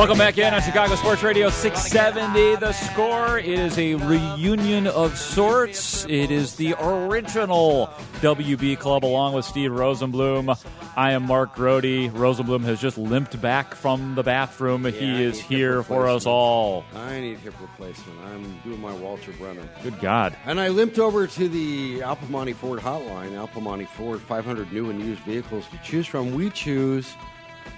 Welcome 0.00 0.16
back 0.16 0.38
in 0.38 0.54
on 0.54 0.62
Chicago 0.62 0.94
Sports 0.94 1.22
Radio 1.22 1.50
670. 1.50 2.56
The 2.56 2.72
score 2.72 3.38
It 3.38 3.44
is 3.44 3.78
a 3.78 3.96
reunion 3.96 4.86
of 4.86 5.18
sorts. 5.18 6.06
It 6.06 6.30
is 6.30 6.56
the 6.56 6.74
original 6.80 7.88
WB 8.22 8.78
Club 8.78 9.04
along 9.04 9.34
with 9.34 9.44
Steve 9.44 9.72
Rosenbloom. 9.72 10.58
I 10.96 11.12
am 11.12 11.26
Mark 11.26 11.54
Grote. 11.54 11.84
Rosenbloom 11.84 12.62
has 12.62 12.80
just 12.80 12.96
limped 12.96 13.42
back 13.42 13.74
from 13.74 14.14
the 14.14 14.22
bathroom. 14.22 14.86
Yeah, 14.86 14.92
he 14.92 15.06
I 15.06 15.20
is 15.20 15.38
here 15.38 15.82
for 15.82 16.08
us 16.08 16.24
all. 16.24 16.86
I 16.94 17.20
need 17.20 17.36
hip 17.40 17.60
replacement. 17.60 18.18
I'm 18.20 18.58
doing 18.60 18.80
my 18.80 18.94
Walter 18.94 19.32
Brennan. 19.32 19.68
Good 19.82 20.00
God. 20.00 20.34
And 20.46 20.58
I 20.58 20.68
limped 20.68 20.98
over 20.98 21.26
to 21.26 21.46
the 21.46 22.02
Al 22.02 22.16
Piemonte 22.16 22.54
Ford 22.54 22.80
hotline. 22.80 23.36
Al 23.36 23.48
Piemonte 23.48 23.86
Ford, 23.86 24.22
500 24.22 24.72
new 24.72 24.88
and 24.88 24.98
used 24.98 25.20
vehicles 25.24 25.66
to 25.68 25.78
choose 25.84 26.06
from. 26.06 26.32
We 26.32 26.48
choose 26.48 27.14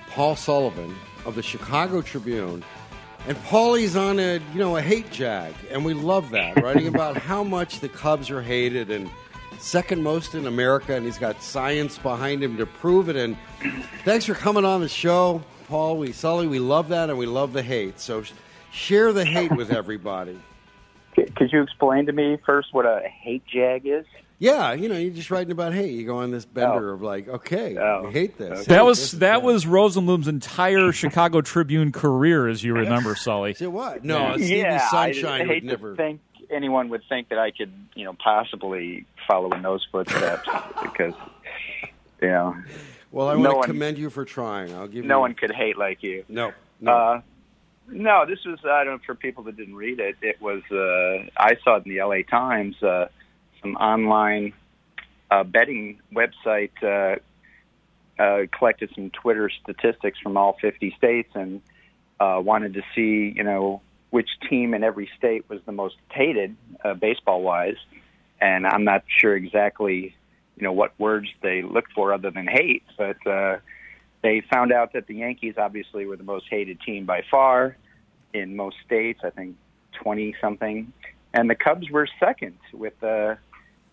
Paul 0.07 0.37
Sullivan 0.37 0.95
of 1.25 1.35
the 1.35 1.43
Chicago 1.43 2.03
Tribune. 2.03 2.65
And 3.27 3.37
Paulie's 3.45 3.95
on 3.95 4.19
a 4.19 4.41
you 4.53 4.59
know 4.59 4.77
a 4.77 4.83
hate 4.83 5.11
jag, 5.11 5.55
and 5.71 5.85
we 5.85 5.95
love 5.95 6.31
that. 6.31 6.61
Writing 6.63 6.89
about 6.89 7.17
how 7.17 7.45
much 7.45 7.79
the 7.81 7.89
Cubs 7.89 8.31
are 8.31 8.43
hated 8.43 8.91
and 8.91 9.09
second 9.59 10.03
most 10.03 10.35
in 10.35 10.47
America, 10.47 10.95
and 10.95 11.07
he's 11.07 11.19
got 11.19 11.41
science 11.41 11.99
behind 11.99 12.43
him 12.43 12.57
to 12.57 12.67
prove 12.67 13.09
it. 13.09 13.17
And 13.17 13.37
thanks 14.05 14.25
for 14.25 14.35
coming 14.35 14.65
on 14.65 14.81
the 14.81 14.89
show, 14.89 15.43
Paul. 15.69 15.99
We 15.99 16.13
Sully, 16.13 16.49
we 16.49 16.59
love 16.59 16.89
that, 16.89 17.11
and 17.11 17.19
we 17.19 17.27
love 17.27 17.53
the 17.53 17.63
hate. 17.63 18.01
So 18.01 18.25
share 18.73 19.13
the 19.13 19.25
hate 19.25 19.55
with 19.55 19.71
everybody. 19.71 20.41
Could 21.15 21.53
you 21.53 21.63
explain 21.63 22.07
to 22.07 22.13
me 22.13 22.39
first 22.45 22.73
what 22.73 22.87
a 22.87 23.03
hate 23.07 23.45
jag 23.47 23.87
is? 23.87 24.07
Yeah, 24.43 24.73
you 24.73 24.89
know, 24.89 24.97
you're 24.97 25.13
just 25.15 25.31
writing 25.31 25.53
about 25.53 25.73
hate. 25.73 25.93
You 25.93 26.05
go 26.05 26.17
on 26.19 26.33
this 26.33 26.45
bender 26.45 26.93
of 26.93 27.01
like, 27.01 27.29
okay, 27.29 27.77
Oh. 27.79 28.07
I 28.09 28.11
hate 28.11 28.37
this. 28.39 28.67
That 28.67 28.85
was 28.85 28.99
this, 28.99 29.21
that 29.21 29.41
was 29.45 29.65
Rosenbloom's 29.67 30.27
entire 30.27 30.91
Chicago 30.91 31.43
Tribune 31.43 31.93
career, 31.93 32.49
as 32.49 32.65
you 32.65 32.75
remember, 32.75 33.15
Sully. 33.17 33.55
Say 33.55 33.69
what? 33.69 34.05
No, 34.05 34.19
Yeah. 34.19 34.35
Stevie 34.35 34.57
yeah, 34.57 34.91
Sunshine 34.91 35.31
I, 35.31 35.37
I 35.37 35.39
would 35.43 35.49
hate 35.49 35.65
never. 35.65 35.91
to 35.93 35.97
think 35.97 36.21
anyone 36.51 36.89
would 36.89 37.03
think 37.09 37.29
that 37.29 37.39
I 37.39 37.53
could, 37.53 37.73
you 37.95 38.05
know, 38.05 38.15
possibly 38.15 39.07
follow 39.29 39.49
in 39.53 39.63
those 39.63 39.87
footsteps 39.93 40.49
because, 40.83 41.15
you 42.21 42.29
know, 42.29 42.57
Well, 43.13 43.29
I 43.29 43.35
no 43.35 43.39
want 43.41 43.55
one- 43.59 43.63
to 43.63 43.67
commend 43.69 43.97
you 43.99 44.11
for 44.11 44.25
trying. 44.25 44.75
I'll 44.75 44.87
give 44.89 45.05
you. 45.05 45.09
no 45.09 45.21
one 45.21 45.35
could 45.35 45.53
hate 45.55 45.79
like 45.79 46.03
you. 46.03 46.25
No, 46.29 46.53
no. 46.81 46.93
Uh, 46.93 47.21
no, 47.89 48.27
this 48.27 48.45
was 48.45 48.59
I 48.65 48.83
don't 48.83 48.95
know 48.95 49.01
for 49.07 49.15
people 49.15 49.45
that 49.45 49.57
didn't 49.57 49.77
read 49.77 50.01
it. 50.01 50.17
It 50.21 50.41
was 50.43 50.63
uh, 50.73 51.29
I 51.37 51.57
saw 51.63 51.77
it 51.77 51.87
in 51.87 51.93
the 51.93 52.01
L.A. 52.01 52.25
Times. 52.25 52.83
Uh, 52.83 53.07
some 53.63 53.77
online 53.77 54.53
uh, 55.31 55.45
betting 55.45 56.01
website 56.15 56.71
uh, 56.83 57.17
uh, 58.23 58.47
collected 58.57 58.91
some 58.95 59.11
Twitter 59.11 59.51
statistics 59.63 60.19
from 60.19 60.37
all 60.37 60.57
50 60.61 60.95
states 60.99 61.31
and 61.35 61.63
uh, 62.21 62.41
wanted 62.43 62.75
to 62.75 62.83
see 62.95 63.33
you 63.35 63.43
know 63.43 63.81
which 64.11 64.29
team 64.49 64.75
in 64.75 64.85
every 64.85 65.09
state 65.17 65.49
was 65.49 65.61
the 65.65 65.73
most 65.73 65.97
hated 66.11 66.55
uh, 66.85 66.95
baseball 66.95 67.43
wise. 67.43 67.79
And 68.41 68.67
I'm 68.67 68.85
not 68.85 69.05
sure 69.09 69.35
exactly 69.37 70.15
you 70.57 70.63
know 70.63 70.73
what 70.73 70.93
words 70.99 71.29
they 71.41 71.63
looked 71.63 71.93
for 71.93 72.13
other 72.13 72.31
than 72.31 72.47
hate, 72.47 72.85
but. 72.97 73.27
Uh, 73.27 73.59
they 74.23 74.41
found 74.41 74.73
out 74.73 74.93
that 74.93 75.09
the 75.09 75.17
Yankees 75.17 75.55
obviously 75.59 76.07
were 76.07 76.17
the 76.17 76.23
most 76.23 76.47
hated 76.49 76.81
team 76.81 77.05
by 77.05 77.23
far 77.29 77.77
in 78.33 78.57
most 78.57 78.77
states, 78.87 79.21
I 79.25 79.31
think 79.31 79.57
20 79.95 80.35
something. 80.41 80.93
And 81.35 81.51
the 81.51 81.55
Cubs 81.55 81.91
were 81.91 82.09
second 82.21 82.57
with 82.73 83.03
uh, 83.03 83.35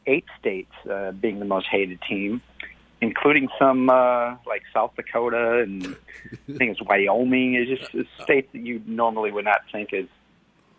eight 0.10 0.26
states 0.40 0.72
uh, 0.90 1.12
being 1.12 1.40
the 1.40 1.46
most 1.46 1.68
hated 1.68 2.00
team, 2.02 2.42
including 3.02 3.48
some 3.58 3.90
uh, 3.90 4.36
like 4.46 4.64
South 4.74 4.96
Dakota 4.96 5.60
and 5.60 5.96
I 6.34 6.58
think 6.58 6.72
it's 6.72 6.82
Wyoming. 6.82 7.56
It's 7.56 7.80
just 7.80 7.94
it's 7.94 8.10
states 8.24 8.50
that 8.54 8.66
you 8.66 8.82
normally 8.86 9.32
would 9.32 9.46
not 9.46 9.62
think 9.72 9.94
is, 9.94 10.08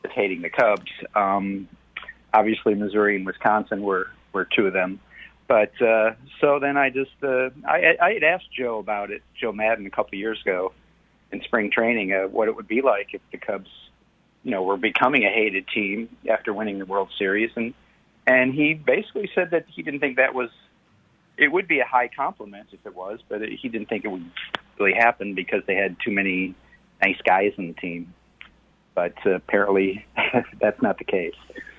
is 0.04 0.10
hating 0.12 0.42
the 0.42 0.50
Cubs. 0.50 0.90
Um, 1.14 1.68
obviously, 2.34 2.74
Missouri 2.74 3.16
and 3.16 3.24
Wisconsin 3.24 3.82
were, 3.82 4.08
were 4.32 4.46
two 4.56 4.66
of 4.66 4.72
them. 4.72 5.00
But 5.48 5.72
uh, 5.82 6.12
so 6.40 6.60
then 6.60 6.76
I 6.76 6.90
just 6.90 7.10
uh, 7.24 7.50
I, 7.66 7.96
I 8.00 8.12
had 8.12 8.22
asked 8.22 8.52
Joe 8.56 8.78
about 8.78 9.10
it, 9.10 9.22
Joe 9.40 9.50
Maddon, 9.50 9.86
a 9.86 9.90
couple 9.90 10.10
of 10.10 10.20
years 10.20 10.40
ago 10.42 10.72
in 11.32 11.42
spring 11.42 11.70
training, 11.70 12.12
uh, 12.12 12.28
what 12.28 12.48
it 12.48 12.56
would 12.56 12.68
be 12.68 12.82
like 12.82 13.08
if 13.12 13.20
the 13.32 13.38
Cubs, 13.38 13.70
you 14.44 14.50
know, 14.50 14.62
were 14.62 14.76
becoming 14.76 15.24
a 15.24 15.28
hated 15.28 15.66
team 15.68 16.08
after 16.28 16.52
winning 16.52 16.78
the 16.78 16.86
World 16.86 17.08
Series, 17.18 17.50
and 17.56 17.74
and 18.30 18.54
he 18.54 18.74
basically 18.74 19.28
said 19.34 19.50
that 19.50 19.66
he 19.68 19.82
didn't 19.82 20.00
think 20.00 20.16
that 20.16 20.34
was 20.34 20.50
it 21.36 21.50
would 21.50 21.66
be 21.66 21.80
a 21.80 21.84
high 21.84 22.08
compliment 22.08 22.68
if 22.70 22.84
it 22.84 22.94
was, 22.94 23.18
but 23.28 23.40
he 23.42 23.68
didn't 23.68 23.88
think 23.88 24.04
it 24.04 24.08
would 24.08 24.30
really 24.78 24.92
happen 24.92 25.34
because 25.34 25.62
they 25.66 25.74
had 25.74 25.96
too 26.04 26.10
many 26.10 26.54
nice 27.02 27.16
guys 27.24 27.52
in 27.56 27.68
the 27.68 27.72
team. 27.74 28.12
But 28.94 29.14
uh, 29.24 29.30
apparently, 29.30 30.04
that's 30.60 30.80
not 30.82 30.98
the 30.98 31.04
case. 31.04 31.34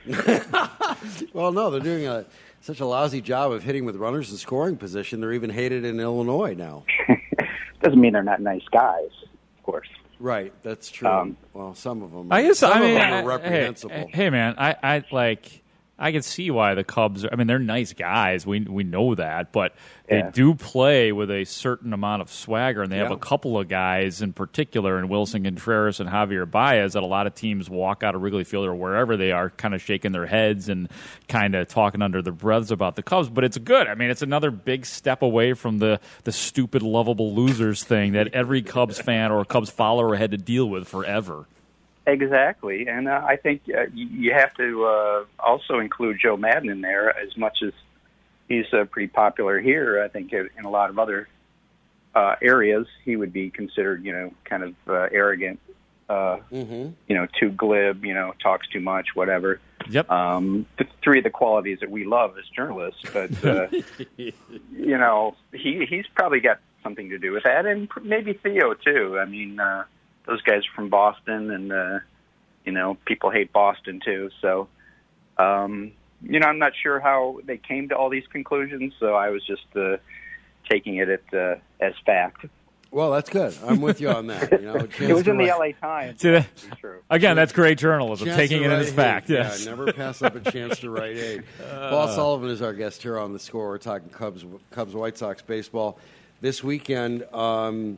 well, 1.33 1.51
no, 1.51 1.69
they're 1.69 1.79
doing 1.79 2.07
a, 2.07 2.25
such 2.59 2.79
a 2.79 2.85
lousy 2.85 3.21
job 3.21 3.51
of 3.51 3.63
hitting 3.63 3.85
with 3.85 3.95
runners 3.95 4.31
in 4.31 4.37
scoring 4.37 4.77
position. 4.77 5.21
They're 5.21 5.33
even 5.33 5.51
hated 5.51 5.85
in 5.85 5.99
Illinois 5.99 6.55
now. 6.55 6.85
Doesn't 7.81 8.01
mean 8.01 8.13
they're 8.13 8.23
not 8.23 8.41
nice 8.41 8.65
guys, 8.71 9.09
of 9.57 9.63
course. 9.63 9.89
Right, 10.19 10.53
that's 10.63 10.89
true. 10.89 11.07
Um, 11.07 11.37
well, 11.53 11.75
some 11.75 12.01
of 12.03 12.11
them. 12.11 12.31
I 12.31 12.43
guess 12.43 12.59
some 12.59 12.73
I 12.73 12.79
mean, 12.79 12.95
of 12.95 12.95
them 12.95 13.13
are 13.13 13.27
reprehensible 13.27 13.95
hey, 13.95 14.09
hey, 14.11 14.29
man, 14.29 14.55
I, 14.57 14.75
I 14.81 15.03
like. 15.11 15.60
I 16.01 16.11
can 16.11 16.23
see 16.23 16.49
why 16.51 16.73
the 16.73 16.83
Cubs. 16.83 17.23
Are, 17.23 17.29
I 17.31 17.35
mean, 17.35 17.45
they're 17.47 17.59
nice 17.59 17.93
guys. 17.93 18.45
We 18.45 18.61
we 18.61 18.83
know 18.83 19.13
that, 19.15 19.51
but 19.51 19.75
Yeah. 20.09 20.23
they 20.25 20.31
do 20.31 20.55
play 20.55 21.11
with 21.11 21.29
a 21.29 21.45
certain 21.45 21.93
amount 21.93 22.23
of 22.23 22.29
swagger, 22.31 22.81
and 22.81 22.91
they 22.91 22.97
have 22.97 23.11
a 23.11 23.17
couple 23.17 23.57
of 23.59 23.67
guys 23.69 24.21
in 24.21 24.33
particular, 24.33 24.97
and 24.97 25.09
Willson 25.09 25.43
Contreras 25.43 25.99
and 25.99 26.09
Javier 26.09 26.49
Baez, 26.49 26.93
that 26.93 27.03
a 27.03 27.05
lot 27.05 27.27
of 27.27 27.35
teams 27.35 27.69
walk 27.69 28.03
out 28.03 28.15
of 28.15 28.21
Wrigley 28.21 28.43
Field 28.43 28.65
or 28.65 28.73
wherever 28.73 29.15
they 29.15 29.31
are, 29.31 29.51
kind 29.51 29.73
of 29.75 29.81
shaking 29.81 30.11
their 30.11 30.25
heads 30.25 30.67
and 30.69 30.89
kind 31.27 31.53
of 31.55 31.67
talking 31.67 32.01
under 32.01 32.21
their 32.21 32.33
breaths 32.33 32.71
about 32.71 32.95
the 32.95 33.03
Cubs. 33.03 33.29
But 33.29 33.43
it's 33.43 33.57
good. 33.59 33.85
I 33.87 33.93
mean, 33.93 34.09
it's 34.09 34.23
another 34.23 34.49
big 34.49 34.87
step 34.87 35.21
away 35.21 35.53
from 35.53 35.77
the 35.77 35.99
the 36.23 36.31
stupid 36.31 36.81
lovable 36.81 37.33
losers 37.35 37.83
thing 37.83 38.13
that 38.13 38.29
every 38.33 38.63
Cubs 38.63 38.99
fan 38.99 39.31
or 39.31 39.45
Cubs 39.45 39.69
follower 39.69 40.15
had 40.15 40.31
to 40.31 40.37
deal 40.37 40.67
with 40.67 40.87
forever. 40.87 41.45
Exactly, 42.07 42.87
and 42.87 43.07
uh, 43.07 43.21
I 43.23 43.35
think 43.35 43.61
uh, 43.69 43.83
you 43.93 44.07
you 44.07 44.33
have 44.33 44.53
to 44.55 44.85
uh, 44.85 45.23
also 45.39 45.79
include 45.79 46.17
Joe 46.19 46.35
Maddon 46.35 46.69
in 46.69 46.81
there 46.81 47.15
as 47.15 47.37
much 47.37 47.59
as 47.61 47.73
he's 48.47 48.65
uh, 48.73 48.85
pretty 48.85 49.07
popular 49.07 49.59
here. 49.59 50.01
I 50.03 50.07
think 50.07 50.33
in 50.33 50.65
a 50.65 50.69
lot 50.69 50.89
of 50.89 50.97
other 50.97 51.27
uh, 52.15 52.35
areas 52.41 52.87
he 53.05 53.15
would 53.15 53.31
be 53.31 53.49
considered, 53.49 54.03
you 54.03 54.13
know, 54.13 54.33
kind 54.45 54.63
of 54.63 54.75
uh, 54.87 55.07
arrogant, 55.11 55.59
uh, 56.09 56.37
hmm 56.49 56.89
you 57.07 57.15
know, 57.15 57.27
too 57.39 57.51
glib, 57.51 58.03
you 58.03 58.13
know, 58.13 58.33
talks 58.41 58.67
too 58.67 58.81
much, 58.81 59.09
whatever. 59.13 59.59
Yep. 59.89 60.09
Um, 60.09 60.65
th- 60.77 60.89
three 61.03 61.19
of 61.19 61.23
the 61.23 61.29
qualities 61.29 61.79
that 61.81 61.91
we 61.91 62.05
love 62.05 62.37
as 62.37 62.45
journalists, 62.47 63.01
but 63.13 63.45
uh, 63.45 63.67
you 64.17 64.97
know, 64.97 65.35
he 65.53 65.85
he's 65.85 66.05
probably 66.15 66.39
got 66.39 66.59
something 66.83 67.09
to 67.09 67.17
do 67.17 67.31
with 67.31 67.43
that, 67.43 67.65
and 67.65 67.89
pr- 67.89 67.99
maybe 68.01 68.33
Theo 68.33 68.73
too. 68.73 69.19
I 69.19 69.25
mean, 69.25 69.59
uh, 69.59 69.83
those 70.25 70.41
guys 70.41 70.59
are 70.59 70.75
from 70.75 70.89
Boston, 70.89 71.51
and 71.51 71.71
uh, 71.71 71.99
you 72.65 72.71
know, 72.71 72.97
people 73.05 73.31
hate 73.31 73.51
Boston 73.51 74.01
too. 74.03 74.29
So, 74.41 74.67
um, 75.37 75.91
you 76.21 76.39
know, 76.39 76.47
I'm 76.47 76.59
not 76.59 76.73
sure 76.81 76.99
how 76.99 77.39
they 77.45 77.57
came 77.57 77.89
to 77.89 77.95
all 77.97 78.09
these 78.09 78.27
conclusions. 78.31 78.93
So 78.99 79.15
I 79.15 79.29
was 79.29 79.45
just 79.45 79.65
uh, 79.75 79.97
taking 80.69 80.97
it 80.97 81.09
at, 81.09 81.33
uh, 81.33 81.55
as 81.79 81.93
fact. 82.05 82.45
Well, 82.91 83.11
that's 83.11 83.29
good. 83.29 83.57
I'm 83.65 83.79
with 83.79 84.01
you 84.01 84.09
on 84.09 84.27
that. 84.27 84.51
You 84.51 84.67
know, 84.67 84.75
It 84.99 85.13
was 85.13 85.23
to 85.23 85.31
in 85.31 85.37
the 85.37 85.45
LA 85.45 85.71
Times. 85.79 86.19
See 86.19 86.31
that? 86.31 86.47
True. 86.77 86.99
Again, 87.09 87.37
that's 87.37 87.53
great 87.53 87.77
journalism, 87.77 88.27
chance 88.27 88.37
taking 88.37 88.63
it 88.63 88.71
as 88.71 88.87
hate. 88.87 88.95
fact. 88.95 89.29
Yes. 89.29 89.63
Yeah, 89.63 89.71
never 89.71 89.93
pass 89.93 90.21
up 90.21 90.35
a 90.35 90.51
chance 90.51 90.79
to 90.79 90.89
write 90.89 91.15
aid. 91.15 91.43
Paul 91.71 92.09
Sullivan 92.09 92.49
is 92.49 92.61
our 92.61 92.73
guest 92.73 93.01
here 93.01 93.17
on 93.17 93.31
the 93.31 93.39
score. 93.39 93.69
We're 93.69 93.77
talking 93.77 94.09
Cubs, 94.09 94.43
Cubs, 94.71 94.93
White 94.93 95.17
Sox 95.17 95.41
baseball 95.41 95.99
this 96.41 96.65
weekend. 96.65 97.23
Um, 97.33 97.97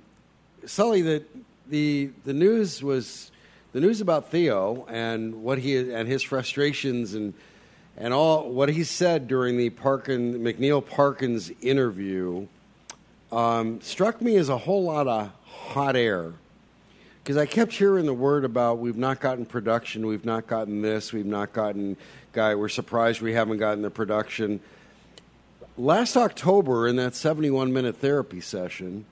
Sully, 0.68 1.02
the 1.02 1.24
the 1.69 2.12
the 2.25 2.33
news 2.33 2.83
was 2.83 3.31
the 3.71 3.80
news 3.80 4.01
about 4.01 4.30
Theo 4.30 4.86
and 4.89 5.44
what 5.44 5.57
he 5.57 5.77
and 5.77 6.07
his 6.07 6.24
frustrations 6.24 7.13
and 7.13 7.33
and 7.98 8.13
all 8.13 8.50
what 8.50 8.69
he 8.69 8.83
said 8.83 9.27
during 9.27 9.57
the 9.57 9.69
Parkin 9.69 10.39
McNeil 10.39 10.86
Parkins 10.86 11.51
interview 11.62 12.48
um, 13.31 13.81
struck 13.81 14.21
me 14.21 14.36
as 14.36 14.50
a 14.50 14.57
whole 14.57 14.83
lot 14.83 15.07
of 15.07 15.31
hot 15.45 15.95
air 15.95 16.33
because 17.24 17.38
I 17.38 17.45
kept 17.45 17.71
hearing 17.71 18.06
the 18.06 18.13
word 18.13 18.44
about 18.44 18.80
we've 18.80 18.98
not 18.98 19.21
gotten 19.21 19.45
production, 19.45 20.06
we've 20.06 20.25
not 20.25 20.45
gotten 20.45 20.81
this, 20.81 21.13
we've 21.13 21.25
not 21.25 21.54
gotten 21.54 21.95
guy. 22.33 22.56
We're 22.56 22.68
surprised 22.68 23.21
we 23.21 23.33
haven't 23.33 23.57
gotten 23.57 23.81
the 23.81 23.89
production. 23.89 24.60
Last 25.77 26.18
October, 26.18 26.88
in 26.88 26.98
that 26.98 27.15
71 27.15 27.71
minute 27.71 27.98
therapy 27.98 28.42
session, 28.42 29.06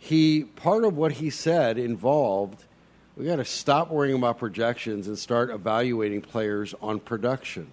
he 0.00 0.42
part 0.42 0.82
of 0.82 0.96
what 0.96 1.12
he 1.12 1.30
said 1.30 1.78
involved 1.78 2.64
we 3.20 3.26
got 3.26 3.36
to 3.36 3.44
stop 3.44 3.90
worrying 3.90 4.16
about 4.16 4.38
projections 4.38 5.06
and 5.06 5.18
start 5.18 5.50
evaluating 5.50 6.22
players 6.22 6.74
on 6.80 7.00
production. 7.00 7.66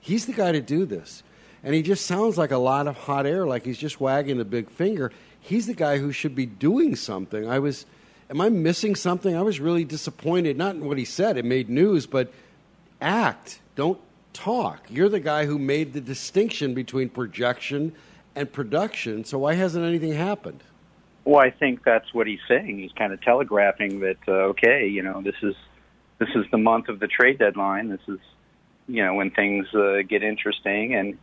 He's 0.00 0.26
the 0.26 0.32
guy 0.32 0.52
to 0.52 0.60
do 0.60 0.84
this. 0.86 1.24
And 1.64 1.74
he 1.74 1.82
just 1.82 2.06
sounds 2.06 2.38
like 2.38 2.52
a 2.52 2.56
lot 2.56 2.86
of 2.86 2.96
hot 2.96 3.26
air, 3.26 3.44
like 3.44 3.64
he's 3.64 3.78
just 3.78 4.00
wagging 4.00 4.40
a 4.40 4.44
big 4.44 4.70
finger. 4.70 5.10
He's 5.40 5.66
the 5.66 5.74
guy 5.74 5.98
who 5.98 6.12
should 6.12 6.36
be 6.36 6.46
doing 6.46 6.94
something. 6.94 7.48
I 7.48 7.58
was, 7.58 7.84
am 8.30 8.40
I 8.40 8.48
missing 8.48 8.94
something? 8.94 9.36
I 9.36 9.42
was 9.42 9.58
really 9.58 9.84
disappointed, 9.84 10.56
not 10.56 10.76
in 10.76 10.84
what 10.84 10.98
he 10.98 11.04
said, 11.04 11.36
it 11.36 11.44
made 11.44 11.68
news, 11.68 12.06
but 12.06 12.32
act. 13.00 13.58
Don't 13.74 13.98
talk. 14.32 14.86
You're 14.88 15.08
the 15.08 15.18
guy 15.18 15.46
who 15.46 15.58
made 15.58 15.94
the 15.94 16.00
distinction 16.00 16.74
between 16.74 17.08
projection 17.08 17.92
and 18.36 18.52
production, 18.52 19.24
so 19.24 19.38
why 19.38 19.54
hasn't 19.54 19.84
anything 19.84 20.12
happened? 20.12 20.62
Well, 21.24 21.40
I 21.40 21.50
think 21.50 21.84
that's 21.84 22.12
what 22.12 22.26
he's 22.26 22.40
saying. 22.48 22.78
He's 22.78 22.92
kind 22.92 23.12
of 23.12 23.20
telegraphing 23.22 24.00
that 24.00 24.18
uh, 24.26 24.50
okay, 24.50 24.88
you 24.88 25.02
know, 25.02 25.22
this 25.22 25.36
is 25.42 25.54
this 26.18 26.28
is 26.34 26.44
the 26.50 26.58
month 26.58 26.88
of 26.88 27.00
the 27.00 27.06
trade 27.06 27.38
deadline. 27.38 27.88
This 27.88 28.00
is 28.08 28.18
you 28.88 29.04
know 29.04 29.14
when 29.14 29.30
things 29.30 29.66
uh, 29.74 30.02
get 30.08 30.22
interesting, 30.22 30.94
and 30.94 31.18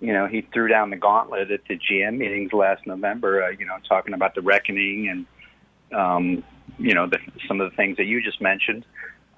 you 0.00 0.12
know 0.12 0.26
he 0.26 0.42
threw 0.52 0.68
down 0.68 0.90
the 0.90 0.96
gauntlet 0.96 1.50
at 1.50 1.60
the 1.68 1.78
GM 1.78 2.18
meetings 2.18 2.52
last 2.52 2.86
November. 2.86 3.44
Uh, 3.44 3.50
you 3.50 3.66
know, 3.66 3.76
talking 3.88 4.14
about 4.14 4.34
the 4.34 4.40
reckoning 4.40 5.08
and 5.08 5.98
um, 5.98 6.44
you 6.78 6.94
know 6.94 7.06
the, 7.06 7.18
some 7.46 7.60
of 7.60 7.70
the 7.70 7.76
things 7.76 7.98
that 7.98 8.04
you 8.04 8.22
just 8.22 8.40
mentioned. 8.40 8.86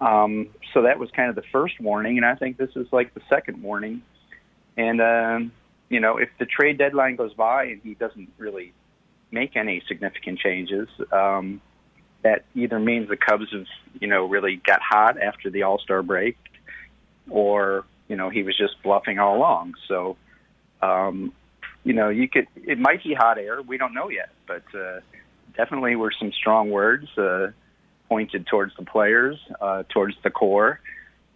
Um, 0.01 0.49
so 0.73 0.83
that 0.83 0.99
was 0.99 1.11
kind 1.13 1.29
of 1.29 1.35
the 1.35 1.49
first 1.51 1.81
warning, 1.81 2.19
and 2.19 2.27
I 2.27 2.35
think 2.35 2.57
this 2.57 2.71
is 2.77 2.87
like 2.93 3.15
the 3.15 3.23
second 3.29 3.63
warning. 3.63 4.03
And 4.77 5.01
um, 5.01 5.53
you 5.89 6.01
know, 6.01 6.19
if 6.19 6.29
the 6.39 6.47
trade 6.47 6.79
deadline 6.79 7.17
goes 7.17 7.35
by 7.35 7.65
and 7.65 7.81
he 7.83 7.95
doesn't 7.95 8.29
really 8.39 8.73
make 9.35 9.57
any 9.57 9.83
significant 9.89 10.39
changes, 10.39 10.89
um, 11.13 11.61
that 12.23 12.45
either 12.55 12.79
means 12.79 13.09
the 13.09 13.17
Cubs 13.17 13.53
have, 13.53 13.67
you 14.01 14.07
know, 14.09 14.25
really 14.25 14.57
got 14.57 14.81
hot 14.81 15.21
after 15.21 15.51
the 15.51 15.65
All 15.65 15.79
Star 15.79 16.03
break, 16.03 16.39
or 17.29 17.85
you 18.09 18.17
know 18.17 18.31
he 18.31 18.43
was 18.43 18.57
just 18.57 18.83
bluffing 18.83 19.19
all 19.19 19.37
along. 19.37 19.75
So, 19.89 20.17
um, 20.81 21.33
you 21.83 21.93
know, 21.93 22.09
you 22.09 22.29
could 22.29 22.47
it 22.55 22.79
might 22.79 23.05
be 23.05 23.13
hot 23.13 23.37
air. 23.37 23.61
We 23.61 23.77
don't 23.77 23.93
know 23.93 24.09
yet, 24.09 24.31
but 24.47 24.65
uh, 24.75 25.01
definitely 25.57 25.97
were 25.97 26.13
some 26.19 26.33
strong 26.33 26.71
words 26.71 27.07
uh, 27.19 27.49
pointed 28.09 28.47
towards 28.47 28.75
the 28.79 28.85
players, 28.85 29.37
uh, 29.61 29.83
towards 29.91 30.17
the 30.23 30.31
core, 30.31 30.81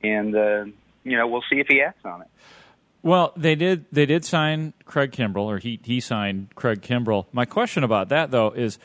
and 0.02 0.34
uh, 0.34 0.64
you 1.04 1.16
know 1.18 1.26
we'll 1.26 1.44
see 1.50 1.60
if 1.60 1.66
he 1.68 1.82
acts 1.82 2.04
on 2.04 2.22
it. 2.22 2.28
Well, 3.02 3.32
they 3.36 3.54
did. 3.54 3.86
They 3.92 4.06
did 4.06 4.24
sign 4.24 4.72
Craig 4.84 5.12
Kimbrel, 5.12 5.44
or 5.44 5.58
he 5.58 5.80
he 5.84 6.00
signed 6.00 6.48
Craig 6.54 6.82
Kimbrel. 6.82 7.26
My 7.32 7.44
question 7.44 7.84
about 7.84 8.08
that 8.08 8.30
though 8.30 8.50
is, 8.50 8.78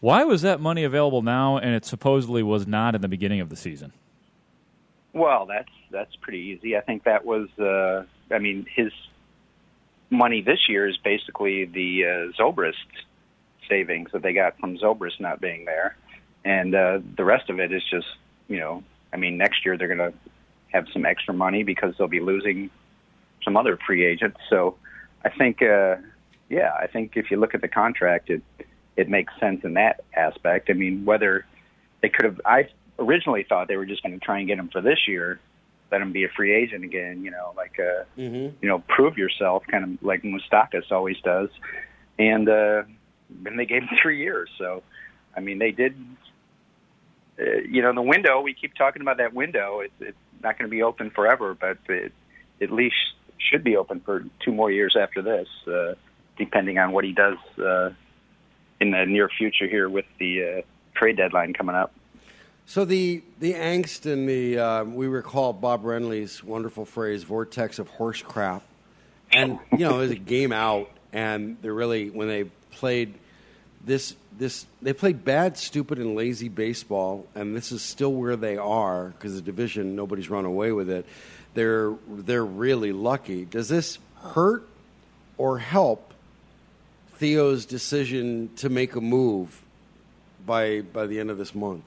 why 0.00 0.24
was 0.24 0.42
that 0.42 0.60
money 0.60 0.84
available 0.84 1.22
now, 1.22 1.58
and 1.58 1.74
it 1.74 1.84
supposedly 1.84 2.42
was 2.42 2.66
not 2.66 2.94
in 2.94 3.00
the 3.00 3.08
beginning 3.08 3.40
of 3.40 3.48
the 3.48 3.56
season? 3.56 3.92
Well, 5.12 5.46
that's 5.46 5.70
that's 5.90 6.14
pretty 6.16 6.38
easy. 6.38 6.76
I 6.76 6.80
think 6.80 7.04
that 7.04 7.24
was. 7.24 7.48
Uh, 7.58 8.04
I 8.32 8.38
mean, 8.38 8.66
his 8.72 8.92
money 10.10 10.42
this 10.42 10.68
year 10.68 10.88
is 10.88 10.96
basically 10.98 11.64
the 11.64 12.04
uh, 12.04 12.42
Zobrist 12.42 12.74
savings 13.68 14.10
that 14.12 14.22
they 14.22 14.32
got 14.32 14.58
from 14.60 14.78
Zobrist 14.78 15.18
not 15.18 15.40
being 15.40 15.64
there, 15.64 15.96
and 16.44 16.74
uh, 16.74 17.00
the 17.16 17.24
rest 17.24 17.50
of 17.50 17.58
it 17.58 17.72
is 17.72 17.82
just 17.90 18.06
you 18.46 18.60
know. 18.60 18.84
I 19.12 19.16
mean, 19.16 19.38
next 19.38 19.64
year 19.64 19.76
they're 19.76 19.88
going 19.88 20.12
to 20.12 20.18
have 20.68 20.86
some 20.92 21.06
extra 21.06 21.32
money 21.32 21.62
because 21.62 21.94
they'll 21.96 22.08
be 22.08 22.20
losing 22.20 22.70
some 23.44 23.56
other 23.56 23.78
free 23.86 24.04
agents. 24.04 24.38
So 24.50 24.76
I 25.24 25.30
think, 25.30 25.62
uh, 25.62 25.96
yeah, 26.48 26.72
I 26.78 26.86
think 26.86 27.16
if 27.16 27.30
you 27.30 27.38
look 27.38 27.54
at 27.54 27.60
the 27.60 27.68
contract, 27.68 28.30
it 28.30 28.42
it 28.96 29.08
makes 29.08 29.32
sense 29.38 29.62
in 29.64 29.74
that 29.74 30.04
aspect. 30.14 30.70
I 30.70 30.72
mean, 30.72 31.04
whether 31.04 31.44
they 32.00 32.08
could 32.08 32.24
have, 32.24 32.40
I 32.46 32.68
originally 32.98 33.44
thought 33.46 33.68
they 33.68 33.76
were 33.76 33.86
just 33.86 34.02
going 34.02 34.18
to 34.18 34.24
try 34.24 34.38
and 34.38 34.48
get 34.48 34.58
him 34.58 34.68
for 34.68 34.80
this 34.80 35.06
year, 35.06 35.38
let 35.92 36.00
him 36.00 36.12
be 36.12 36.24
a 36.24 36.28
free 36.28 36.54
agent 36.54 36.82
again. 36.84 37.22
You 37.22 37.30
know, 37.30 37.52
like 37.56 37.78
uh, 37.78 38.04
mm-hmm. 38.18 38.56
you 38.60 38.68
know, 38.68 38.82
prove 38.88 39.18
yourself, 39.18 39.64
kind 39.70 39.84
of 39.84 40.02
like 40.02 40.22
Moustakas 40.22 40.90
always 40.90 41.16
does. 41.22 41.50
And 42.18 42.48
uh, 42.48 42.84
then 43.28 43.56
they 43.56 43.66
gave 43.66 43.82
him 43.82 43.90
three 44.00 44.20
years. 44.20 44.48
So, 44.58 44.82
I 45.36 45.40
mean, 45.40 45.58
they 45.58 45.72
did. 45.72 45.94
Uh, 47.38 47.60
you 47.68 47.82
know, 47.82 47.92
the 47.92 48.00
window. 48.00 48.40
We 48.40 48.54
keep 48.54 48.74
talking 48.74 49.02
about 49.02 49.18
that 49.18 49.34
window. 49.34 49.80
It's 49.80 49.92
it's 50.00 50.16
not 50.42 50.58
going 50.58 50.70
to 50.70 50.74
be 50.74 50.82
open 50.82 51.10
forever, 51.10 51.54
but 51.54 51.78
it, 51.88 52.12
at 52.62 52.70
least 52.70 52.96
should 53.38 53.64
be 53.64 53.76
open 53.76 54.00
for 54.00 54.24
two 54.44 54.52
more 54.52 54.70
years 54.70 54.96
after 54.98 55.22
this, 55.22 55.48
uh, 55.66 55.94
depending 56.36 56.78
on 56.78 56.92
what 56.92 57.04
he 57.04 57.12
does 57.12 57.38
uh, 57.58 57.90
in 58.80 58.90
the 58.90 59.04
near 59.06 59.28
future 59.28 59.66
here 59.66 59.88
with 59.88 60.06
the 60.18 60.42
uh, 60.42 60.62
trade 60.94 61.16
deadline 61.16 61.52
coming 61.52 61.74
up. 61.74 61.92
So 62.66 62.84
the 62.84 63.22
the 63.38 63.54
angst 63.54 64.10
and 64.10 64.28
the 64.28 64.58
uh, 64.58 64.84
we 64.84 65.06
recall 65.06 65.52
Bob 65.52 65.84
Brenly's 65.84 66.42
wonderful 66.42 66.84
phrase 66.84 67.22
"vortex 67.22 67.78
of 67.78 67.88
horse 67.88 68.22
crap," 68.22 68.64
and 69.32 69.58
you 69.70 69.78
know 69.78 69.98
it 69.98 70.02
was 70.02 70.10
a 70.10 70.16
game 70.16 70.50
out, 70.50 70.90
and 71.12 71.56
they 71.62 71.70
really 71.70 72.10
when 72.10 72.26
they 72.26 72.44
played 72.72 73.14
this 73.84 74.14
this 74.38 74.66
they 74.82 74.92
played 74.92 75.24
bad, 75.24 75.56
stupid, 75.56 75.98
and 75.98 76.14
lazy 76.14 76.48
baseball, 76.48 77.26
and 77.34 77.56
this 77.56 77.72
is 77.72 77.82
still 77.82 78.12
where 78.12 78.36
they 78.36 78.56
are 78.56 79.08
because 79.08 79.34
the 79.34 79.40
division 79.40 79.96
nobody's 79.96 80.28
run 80.28 80.44
away 80.44 80.72
with 80.72 80.90
it 80.90 81.06
they're 81.56 81.94
they're 82.08 82.44
really 82.44 82.92
lucky. 82.92 83.44
Does 83.44 83.68
this 83.68 83.98
hurt 84.22 84.68
or 85.36 85.58
help 85.58 86.12
Theo's 87.14 87.66
decision 87.66 88.50
to 88.56 88.68
make 88.68 88.94
a 88.94 89.00
move 89.00 89.60
by 90.44 90.82
by 90.82 91.06
the 91.06 91.18
end 91.18 91.30
of 91.30 91.38
this 91.38 91.54
month? 91.54 91.84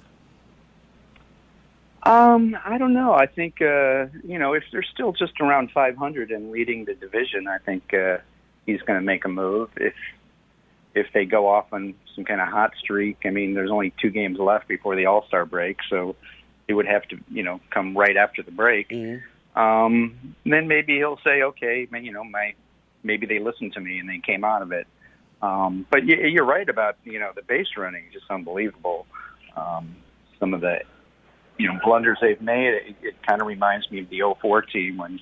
Um, 2.04 2.58
I 2.66 2.78
don't 2.78 2.94
know. 2.94 3.14
I 3.14 3.28
think 3.28 3.62
uh, 3.62 4.08
you 4.24 4.40
know 4.40 4.54
if 4.54 4.64
they're 4.72 4.84
still 4.84 5.14
just 5.14 5.40
around 5.40 5.72
500 5.72 6.32
and 6.32 6.52
leading 6.52 6.84
the 6.84 6.96
division, 6.96 7.48
I 7.48 7.60
think 7.60 7.94
uh, 7.94 8.18
he's 8.66 8.82
going 8.82 9.00
to 9.00 9.06
make 9.06 9.24
a 9.24 9.30
move. 9.30 9.70
If 9.78 9.94
if 10.96 11.08
they 11.14 11.26
go 11.26 11.48
off 11.48 11.72
on 11.72 11.94
some 12.16 12.26
kind 12.26 12.42
of 12.42 12.48
hot 12.48 12.72
streak, 12.80 13.20
I 13.26 13.30
mean, 13.30 13.54
there's 13.54 13.72
only 13.72 13.94
two 14.02 14.10
games 14.10 14.40
left 14.40 14.68
before 14.68 14.96
the 14.96 15.06
All 15.06 15.26
Star 15.28 15.46
break, 15.46 15.78
so 15.90 16.16
it 16.68 16.74
would 16.74 16.88
have 16.88 17.04
to 17.10 17.18
you 17.30 17.44
know 17.44 17.60
come 17.70 17.98
right 17.98 18.18
after 18.18 18.44
the 18.44 18.52
break. 18.52 18.90
Mm-hmm 18.90 19.26
um, 19.56 20.36
then 20.46 20.68
maybe 20.68 20.96
he'll 20.96 21.20
say, 21.26 21.42
okay, 21.42 21.88
you 22.02 22.12
know, 22.12 22.24
my 22.24 22.54
maybe 23.04 23.26
they 23.26 23.40
listened 23.40 23.74
to 23.74 23.82
me 23.82 24.00
and 24.00 24.10
they 24.10 24.20
came 24.20 24.44
out 24.44 24.62
of 24.62 24.72
it. 24.72 24.88
Um, 25.42 25.86
but 25.90 26.06
you're 26.06 26.46
right 26.46 26.68
about 26.68 26.98
you 27.04 27.20
know 27.20 27.32
the 27.36 27.42
base 27.42 27.68
running, 27.78 28.06
just 28.12 28.26
unbelievable. 28.30 29.06
Um, 29.56 29.96
some 30.40 30.54
of 30.54 30.62
the 30.62 30.80
you 31.58 31.68
know 31.68 31.80
blunders 31.84 32.18
they've 32.22 32.42
made. 32.42 32.74
It, 32.74 32.96
it 33.02 33.16
kind 33.28 33.42
of 33.42 33.48
reminds 33.48 33.90
me 33.92 34.02
of 34.02 34.10
the 34.10 34.22
04 34.42 34.64
team 34.64 34.98
when 34.98 35.20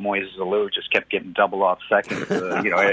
Moises 0.00 0.36
Alou 0.38 0.72
just 0.72 0.90
kept 0.92 1.10
getting 1.10 1.32
double 1.32 1.62
off 1.62 1.78
seconds. 1.88 2.26
Uh, 2.30 2.62
you 2.62 2.70
know, 2.70 2.92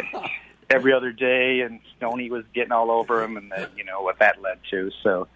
every 0.76 0.94
other 0.94 1.12
day, 1.12 1.62
and 1.62 1.80
Stoney 1.98 2.30
was 2.30 2.44
getting 2.54 2.72
all 2.72 2.92
over 2.92 3.24
him, 3.24 3.38
and 3.38 3.52
then 3.52 3.70
you 3.78 3.84
know 3.84 4.02
what 4.02 4.20
that 4.20 4.42
led 4.42 4.60
to. 4.72 4.92
So, 5.04 5.28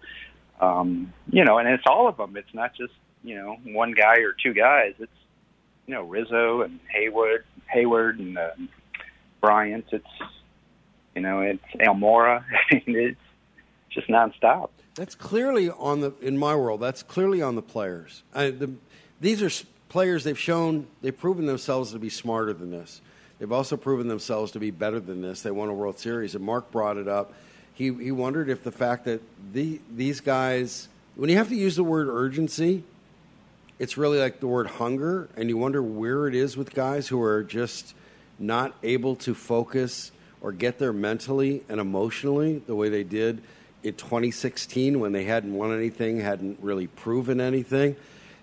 um, 0.60 1.12
you 1.30 1.44
know, 1.44 1.58
and 1.58 1.68
it's 1.68 1.84
all 1.86 2.08
of 2.08 2.16
them. 2.16 2.36
It's 2.36 2.54
not 2.54 2.74
just 2.74 2.92
you 3.24 3.36
know 3.36 3.56
one 3.64 3.92
guy 3.92 4.18
or 4.18 4.34
two 4.40 4.52
guys. 4.52 4.94
It's 4.98 5.12
you 5.86 5.94
know 5.94 6.02
Rizzo 6.02 6.62
and 6.62 6.78
Haywood, 6.92 7.44
Heyward 7.74 8.18
and 8.18 8.38
uh, 8.38 8.50
Bryant. 9.40 9.86
It's 9.92 10.06
you 11.14 11.22
know 11.22 11.40
it's 11.40 11.64
Almora. 11.76 12.44
it's 12.70 13.20
just 13.90 14.08
nonstop. 14.08 14.70
That's 14.94 15.14
clearly 15.14 15.70
on 15.70 16.00
the 16.00 16.12
in 16.20 16.36
my 16.36 16.54
world. 16.54 16.80
That's 16.80 17.02
clearly 17.02 17.42
on 17.42 17.54
the 17.54 17.62
players. 17.62 18.22
I, 18.34 18.50
the, 18.50 18.70
these 19.20 19.42
are 19.42 19.66
players 19.88 20.24
they've 20.24 20.38
shown 20.38 20.86
they've 21.02 21.16
proven 21.16 21.46
themselves 21.46 21.92
to 21.92 21.98
be 21.98 22.08
smarter 22.08 22.52
than 22.52 22.70
this. 22.70 23.00
They've 23.40 23.50
also 23.50 23.78
proven 23.78 24.06
themselves 24.06 24.52
to 24.52 24.60
be 24.60 24.70
better 24.70 25.00
than 25.00 25.22
this. 25.22 25.40
They 25.40 25.50
won 25.50 25.70
a 25.70 25.74
World 25.74 25.98
Series, 25.98 26.34
and 26.34 26.44
Mark 26.44 26.70
brought 26.70 26.98
it 26.98 27.08
up. 27.08 27.32
He 27.72 27.92
he 27.92 28.12
wondered 28.12 28.50
if 28.50 28.62
the 28.62 28.70
fact 28.70 29.06
that 29.06 29.22
the 29.52 29.80
these 29.90 30.20
guys, 30.20 30.88
when 31.16 31.30
you 31.30 31.38
have 31.38 31.48
to 31.48 31.56
use 31.56 31.74
the 31.74 31.82
word 31.82 32.08
urgency, 32.08 32.84
it's 33.78 33.96
really 33.96 34.18
like 34.18 34.40
the 34.40 34.46
word 34.46 34.66
hunger, 34.66 35.30
and 35.36 35.48
you 35.48 35.56
wonder 35.56 35.82
where 35.82 36.28
it 36.28 36.34
is 36.34 36.54
with 36.54 36.74
guys 36.74 37.08
who 37.08 37.20
are 37.22 37.42
just 37.42 37.94
not 38.38 38.74
able 38.82 39.16
to 39.16 39.34
focus 39.34 40.12
or 40.42 40.52
get 40.52 40.78
there 40.78 40.92
mentally 40.92 41.62
and 41.70 41.80
emotionally 41.80 42.58
the 42.66 42.74
way 42.74 42.90
they 42.90 43.04
did 43.04 43.42
in 43.82 43.94
2016 43.94 45.00
when 45.00 45.12
they 45.12 45.24
hadn't 45.24 45.54
won 45.54 45.74
anything, 45.74 46.20
hadn't 46.20 46.58
really 46.60 46.86
proven 46.86 47.40
anything. 47.40 47.96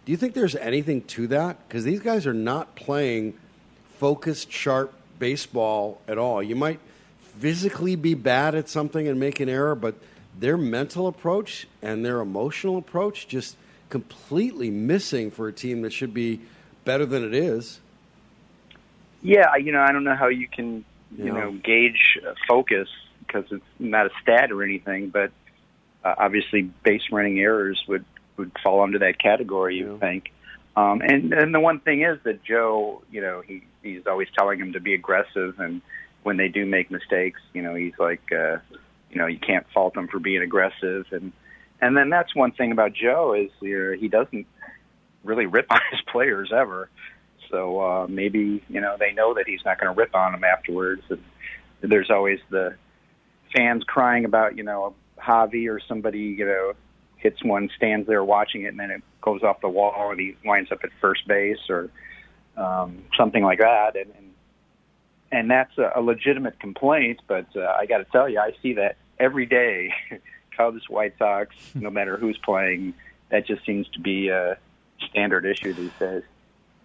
Do 0.06 0.12
you 0.12 0.18
think 0.18 0.34
there's 0.34 0.56
anything 0.56 1.04
to 1.04 1.28
that? 1.28 1.68
Because 1.68 1.84
these 1.84 2.00
guys 2.00 2.26
are 2.26 2.34
not 2.34 2.76
playing 2.76 3.38
focused, 3.98 4.52
sharp 4.52 4.94
baseball 5.20 6.00
at 6.08 6.18
all. 6.18 6.42
You 6.42 6.56
might 6.56 6.80
physically 7.40 7.96
be 7.96 8.14
bad 8.14 8.56
at 8.56 8.70
something 8.70 9.08
and 9.08 9.20
make 9.20 9.40
an 9.40 9.50
error, 9.50 9.76
but 9.76 9.96
their 10.40 10.58
mental 10.58 11.08
approach 11.08 11.68
and 11.82 12.06
their 12.06 12.20
emotional 12.20 12.78
approach 12.78 13.28
just 13.28 13.56
completely 13.90 14.70
missing 14.70 15.32
for 15.32 15.48
a 15.48 15.54
team 15.54 15.82
that 15.82 15.94
should 15.94 16.14
be 16.14 16.40
better 16.86 17.06
than 17.06 17.24
it 17.24 17.34
is. 17.34 17.80
Yeah, 19.22 19.56
you 19.56 19.72
know, 19.72 19.82
I 19.82 19.92
don't 19.92 20.04
know 20.04 20.16
how 20.16 20.28
you 20.28 20.48
can, 20.48 20.86
you 21.18 21.26
Yeah. 21.26 21.34
know, 21.34 21.52
gauge 21.52 22.20
uh, 22.26 22.34
focus 22.48 22.88
because 23.20 23.46
it's 23.52 23.66
not 23.80 24.06
a 24.06 24.10
stat 24.22 24.52
or 24.52 24.64
anything, 24.64 25.10
but 25.10 25.32
uh, 26.04 26.16
obviously 26.18 26.62
base 26.62 27.04
running 27.12 27.40
errors 27.40 27.84
would 27.88 28.06
would 28.38 28.52
fall 28.64 28.82
under 28.82 29.00
that 29.00 29.18
category. 29.18 29.78
You 29.78 29.94
Yeah. 29.94 29.98
think. 29.98 30.32
Um, 30.76 31.02
and 31.02 31.34
and 31.34 31.54
the 31.54 31.60
one 31.60 31.80
thing 31.80 32.04
is 32.04 32.20
that 32.24 32.44
Joe, 32.44 33.02
you 33.10 33.22
know, 33.22 33.42
he 33.42 33.64
he's 33.94 34.08
always 34.08 34.28
telling 34.38 34.60
him 34.60 34.74
to 34.74 34.80
be 34.80 34.94
aggressive, 34.94 35.60
and 35.60 35.82
when 36.24 36.38
they 36.38 36.48
do 36.48 36.66
make 36.66 36.92
mistakes, 36.92 37.40
you 37.54 37.62
know, 37.62 37.76
he's 37.76 37.94
like, 38.00 38.22
uh, 38.32 38.58
you 39.10 39.18
know, 39.18 39.28
you 39.28 39.40
can't 39.40 39.66
fault 39.74 39.94
them 39.94 40.08
for 40.08 40.20
being 40.20 40.42
aggressive, 40.42 41.06
and 41.12 41.32
and 41.80 41.96
then 41.96 42.10
that's 42.10 42.36
one 42.36 42.52
thing 42.52 42.72
about 42.72 42.94
Joe 42.94 43.34
is 43.34 43.52
you 43.62 43.78
know, 43.78 43.98
he 43.98 44.08
doesn't 44.08 44.48
really 45.24 45.46
rip 45.46 45.68
on 45.72 45.80
his 45.92 46.02
players 46.12 46.52
ever. 46.56 46.90
So 47.50 47.80
uh, 47.80 48.08
maybe 48.08 48.64
you 48.68 48.82
know 48.82 48.98
they 49.00 49.14
know 49.14 49.34
that 49.36 49.46
he's 49.48 49.64
not 49.66 49.80
going 49.80 49.94
to 49.94 49.98
rip 49.98 50.16
on 50.16 50.34
them 50.34 50.44
afterwards. 50.44 51.04
And 51.10 51.22
there's 51.82 52.10
always 52.10 52.40
the 52.50 52.76
fans 53.56 53.84
crying 53.86 54.26
about 54.26 54.58
you 54.58 54.64
know 54.64 54.96
Javi 55.18 55.70
or 55.70 55.80
somebody 55.88 56.36
you 56.38 56.46
know 56.46 56.74
hits 57.18 57.44
one, 57.44 57.70
stands 57.76 58.08
there 58.08 58.24
watching 58.24 58.64
it, 58.64 58.68
and 58.68 58.80
then 58.80 58.92
it 58.92 59.02
goes 59.22 59.44
off 59.44 59.62
the 59.62 59.70
wall, 59.70 60.12
and 60.12 60.20
he 60.20 60.36
winds 60.46 60.72
up 60.72 60.80
at 60.84 60.90
first 61.02 61.28
base 61.28 61.70
or 61.70 61.90
um, 62.58 63.04
something 63.18 63.44
like 63.44 63.60
that. 63.60 63.96
And 63.96 64.12
and, 64.18 64.34
and 65.32 65.52
that's 65.52 65.78
a, 65.78 65.92
a 65.96 66.02
legitimate 66.02 66.60
complaint. 66.60 67.22
But 67.28 67.48
uh, 67.56 67.74
I 67.78 67.86
got 67.86 68.00
to 68.00 68.06
tell 68.06 68.28
you, 68.28 68.40
I 68.40 68.52
see 68.62 68.74
that 68.74 68.98
every 69.20 69.46
day. 69.46 69.94
Cubs, 70.58 70.90
White 70.90 71.14
Sox, 71.20 71.56
no 71.76 71.92
matter 71.92 72.18
who's 72.18 72.38
playing, 72.44 72.96
that 73.30 73.46
just 73.46 73.64
seems 73.66 73.88
to 73.90 74.00
be 74.00 74.30
a 74.30 74.58
standard 75.10 75.46
issue 75.46 75.72
these 75.74 75.92
days. 76.00 76.24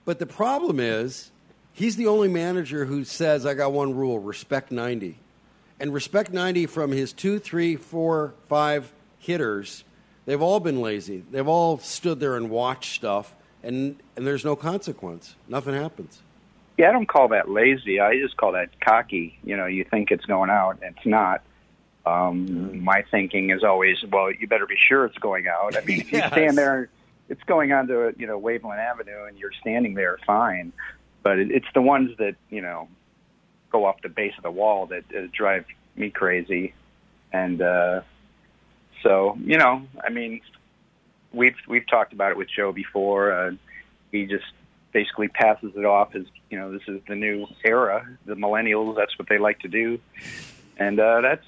But 0.05 0.19
the 0.19 0.27
problem 0.27 0.79
is, 0.79 1.31
he's 1.73 1.97
the 1.97 2.07
only 2.07 2.29
manager 2.29 2.85
who 2.85 3.05
says, 3.05 3.47
I 3.47 3.55
got 3.55 3.73
one 3.73 3.95
rule 3.95 4.19
respect 4.19 4.71
90. 4.71 5.19
And 5.81 5.93
respect 5.93 6.33
90 6.33 6.67
from 6.67 6.93
his 6.93 7.13
two, 7.13 7.39
three, 7.39 7.77
four, 7.77 8.35
five 8.49 8.93
hitters, 9.19 9.85
they've 10.27 10.43
all 10.43 10.61
been 10.61 10.81
lazy. 10.81 11.25
They've 11.31 11.49
all 11.49 11.79
stood 11.79 12.21
there 12.21 12.37
and 12.37 12.51
watched 12.51 12.95
stuff, 12.95 13.35
and, 13.63 13.97
and 14.17 14.27
there's 14.27 14.45
no 14.45 14.57
consequence. 14.57 15.37
Nothing 15.49 15.75
happens. 15.75 16.23
Yeah, 16.79 16.89
I 16.89 16.93
don't 16.93 17.09
call 17.09 17.29
that 17.29 17.49
lazy. 17.49 18.01
I 18.01 18.19
just 18.19 18.37
call 18.37 18.53
that 18.53 18.81
cocky. 18.81 19.39
You 19.45 19.57
know, 19.57 19.67
you 19.67 19.85
think 19.85 20.11
it's 20.11 20.25
going 20.25 20.51
out, 20.51 20.79
it's 20.83 21.07
not. 21.07 21.43
Um, 22.05 22.83
My 22.83 23.05
thinking 23.11 23.51
is 23.51 23.63
always, 23.63 23.99
well, 24.11 24.33
you 24.33 24.49
better 24.49 24.67
be 24.67 24.77
sure 24.89 25.05
it's 25.05 25.19
going 25.19 25.47
out. 25.47 25.77
I 25.77 25.85
mean, 25.85 26.01
if 26.01 26.13
you 26.13 26.19
stand 26.27 26.59
there, 26.59 26.89
it's 27.29 27.43
going 27.45 27.73
onto 27.73 28.13
you 28.19 28.27
know 28.27 28.41
Waveland 28.41 28.79
Avenue, 28.79 29.25
and 29.25 29.39
you're 29.39 29.53
standing 29.61 29.95
there, 29.95 30.19
fine. 30.27 30.73
But 31.23 31.39
it, 31.39 31.53
it's 31.53 31.69
the 31.75 31.83
ones 31.83 32.17
that 32.19 32.35
you 32.51 32.61
know 32.61 32.89
go 33.71 33.85
off 33.87 34.03
the 34.03 34.09
base 34.09 34.35
of 34.37 34.43
the 34.43 34.51
wall 34.51 34.87
that 34.87 35.05
uh, 35.17 35.29
drive 35.33 35.65
me 35.97 36.11
crazy. 36.11 36.75
And 37.33 37.61
uh, 37.63 38.03
so, 39.03 39.37
you 39.45 39.59
know, 39.59 39.83
I 40.05 40.11
mean, 40.11 40.41
we've 41.33 41.57
we've 41.69 41.87
talked 41.87 42.13
about 42.13 42.31
it 42.31 42.37
with 42.37 42.49
Joe 42.55 42.73
before. 42.73 43.33
Uh, 43.33 43.53
he 44.11 44.27
just 44.27 44.45
basically 44.93 45.29
passes 45.29 45.73
it 45.77 45.85
off 45.85 46.15
as 46.15 46.25
you 46.51 46.59
know 46.59 46.73
this 46.73 46.83
is 46.89 47.01
the 47.09 47.15
new 47.15 47.47
era. 47.65 48.07
The 48.27 48.35
millennials, 48.35 48.97
that's 48.97 49.19
what 49.19 49.29
they 49.29 49.39
like 49.39 49.61
to 49.61 49.69
do, 49.69 49.99
and 50.77 50.99
uh, 51.01 51.21
that's 51.21 51.45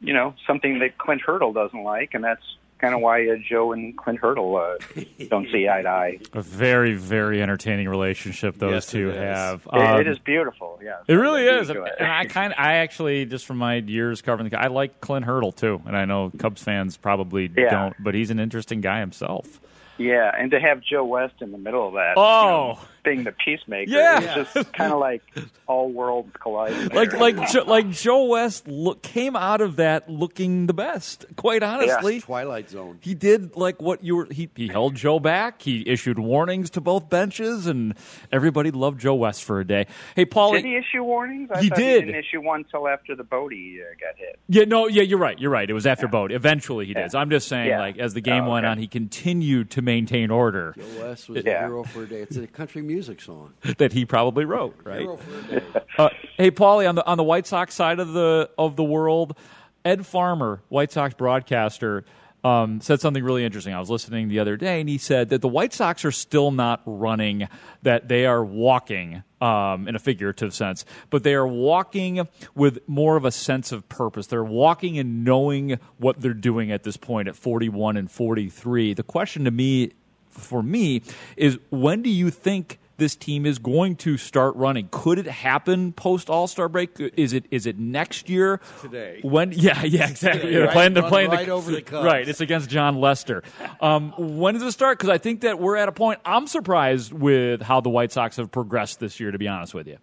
you 0.00 0.14
know 0.14 0.34
something 0.46 0.80
that 0.80 0.98
Clint 0.98 1.22
Hurdle 1.22 1.52
doesn't 1.52 1.82
like, 1.82 2.14
and 2.14 2.24
that's 2.24 2.44
kind 2.78 2.94
of 2.94 3.00
why 3.00 3.26
uh, 3.28 3.36
Joe 3.48 3.72
and 3.72 3.96
Clint 3.96 4.18
Hurdle 4.18 4.56
uh, 4.56 4.76
don't 5.30 5.48
see 5.50 5.68
eye 5.68 5.82
to 5.82 5.88
eye. 5.88 6.18
A 6.34 6.42
very, 6.42 6.94
very 6.94 7.42
entertaining 7.42 7.88
relationship 7.88 8.56
those 8.58 8.72
Yes, 8.72 8.86
two 8.86 9.08
it 9.10 9.14
is. 9.14 9.18
have. 9.18 9.66
It- 9.72 9.78
Um, 9.80 10.00
it 10.00 10.06
is 10.08 10.18
beautiful. 10.18 10.78
Yeah, 10.82 10.96
It 11.08 11.14
really 11.14 11.46
is, 11.46 11.68
do 11.68 11.84
and. 11.84 12.02
I 12.02 12.26
kind, 12.26 12.54
I 12.58 12.74
actually, 12.74 13.24
just 13.26 13.46
from 13.46 13.56
my 13.58 13.76
years 13.76 14.20
covering 14.22 14.48
the, 14.50 14.60
I 14.60 14.66
like 14.66 15.00
Clint 15.00 15.24
Hurdle 15.24 15.52
too, 15.52 15.80
and 15.86 15.96
I 15.96 16.04
know 16.04 16.30
Cubs 16.38 16.62
fans 16.62 16.96
probably 16.96 17.50
Yeah. 17.56 17.70
don't, 17.70 17.94
but 17.98 18.14
he's 18.14 18.30
an 18.30 18.38
interesting 18.40 18.80
guy 18.80 19.00
himself. 19.00 19.60
Yeah, 19.98 20.30
and 20.38 20.50
to 20.50 20.60
have 20.60 20.82
Joe 20.82 21.04
West 21.06 21.36
in 21.40 21.52
the 21.52 21.58
middle 21.58 21.88
of 21.88 21.94
that, 21.94 22.14
Oh. 22.18 22.42
you 22.42 22.50
know, 22.74 22.78
being 23.06 23.24
the 23.24 23.32
peacemaker, 23.32 23.90
Yeah. 23.90 24.40
it's 24.42 24.52
just 24.52 24.72
kind 24.74 24.92
of 24.92 24.98
like 24.98 25.22
all 25.66 25.90
worlds 25.90 26.30
colliding. 26.38 26.88
Like, 26.88 27.14
like, 27.14 27.50
jo- 27.50 27.64
like 27.64 27.88
Joe 27.90 28.24
West 28.24 28.68
look, 28.68 29.02
came 29.02 29.34
out 29.36 29.60
of 29.62 29.76
that 29.76 30.10
looking 30.10 30.66
the 30.66 30.74
best. 30.74 31.24
Quite 31.36 31.62
honestly, 31.62 32.20
Twilight 32.20 32.68
Zone. 32.68 32.98
he 33.00 33.14
did 33.14 33.56
like 33.56 33.80
what 33.80 34.04
you 34.04 34.16
were. 34.16 34.26
He, 34.30 34.50
he 34.54 34.68
held 34.68 34.94
Joe 34.96 35.18
back. 35.20 35.62
He 35.62 35.82
issued 35.88 36.18
warnings 36.18 36.68
to 36.70 36.80
both 36.82 37.08
benches, 37.08 37.66
and 37.66 37.94
everybody 38.30 38.70
loved 38.70 39.00
Joe 39.00 39.14
West 39.14 39.44
for 39.44 39.60
a 39.60 39.64
day. 39.66 39.86
Hey, 40.14 40.26
Paulie. 40.26 40.56
Did 40.56 40.64
he 40.66 40.76
issue 40.76 41.02
warnings? 41.04 41.48
I 41.54 41.62
He 41.62 41.70
did. 41.70 42.04
He 42.04 42.10
didn't 42.12 42.24
issue 42.24 42.40
one 42.42 42.64
till 42.70 42.88
after 42.88 43.14
the 43.14 43.24
Bodie 43.24 43.78
uh, 43.80 43.84
got 44.04 44.18
hit. 44.18 44.38
Yeah, 44.48 44.64
no, 44.64 44.88
yeah, 44.88 45.02
you're 45.02 45.18
right. 45.18 45.38
You're 45.38 45.50
right. 45.50 45.68
It 45.70 45.74
was 45.74 45.86
after 45.86 46.08
Boat. 46.08 46.32
Eventually, 46.32 46.86
he 46.86 46.94
did. 46.94 47.00
Yeah. 47.00 47.08
So 47.08 47.18
I'm 47.20 47.30
just 47.30 47.46
saying, 47.48 47.68
Yeah. 47.68 47.78
like, 47.78 47.98
as 47.98 48.14
the 48.14 48.20
game 48.20 48.44
Oh, 48.44 48.50
went 48.50 48.66
okay. 48.66 48.72
on, 48.72 48.78
he 48.78 48.88
continued 48.88 49.70
to 49.70 49.82
maintain 49.82 50.30
order 50.30 50.74
Joe 50.76 50.84
West 51.08 51.28
was 51.28 51.44
Yeah. 51.44 51.64
a 51.64 51.66
hero 51.68 51.84
for 51.84 52.02
a 52.02 52.06
day. 52.06 52.20
It's 52.22 52.36
a 52.36 52.46
country 52.48 52.82
music 52.82 52.95
song. 53.02 53.54
that 53.78 53.92
he 53.92 54.04
probably 54.04 54.44
wrote. 54.44 54.76
Right. 54.84 55.00
Hero 55.00 55.16
for 55.16 55.38
a 55.38 55.60
day. 55.60 55.66
Uh, 55.98 56.10
hey, 56.36 56.50
Paulie, 56.50 56.86
on 56.86 56.94
the 56.94 57.06
on 57.06 57.16
the 57.16 57.24
White 57.24 57.46
Sox 57.46 57.74
side 57.74 58.00
of 58.00 58.12
the 58.12 58.50
of 58.58 58.76
the 58.76 58.84
world, 58.84 59.34
Ed 59.82 60.04
Farmer, 60.04 60.60
White 60.68 60.92
Sox 60.92 61.14
broadcaster, 61.14 62.04
um, 62.44 62.82
said 62.82 63.00
something 63.00 63.24
really 63.24 63.46
interesting. 63.46 63.72
I 63.72 63.80
was 63.80 63.88
listening 63.88 64.28
the 64.28 64.38
other 64.38 64.58
day, 64.58 64.80
and 64.80 64.90
he 64.90 64.98
said 64.98 65.30
that 65.30 65.40
the 65.40 65.48
White 65.48 65.72
Sox 65.72 66.04
are 66.04 66.12
still 66.12 66.50
not 66.50 66.82
running; 66.84 67.48
that 67.80 68.08
they 68.08 68.26
are 68.26 68.44
walking 68.44 69.22
um, 69.40 69.88
in 69.88 69.96
a 69.96 69.98
figurative 69.98 70.54
sense, 70.54 70.84
but 71.10 71.22
they 71.22 71.34
are 71.34 71.46
walking 71.46 72.28
with 72.54 72.86
more 72.86 73.16
of 73.16 73.24
a 73.24 73.30
sense 73.30 73.72
of 73.72 73.88
purpose. 73.88 74.26
They're 74.26 74.44
walking 74.44 74.98
and 74.98 75.24
knowing 75.24 75.78
what 75.96 76.20
they're 76.20 76.34
doing 76.34 76.70
at 76.70 76.82
this 76.82 76.96
point 76.96 77.26
at 77.26 77.36
41 77.36 77.96
and 77.96 78.10
43. 78.10 78.94
The 78.94 79.02
question 79.02 79.44
to 79.44 79.50
me 79.50 79.92
for 80.28 80.62
me 80.62 81.02
is 81.36 81.58
when 81.70 82.02
do 82.02 82.10
you 82.10 82.30
think 82.30 82.78
this 82.96 83.16
team 83.16 83.46
is 83.46 83.58
going 83.58 83.96
to 83.96 84.16
start 84.16 84.56
running? 84.56 84.88
Could 84.90 85.18
it 85.18 85.26
happen 85.26 85.92
post 85.92 86.30
All 86.30 86.46
Star 86.46 86.68
break? 86.68 86.98
Is 86.98 87.32
it 87.32 87.46
is 87.50 87.66
it 87.66 87.78
next 87.78 88.28
year? 88.28 88.60
Today. 88.80 89.20
When? 89.22 89.52
Yeah, 89.56 89.82
yeah, 89.84 90.08
exactly. 90.08 90.42
Today, 90.42 90.52
They're 90.54 90.64
right? 90.66 90.72
playing, 90.72 90.94
they're 90.94 91.02
Run 91.02 91.10
playing 91.12 91.30
right 91.30 91.48
over 91.48 91.72
the 91.72 91.82
Cubs. 91.82 92.04
right. 92.06 92.28
It's 92.28 92.40
against 92.40 92.68
Jon 92.68 93.00
Lester. 93.00 93.42
Um, 93.80 94.12
when 94.16 94.54
does 94.54 94.62
it 94.62 94.72
start? 94.72 94.98
Because 94.98 95.10
I 95.10 95.18
think 95.18 95.40
that 95.40 95.58
we're 95.58 95.76
at 95.76 95.88
a 95.88 95.92
point. 95.92 96.20
I'm 96.24 96.46
surprised 96.46 97.12
with 97.12 97.62
how 97.62 97.80
the 97.80 97.90
White 97.90 98.12
Sox 98.12 98.36
have 98.36 98.50
progressed 98.50 99.00
this 99.00 99.18
year. 99.18 99.30
To 99.30 99.38
be 99.38 99.48
honest 99.48 99.74
with 99.74 99.86
you. 99.88 99.98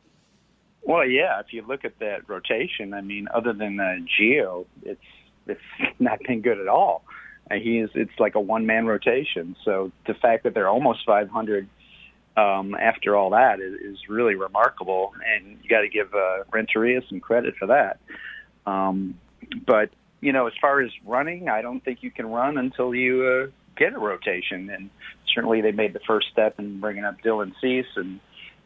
Well, 0.81 1.05
yeah. 1.05 1.39
If 1.39 1.53
you 1.53 1.63
look 1.65 1.85
at 1.85 2.00
that 2.00 2.27
rotation, 2.27 2.93
I 2.93 3.01
mean, 3.01 3.27
other 3.33 3.53
than 3.53 3.79
uh, 3.79 3.95
Gio, 4.19 4.65
it's 4.83 5.01
it's 5.47 5.62
not 6.00 6.19
been 6.27 6.41
good 6.41 6.59
at 6.59 6.67
all. 6.67 7.03
And 7.50 7.62
he's 7.62 7.89
it's 7.95 8.19
like 8.19 8.35
a 8.35 8.39
one 8.39 8.65
man 8.65 8.85
rotation. 8.85 9.55
So 9.63 9.91
the 10.07 10.13
fact 10.13 10.43
that 10.43 10.53
they're 10.53 10.69
almost 10.69 11.05
500 11.05 11.67
um, 12.35 12.75
after 12.75 13.15
all 13.15 13.31
that 13.31 13.59
is, 13.59 13.73
is 13.79 14.09
really 14.09 14.35
remarkable, 14.35 15.13
and 15.25 15.57
you 15.61 15.69
got 15.69 15.81
to 15.81 15.89
give 15.89 16.13
uh, 16.13 16.43
Renteria 16.51 17.01
some 17.07 17.19
credit 17.19 17.55
for 17.57 17.67
that. 17.67 17.99
Um, 18.65 19.15
but 19.65 19.89
you 20.21 20.31
know, 20.31 20.47
as 20.47 20.53
far 20.59 20.81
as 20.81 20.89
running, 21.05 21.49
I 21.49 21.61
don't 21.61 21.83
think 21.83 22.01
you 22.01 22.09
can 22.09 22.27
run 22.27 22.57
until 22.57 22.95
you 22.95 23.25
uh, 23.25 23.51
get 23.77 23.93
a 23.93 23.99
rotation, 23.99 24.69
and 24.69 24.89
certainly 25.33 25.61
they 25.61 25.71
made 25.71 25.93
the 25.93 25.99
first 26.07 26.27
step 26.31 26.59
in 26.59 26.79
bringing 26.79 27.03
up 27.03 27.21
Dylan 27.21 27.53
Cease, 27.61 27.97
and 27.97 28.19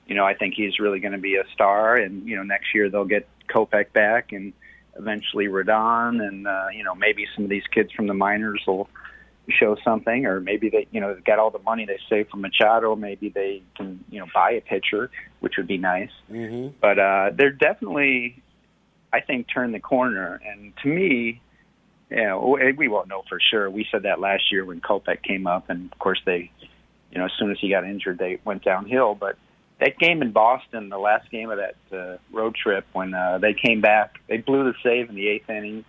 you 0.06 0.16
know, 0.16 0.26
I 0.26 0.34
think 0.34 0.54
he's 0.56 0.80
really 0.80 1.00
going 1.00 1.14
to 1.14 1.18
be 1.18 1.36
a 1.36 1.44
star, 1.54 1.96
and 1.96 2.28
you 2.28 2.36
know, 2.36 2.44
next 2.44 2.74
year 2.74 2.90
they'll 2.90 3.06
get 3.06 3.28
Kopech 3.50 3.92
back, 3.92 4.32
and 4.32 4.54
eventually 4.98 5.48
Rodon, 5.48 6.26
and 6.26 6.48
uh, 6.48 6.68
you 6.74 6.84
know, 6.84 6.96
maybe 6.96 7.28
some 7.36 7.44
of 7.44 7.50
these 7.50 7.68
kids 7.74 7.92
from 7.92 8.08
the 8.08 8.14
minors 8.14 8.64
will 8.66 8.88
show 9.50 9.78
something, 9.84 10.26
or 10.26 10.40
maybe 10.40 10.70
they, 10.70 10.88
you 10.92 11.00
know, 11.00 11.14
they've 11.14 11.24
got 11.24 11.40
all 11.40 11.52
the 11.52 11.60
money 11.60 11.86
they 11.86 12.00
saved 12.10 12.30
from 12.30 12.42
Machado. 12.42 12.96
Maybe 12.96 13.30
they 13.30 13.62
can, 13.76 14.04
you 14.10 14.20
know, 14.20 14.28
buy 14.34 14.52
a 14.52 14.62
pitcher, 14.62 15.10
which 15.40 15.54
would 15.58 15.68
be 15.68 15.78
nice. 15.78 16.12
Mm-hmm. 16.32 16.76
But 16.82 17.00
uh, 17.00 17.32
they're 17.34 17.52
definitely, 17.52 18.42
I 19.14 19.22
think, 19.22 19.48
turned 19.54 19.74
the 19.74 19.80
corner. 19.80 20.42
And 20.46 20.74
to 20.84 20.88
me, 20.90 21.42
you 22.10 22.24
know, 22.24 22.58
we 22.78 22.88
won't 22.88 23.08
know 23.08 23.24
for 23.28 23.40
sure. 23.40 23.70
We 23.70 23.88
said 23.92 24.04
that 24.04 24.20
last 24.20 24.52
year 24.52 24.66
when 24.66 24.82
Kopech 24.82 25.24
came 25.24 25.48
up, 25.48 25.70
and 25.70 25.92
of 25.92 26.00
course 26.00 26.22
they, 26.26 26.52
you 27.12 27.18
know, 27.18 27.26
as 27.26 27.32
soon 27.40 27.52
as 27.52 27.58
he 27.60 27.70
got 27.70 27.86
injured, 27.86 28.18
they 28.18 28.40
went 28.44 28.64
downhill. 28.64 29.16
But 29.16 29.38
that 29.80 29.98
game 29.98 30.22
in 30.22 30.32
Boston, 30.32 30.90
the 30.90 30.98
last 30.98 31.30
game 31.32 31.50
of 31.50 31.58
that 31.58 31.98
uh, 31.98 32.18
road 32.32 32.56
trip, 32.56 32.86
when 32.94 33.14
uh, 33.14 33.38
they 33.40 33.54
came 33.54 33.82
back, 33.82 34.20
they 34.28 34.38
blew 34.38 34.64
the 34.64 34.74
save 34.84 35.10
in 35.10 35.16
the 35.16 35.28
eighth 35.28 35.50
inning 35.50 35.86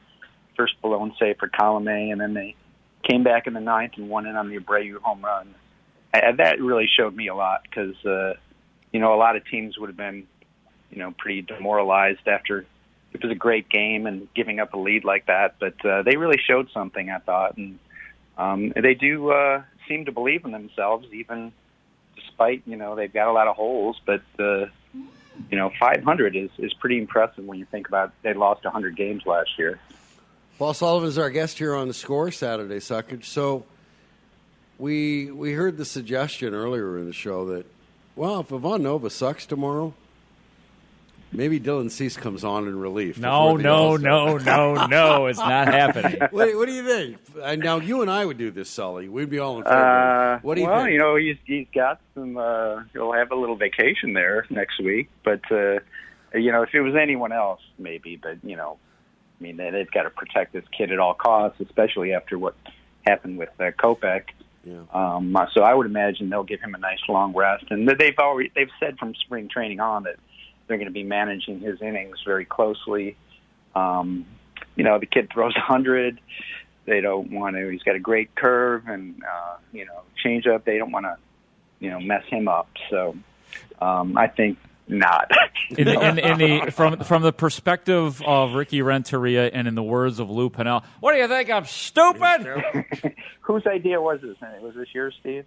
first 0.59 0.75
blown 0.83 1.15
save 1.19 1.38
for 1.38 1.49
Colome, 1.49 2.12
and 2.12 2.21
then 2.21 2.35
they 2.35 2.55
came 3.02 3.23
back 3.23 3.47
in 3.47 3.55
the 3.55 3.61
ninth 3.61 3.93
and 3.97 4.09
won 4.09 4.26
it 4.26 4.37
on 4.37 4.49
the 4.49 4.59
Abreu 4.59 4.97
home 4.99 5.25
run. 5.25 5.55
And 6.12 6.38
that 6.38 6.61
really 6.61 6.88
showed 6.88 7.14
me 7.14 7.28
a 7.28 7.35
lot 7.35 7.62
because 7.62 7.95
uh, 8.05 8.35
you 8.93 9.00
know 9.00 9.14
a 9.14 9.17
lot 9.17 9.37
of 9.37 9.47
teams 9.47 9.78
would 9.78 9.88
have 9.88 9.97
been 9.97 10.26
you 10.90 10.99
know 10.99 11.14
pretty 11.19 11.43
demoralized 11.43 12.26
after 12.26 12.67
it 13.12 13.23
was 13.23 13.33
a 13.33 13.37
great 13.37 13.69
game 13.69 14.07
and 14.07 14.28
giving 14.35 14.61
up 14.61 14.75
a 14.75 14.78
lead 14.78 15.05
like 15.05 15.26
that. 15.26 15.57
But 15.59 15.85
uh, 15.85 16.02
they 16.02 16.17
really 16.17 16.38
showed 16.38 16.71
something, 16.73 17.11
I 17.11 17.19
thought, 17.19 17.57
and 17.57 17.78
um, 18.37 18.73
they 18.75 18.95
do 18.95 19.31
uh, 19.31 19.62
seem 19.88 20.07
to 20.07 20.12
believe 20.12 20.45
in 20.45 20.52
themselves, 20.52 21.07
even 21.12 21.52
despite 22.17 22.62
you 22.67 22.76
know 22.76 22.95
they've 22.97 23.12
got 23.12 23.28
a 23.28 23.33
lot 23.33 23.49
of 23.49 23.57
holes. 23.57 24.00
But 24.05 24.23
uh, 24.38 24.67
you 25.50 25.57
know, 25.57 25.71
500 25.78 26.37
is 26.37 26.50
is 26.59 26.73
pretty 26.75 26.99
impressive 26.99 27.45
when 27.45 27.59
you 27.59 27.67
think 27.67 27.88
about 27.88 28.12
they 28.23 28.35
lost 28.35 28.64
100 28.64 28.97
games 28.97 29.25
last 29.26 29.59
year. 29.59 29.78
Paul 30.59 30.75
Sullivan 30.75 31.09
is 31.09 31.19
our 31.19 31.31
guest 31.31 31.59
here 31.59 31.73
on 31.73 31.87
the 31.87 31.95
Score 31.95 32.33
Saturday 32.33 32.79
Suckage. 32.81 33.25
So 33.25 33.65
we 34.77 35.31
we 35.31 35.53
heard 35.53 35.77
the 35.77 35.85
suggestion 35.85 36.53
earlier 36.53 36.99
in 36.99 37.07
the 37.07 37.12
show 37.12 37.47
that 37.47 37.65
well, 38.17 38.41
if 38.41 38.53
Ivan 38.53 38.83
Nova 38.83 39.09
sucks 39.09 39.47
tomorrow, 39.47 39.95
maybe 41.31 41.61
Dylan 41.61 41.93
Cease 41.93 42.17
comes 42.17 42.43
on 42.43 42.67
in 42.67 42.77
relief. 42.77 43.21
No, 43.21 43.57
before 43.57 43.62
no, 43.62 43.77
All-Star. 43.77 44.57
no, 44.57 44.75
no, 44.75 44.87
no. 44.87 45.27
It's 45.27 45.38
not 45.38 45.69
happening. 45.73 46.19
what, 46.33 46.57
what 46.57 46.67
do 46.67 46.73
you 46.73 46.85
think? 46.85 47.19
Uh, 47.41 47.55
now 47.55 47.77
you 47.79 48.03
and 48.03 48.11
I 48.11 48.25
would 48.25 48.38
do 48.38 48.50
this, 48.50 48.69
Sully. 48.69 49.09
We'd 49.09 49.31
be 49.31 49.38
all 49.38 49.59
in 49.59 49.62
favor. 49.62 49.77
Uh, 49.77 50.38
what 50.41 50.57
do 50.57 50.62
you 50.62 50.67
well, 50.67 50.81
think? 50.81 50.93
you 50.95 50.99
know, 50.99 51.15
he's 51.15 51.37
he's 51.45 51.69
got 51.73 52.00
some. 52.17 52.37
Uh, 52.37 52.83
he'll 52.93 53.12
have 53.12 53.31
a 53.31 53.37
little 53.37 53.57
vacation 53.57 54.12
there 54.12 54.45
next 54.50 54.81
week, 54.83 55.09
but 55.25 55.41
uh, 55.53 55.79
you 56.35 56.50
know, 56.50 56.62
if 56.62 56.75
it 56.75 56.81
was 56.81 56.97
anyone 57.00 57.31
else, 57.31 57.61
maybe. 57.79 58.17
But 58.21 58.38
you 58.43 58.57
know, 58.57 58.79
I 59.38 59.42
mean, 59.42 59.57
they, 59.57 59.71
they've 59.71 59.90
got 59.90 60.02
to 60.02 60.11
protect 60.11 60.52
this 60.52 60.64
kid 60.76 60.92
at 60.92 60.99
all 60.99 61.14
costs, 61.14 61.61
especially 61.61 62.12
after 62.12 62.38
what 62.38 62.54
happened 63.07 63.38
with 63.38 63.50
uh, 63.61 63.71
Kopech. 63.71 64.25
Yeah. 64.64 64.83
Um, 64.92 65.37
so 65.54 65.62
I 65.62 65.73
would 65.73 65.87
imagine 65.87 66.28
they'll 66.28 66.42
give 66.42 66.61
him 66.61 66.75
a 66.75 66.78
nice 66.78 66.99
long 67.09 67.35
rest, 67.35 67.66
and 67.71 67.88
they've 67.88 68.18
already 68.18 68.50
they've 68.54 68.71
said 68.80 68.99
from 68.99 69.14
spring 69.14 69.49
training 69.49 69.80
on 69.80 70.02
that 70.04 70.16
they're 70.66 70.76
going 70.76 70.88
to 70.88 70.92
be 70.92 71.04
managing 71.04 71.61
his 71.61 71.80
innings 71.80 72.18
very 72.25 72.45
closely. 72.45 73.16
Um, 73.75 74.26
you 74.76 74.85
know, 74.85 74.99
the 74.99 75.07
kid 75.07 75.30
throws 75.33 75.54
a 75.57 75.61
hundred. 75.61 76.21
They 76.85 77.00
don't 77.00 77.30
want 77.30 77.57
to. 77.57 77.68
He's 77.68 77.83
got 77.83 77.97
a 77.97 78.00
great 78.00 78.35
curve 78.35 78.88
and 78.88 79.23
uh, 79.23 79.57
you 79.73 79.87
know 79.87 80.02
change 80.23 80.47
up. 80.47 80.64
They 80.64 80.78
don't 80.78 80.92
want 80.92 81.07
to 81.07 81.16
you 81.80 81.90
know 81.90 82.00
mess 82.00 82.25
him 82.28 82.49
up. 82.49 82.68
So 82.90 83.16
um, 83.80 84.18
I 84.18 84.26
think 84.26 84.59
not. 84.88 85.30
in 85.76 85.85
the, 85.87 86.00
in, 86.00 86.18
in 86.18 86.38
the 86.38 86.71
from 86.71 86.99
from 87.00 87.23
the 87.23 87.33
perspective 87.33 88.23
of 88.23 88.52
Ricky 88.54 88.83
Renteria 88.83 89.49
and 89.52 89.68
in 89.68 89.75
the 89.75 89.83
words 89.83 90.18
of 90.18 90.30
Lou 90.30 90.50
Piniella, 90.50 90.85
what 91.00 91.12
do 91.12 91.18
you 91.18 91.28
think? 91.28 91.50
I'm 91.50 91.64
stupid. 91.66 92.64
Whose 93.42 93.66
idea 93.66 94.00
was 94.00 94.21
this? 94.23 94.37
Was 94.62 94.75
this 94.75 94.88
yours, 94.95 95.14
Steve? 95.21 95.45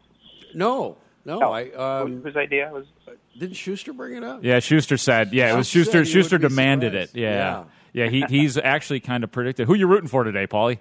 no, 0.53 0.98
no. 1.25 1.39
No. 1.39 1.51
I 1.51 1.69
um, 1.71 2.12
Whose- 2.15 2.24
whose 2.25 2.36
idea 2.36 2.69
was? 2.74 2.86
didn't 3.39 3.55
Schuster 3.55 3.93
bring 3.93 4.15
it 4.17 4.24
up? 4.24 4.43
Yeah, 4.43 4.60
Schuster 4.60 4.98
said. 4.98 5.33
Yeah, 5.33 5.53
it 5.53 5.57
was 5.57 5.67
Schuster 5.67 6.03
Schuster. 6.03 6.05
said 6.05 6.12
he 6.12 6.17
would 6.17 6.24
Schuster 6.24 6.39
be 6.39 6.48
demanded 6.50 6.91
surprised. 6.93 7.15
it. 7.15 7.19
Yeah, 7.21 7.63
Yeah. 7.93 8.05
yeah. 8.05 8.10
he 8.10 8.25
he's 8.29 8.57
actually 8.57 9.00
kind 9.00 9.24
of 9.24 9.31
predicted. 9.31 9.67
Who 9.67 9.74
you 9.75 9.88
rooting 9.88 10.10
for 10.10 10.24
today, 10.24 10.48
Paulie? 10.48 10.79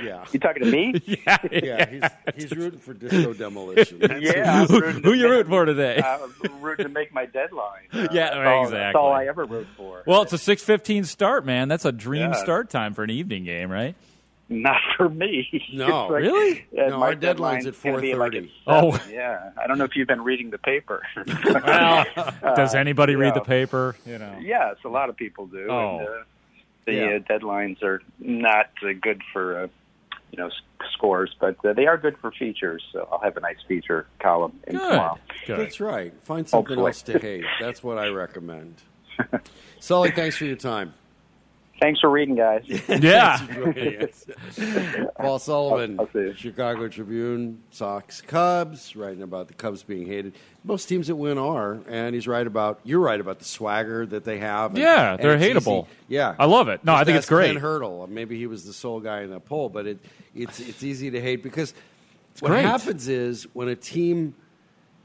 Yeah. 0.05 0.25
You 0.33 0.39
talking 0.41 0.63
to 0.65 0.71
me? 0.71 0.95
Yeah, 1.07 1.39
Yeah, 1.51 1.91
he's, 2.35 2.45
he's 2.51 2.57
rooting 2.57 2.79
for 2.81 2.95
disco 2.95 3.33
demolition. 3.35 3.99
That's 4.01 4.21
yeah. 4.23 4.67
Who, 4.67 4.81
rooting 4.81 5.03
who 5.03 5.13
you 5.15 5.23
make- 5.25 5.31
rooting 5.33 5.51
for 5.51 5.65
today? 5.65 5.99
Uh, 5.99 6.19
I'm 6.45 6.61
rooting 6.61 6.87
to 6.87 6.93
make 6.93 7.13
my 7.13 7.27
deadline. 7.27 7.83
Uh, 7.93 8.09
Yeah, 8.13 8.31
that's 8.35 8.47
all, 8.47 8.71
That's 8.71 8.97
all 8.97 9.13
I 9.13 9.27
ever 9.27 9.45
root 9.45 9.67
for. 9.77 10.03
Well, 10.07 10.23
it's 10.23 10.33
a 10.33 10.39
six 10.39 10.63
fifteen 10.63 11.05
start, 11.05 11.45
man. 11.47 11.69
That's 11.69 11.85
a 11.85 11.93
dream 11.93 12.33
Yeah. 12.33 12.43
start 12.43 12.71
time 12.71 12.95
for 12.95 13.03
an 13.05 13.11
evening 13.11 13.45
game, 13.45 13.71
right? 13.71 13.95
Not 14.51 14.77
for 14.99 15.09
me. 15.09 15.49
No. 15.73 16.09
Like- 16.09 16.23
Really? 16.23 16.67
Yeah, 16.71 16.89
No, 16.89 16.99
my 16.99 17.07
our 17.07 17.15
deadline's 17.15 17.67
at 17.67 17.83
gonna 17.83 18.01
be 18.01 18.15
like 18.15 18.33
4:30. 18.33 18.51
Oh. 18.67 19.01
yeah. 19.11 19.51
I 19.57 19.67
don't 19.67 19.79
know 19.79 19.85
if 19.85 19.97
you've 19.97 20.07
been 20.09 20.23
reading 20.23 20.51
the 20.51 20.59
paper. 20.59 21.03
Well, 21.65 22.05
does 22.55 22.75
anybody 22.75 23.17
read 23.17 23.29
yeah. 23.29 23.35
the 23.35 23.41
paper? 23.41 23.97
You 24.07 24.19
know. 24.19 24.37
yes, 24.41 24.77
a 24.85 24.89
lot 24.89 25.09
of 25.09 25.17
people 25.17 25.47
do. 25.47 25.67
Oh. 25.71 25.99
And, 25.99 26.09
uh, 26.09 26.13
the 26.87 26.93
Yeah. 26.93 27.05
uh, 27.07 27.19
deadlines 27.21 27.83
are 27.83 28.03
not 28.19 28.69
uh, 28.83 28.89
good 29.01 29.23
for 29.33 29.63
uh, 29.65 29.69
you 30.37 30.43
know 30.43 30.51
scores, 30.93 31.33
but 31.41 31.57
uh, 31.65 31.73
they 31.73 31.87
are 31.87 31.97
good 31.97 32.17
for 32.21 32.33
features. 32.33 32.83
So 32.93 33.09
I'll 33.13 33.21
have 33.21 33.37
a 33.37 33.41
nice 33.41 33.59
feature 33.69 34.07
column 34.21 34.59
in 34.67 34.77
Good. 34.77 34.91
tomorrow. 34.91 35.19
Good. 35.47 35.61
That's 35.61 35.79
right. 35.79 36.13
Find 36.25 36.49
something 36.49 36.77
Hopefully. 36.77 36.89
else 36.89 37.03
to 37.03 37.19
hate. 37.21 37.45
That's 37.61 37.85
what 37.85 37.99
I 37.99 38.09
recommend. 38.09 38.75
Sully, 39.81 40.11
thanks 40.11 40.37
for 40.37 40.45
your 40.45 40.57
time. 40.57 40.93
Thanks 41.85 42.01
for 42.01 42.09
reading, 42.09 42.35
guys. 42.35 42.63
Yeah. 42.89 43.37
Paul 45.19 45.39
Sullivan, 45.39 46.01
I'll 46.01 46.09
see 46.15 46.19
you. 46.21 46.35
Chicago 46.35 46.89
Tribune, 46.89 47.63
Sox, 47.73 48.23
Cubs, 48.23 48.97
writing 48.97 49.21
about 49.23 49.49
the 49.49 49.55
Cubs 49.55 49.83
being 49.83 50.07
hated. 50.07 50.33
Most 50.65 50.87
teams 50.89 51.09
that 51.09 51.17
win 51.17 51.37
are, 51.37 51.81
and 51.87 52.15
he's 52.15 52.27
right 52.27 52.47
about. 52.47 52.81
You're 52.85 53.01
right 53.01 53.21
about 53.21 53.39
the 53.39 53.45
swagger 53.45 54.07
that 54.07 54.25
they 54.25 54.39
have. 54.39 54.71
and- 54.71 54.79
Yeah, 54.79 55.13
and 55.13 55.23
they're 55.23 55.37
hateable. 55.37 55.83
easy- 55.85 55.91
Yeah, 56.09 56.35
I 56.39 56.47
love 56.47 56.69
it. 56.69 56.83
No, 56.85 56.93
Just 56.93 57.01
I 57.03 57.05
think 57.05 57.17
it's 57.19 57.25
ask 57.25 57.29
great. 57.29 57.53
Ken 57.53 57.57
Hurdle, 57.61 58.07
maybe 58.07 58.39
he 58.39 58.47
was 58.47 58.65
the 58.65 58.73
sole 58.73 59.01
guy 59.01 59.21
in 59.21 59.29
that 59.31 59.45
poll, 59.45 59.69
but 59.69 59.87
it, 59.87 59.99
it's 60.35 60.61
it's 60.61 60.83
easy 60.83 61.11
to 61.11 61.21
hate 61.21 61.43
because 61.43 61.75
what 62.41 62.49
great. 62.49 62.65
happens 62.65 63.09
is 63.09 63.47
when 63.53 63.69
a 63.69 63.77
team. 63.77 64.35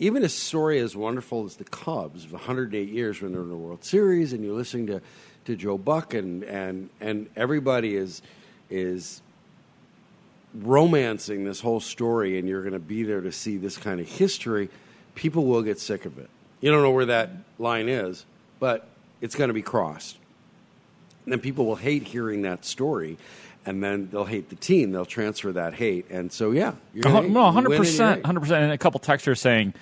Even 0.01 0.23
a 0.23 0.29
story 0.29 0.79
as 0.79 0.95
wonderful 0.95 1.43
as 1.43 1.57
the 1.57 1.65
Cubs, 1.65 2.23
of 2.23 2.31
108 2.31 2.87
years 2.87 3.21
when 3.21 3.33
they're 3.33 3.41
in 3.41 3.49
the 3.49 3.57
World 3.57 3.83
Series, 3.83 4.31
and 4.31 4.41
you're 4.45 4.53
listening 4.55 4.87
to, 4.87 5.01
to 5.49 5.55
Joe 5.55 5.77
Buck, 5.77 6.13
and, 6.13 6.43
and, 6.43 6.89
and 7.01 7.27
everybody 7.35 7.95
is 7.95 8.21
is 8.69 9.21
romancing 10.53 11.43
this 11.43 11.59
whole 11.59 11.79
story 11.79 12.39
and 12.39 12.47
you're 12.47 12.61
going 12.61 12.73
to 12.73 12.79
be 12.79 13.03
there 13.03 13.21
to 13.21 13.31
see 13.31 13.57
this 13.57 13.77
kind 13.77 13.99
of 13.99 14.07
history, 14.07 14.69
people 15.15 15.45
will 15.45 15.61
get 15.61 15.79
sick 15.79 16.05
of 16.05 16.17
it. 16.17 16.29
You 16.61 16.71
don't 16.71 16.81
know 16.81 16.91
where 16.91 17.05
that 17.05 17.29
line 17.57 17.87
is, 17.87 18.25
but 18.59 18.87
it's 19.21 19.35
going 19.35 19.49
to 19.49 19.53
be 19.53 19.61
crossed. 19.61 20.17
And 21.25 21.33
then 21.33 21.39
people 21.39 21.65
will 21.65 21.75
hate 21.75 22.03
hearing 22.03 22.41
that 22.43 22.65
story, 22.65 23.17
and 23.65 23.83
then 23.83 24.09
they'll 24.11 24.25
hate 24.25 24.49
the 24.49 24.55
team. 24.55 24.91
They'll 24.91 25.05
transfer 25.05 25.51
that 25.51 25.75
hate, 25.75 26.09
and 26.09 26.31
so 26.31 26.51
yeah, 26.51 26.73
you're 26.93 27.07
Uh, 27.07 27.21
no, 27.21 27.51
hundred 27.51 27.69
win 27.69 27.77
and 27.77 27.85
you 27.85 27.91
percent, 27.91 28.25
hundred 28.25 28.39
percent. 28.39 28.63
And 28.63 28.71
a 28.71 28.77
couple 28.77 28.99
texters 28.99 29.37
saying 29.37 29.73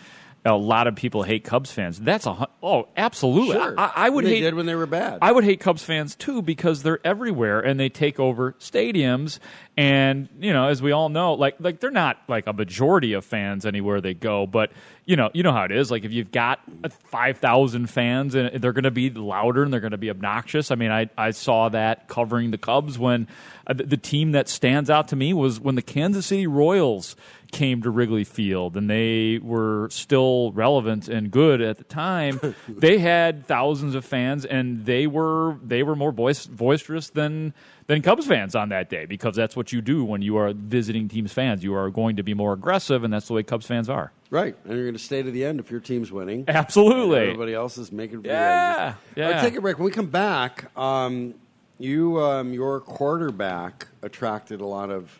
a 0.47 0.55
lot 0.55 0.87
of 0.87 0.95
people 0.95 1.23
hate 1.23 1.43
Cubs 1.43 1.71
fans. 1.71 1.99
That's 1.99 2.25
a 2.25 2.47
oh, 2.63 2.87
absolutely. 2.95 3.55
Sure. 3.55 3.75
I, 3.77 3.91
I 3.95 4.09
would 4.09 4.25
They 4.25 4.35
hate 4.35 4.41
did 4.41 4.55
when 4.55 4.65
they 4.65 4.75
were 4.75 4.85
bad. 4.85 5.19
I 5.21 5.31
would 5.31 5.43
hate 5.43 5.59
Cubs 5.59 5.83
fans 5.83 6.15
too 6.15 6.41
because 6.41 6.83
they're 6.83 6.99
everywhere 7.05 7.59
and 7.59 7.79
they 7.79 7.89
take 7.89 8.19
over 8.19 8.53
stadiums. 8.53 9.39
And 9.75 10.29
you 10.39 10.53
know, 10.53 10.67
as 10.67 10.81
we 10.81 10.91
all 10.91 11.09
know, 11.09 11.33
like 11.33 11.55
like 11.59 11.79
they're 11.79 11.91
not 11.91 12.17
like 12.27 12.47
a 12.47 12.53
majority 12.53 13.13
of 13.13 13.25
fans 13.25 13.65
anywhere 13.65 14.01
they 14.01 14.13
go, 14.13 14.47
but 14.47 14.71
you 15.05 15.15
know, 15.15 15.29
you 15.33 15.43
know 15.43 15.51
how 15.51 15.63
it 15.63 15.71
is. 15.71 15.91
Like 15.91 16.03
if 16.03 16.11
you've 16.11 16.31
got 16.31 16.59
five 17.05 17.37
thousand 17.37 17.87
fans 17.87 18.35
and 18.35 18.61
they're 18.61 18.73
going 18.73 18.83
to 18.83 18.91
be 18.91 19.09
louder 19.09 19.63
and 19.63 19.71
they're 19.71 19.79
going 19.79 19.91
to 19.91 19.97
be 19.97 20.09
obnoxious. 20.09 20.71
I 20.71 20.75
mean, 20.75 20.91
I 20.91 21.09
I 21.17 21.31
saw 21.31 21.69
that 21.69 22.07
covering 22.07 22.51
the 22.51 22.57
Cubs 22.57 22.97
when 22.97 23.27
uh, 23.67 23.73
the, 23.73 23.83
the 23.83 23.97
team 23.97 24.31
that 24.31 24.49
stands 24.49 24.89
out 24.89 25.09
to 25.09 25.15
me 25.15 25.33
was 25.33 25.59
when 25.59 25.75
the 25.75 25.81
Kansas 25.81 26.25
City 26.25 26.47
Royals 26.47 27.15
came 27.51 27.81
to 27.81 27.89
Wrigley 27.89 28.23
Field 28.23 28.77
and 28.77 28.89
they 28.89 29.39
were 29.41 29.87
still 29.89 30.51
relevant 30.51 31.07
and 31.07 31.31
good 31.31 31.61
at 31.61 31.77
the 31.77 31.83
time. 31.83 32.39
they 32.69 32.99
had 32.99 33.47
thousands 33.47 33.95
of 33.95 34.05
fans 34.05 34.45
and 34.45 34.85
they 34.85 35.07
were 35.07 35.57
they 35.63 35.83
were 35.83 35.95
more 35.95 36.13
boic- 36.13 36.49
boisterous 36.49 37.09
than 37.09 37.53
than 37.87 38.01
Cubs 38.01 38.25
fans 38.25 38.53
on 38.55 38.69
that 38.69 38.89
day 38.89 39.05
because 39.05 39.35
that's 39.35 39.55
what 39.55 39.71
you 39.71 39.81
do 39.81 40.03
when 40.03 40.21
you 40.21 40.37
are 40.37 40.53
visiting 40.53 41.07
teams 41.07 41.31
fans. 41.31 41.63
You 41.63 41.73
are 41.75 41.89
going 41.89 42.17
to 42.17 42.23
be 42.23 42.33
more 42.33 42.53
aggressive 42.53 43.03
and 43.03 43.13
that's 43.13 43.27
the 43.27 43.33
way 43.33 43.43
Cubs 43.43 43.65
fans 43.65 43.89
are. 43.89 44.11
right, 44.29 44.55
and 44.65 44.73
you're 44.73 44.83
going 44.83 44.93
to 44.93 44.99
stay 44.99 45.23
to 45.23 45.31
the 45.31 45.45
end 45.45 45.59
if 45.59 45.71
your 45.71 45.79
team's 45.79 46.11
winning. 46.11 46.45
Absolutely. 46.47 47.19
Everybody 47.19 47.53
else 47.53 47.77
is 47.77 47.91
making 47.91 48.25
Yeah, 48.25 48.95
yeah. 49.15 49.31
Right, 49.31 49.41
take 49.41 49.55
a 49.55 49.61
break. 49.61 49.77
When 49.77 49.85
we 49.85 49.91
come 49.91 50.07
back, 50.07 50.69
um, 50.77 51.33
you 51.79 52.19
um, 52.19 52.53
your 52.53 52.79
quarterback 52.81 53.87
attracted 54.01 54.61
a 54.61 54.65
lot 54.65 54.89
of 54.89 55.19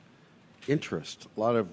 interest, 0.68 1.28
a 1.38 1.40
lot 1.40 1.56
of 1.56 1.68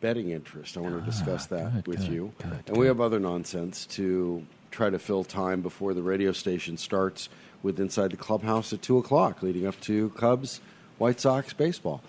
betting 0.00 0.30
interest. 0.30 0.76
I 0.76 0.80
want 0.80 0.98
to 0.98 1.10
discuss 1.10 1.46
that 1.46 1.86
with 1.86 2.08
you, 2.08 2.32
and 2.66 2.76
we 2.76 2.86
have 2.86 3.00
other 3.00 3.18
nonsense 3.20 3.86
to 3.86 4.44
try 4.70 4.88
to 4.90 4.98
fill 4.98 5.24
time 5.24 5.60
before 5.62 5.94
the 5.94 6.02
radio 6.02 6.32
station 6.32 6.76
starts 6.76 7.28
with 7.62 7.78
Inside 7.78 8.10
the 8.12 8.16
Clubhouse 8.16 8.72
at 8.72 8.82
two 8.82 8.98
o'clock, 8.98 9.42
leading 9.42 9.66
up 9.66 9.78
to 9.82 10.10
Cubs 10.10 10.60
White 10.98 11.20
Sox 11.20 11.52
baseball. 11.52 12.02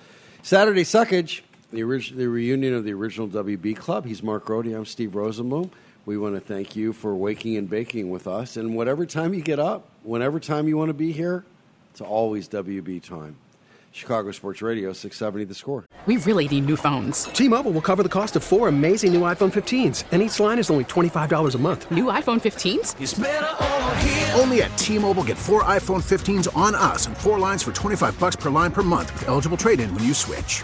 Saturday 0.44 0.84
Suckage, 0.84 1.42
the, 1.72 1.84
orig- 1.84 2.16
the 2.16 2.28
reunion 2.28 2.74
of 2.74 2.84
the 2.84 2.94
original 2.94 3.28
WB 3.28 3.76
Club. 3.76 4.06
He's 4.06 4.24
Mark 4.24 4.46
Grote. 4.46 4.68
I'm 4.68 4.86
Steve 4.86 5.12
Rosenbloom. 5.12 5.70
We 6.06 6.18
want 6.18 6.36
to 6.36 6.42
thank 6.42 6.76
you 6.76 6.94
for 6.94 7.14
waking 7.16 7.58
and 7.58 7.70
baking 7.70 8.10
with 8.10 8.28
us. 8.28 8.58
And 8.58 8.76
whatever 8.76 9.06
time 9.06 9.34
you 9.34 9.42
get 9.42 9.60
up, 9.60 9.88
whenever 10.04 10.40
time 10.40 10.68
you 10.68 10.78
want 10.78 10.90
to 10.90 10.96
be 10.96 11.12
here, 11.12 11.46
it's 11.92 12.02
always 12.02 12.50
WB 12.50 13.04
time. 13.04 13.36
Chicago 13.92 14.32
Sports 14.32 14.62
Radio 14.62 14.94
670 14.94 15.46
The 15.46 15.54
Score. 15.54 15.86
We 16.08 16.18
really 16.18 16.48
need 16.48 16.66
new 16.66 16.76
phones. 16.76 17.26
T-Mobile 17.26 17.72
will 17.72 17.82
cover 17.82 18.02
the 18.02 18.10
cost 18.10 18.36
of 18.36 18.44
four 18.44 18.68
amazing 18.68 19.14
new 19.14 19.22
iPhone 19.22 19.52
15s, 19.52 20.06
and 20.12 20.24
each 20.24 20.40
line 20.40 20.58
is 20.58 20.72
only 20.72 20.86
$25 20.86 21.54
a 21.54 21.58
month. 21.60 21.92
New 21.92 22.06
iPhone 22.06 22.42
15s? 22.42 24.40
Only 24.40 24.64
at 24.64 24.76
T-Mobile 24.80 25.26
get 25.26 25.38
four 25.38 25.62
iPhone 25.64 26.02
15s 26.02 26.50
on 26.58 26.74
us 26.74 27.06
and 27.06 27.16
four 27.16 27.38
lines 27.38 27.62
for 27.62 27.72
25 27.72 28.20
bucks 28.20 28.36
per 28.36 28.50
line 28.50 28.72
per 28.72 28.82
month 28.82 29.14
with 29.14 29.28
eligible 29.28 29.58
trade-in 29.58 29.94
when 29.94 30.04
you 30.04 30.16
switch. 30.16 30.64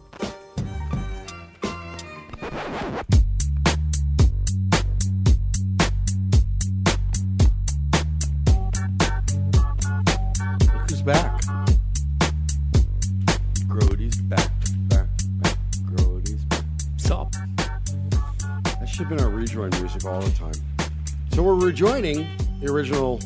So 21.33 21.43
we're 21.43 21.55
rejoining 21.55 22.27
the 22.59 22.71
original 22.71 23.19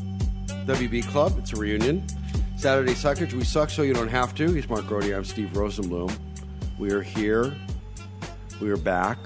WB 0.68 1.08
Club. 1.10 1.36
It's 1.40 1.54
a 1.54 1.56
reunion. 1.56 2.06
Saturday 2.58 2.94
Suckage. 2.94 3.34
We 3.34 3.44
suck 3.44 3.70
so 3.70 3.82
you 3.82 3.94
don't 3.94 4.08
have 4.08 4.36
to. 4.36 4.54
He's 4.54 4.70
Mark 4.70 4.86
Grote. 4.88 5.06
I'm 5.06 5.26
Steve 5.26 5.50
Rosenbloom. 5.54 6.16
We 6.78 6.92
are 6.92 7.02
here. 7.02 7.56
We 8.62 8.70
are 8.70 8.78
back. 8.78 9.18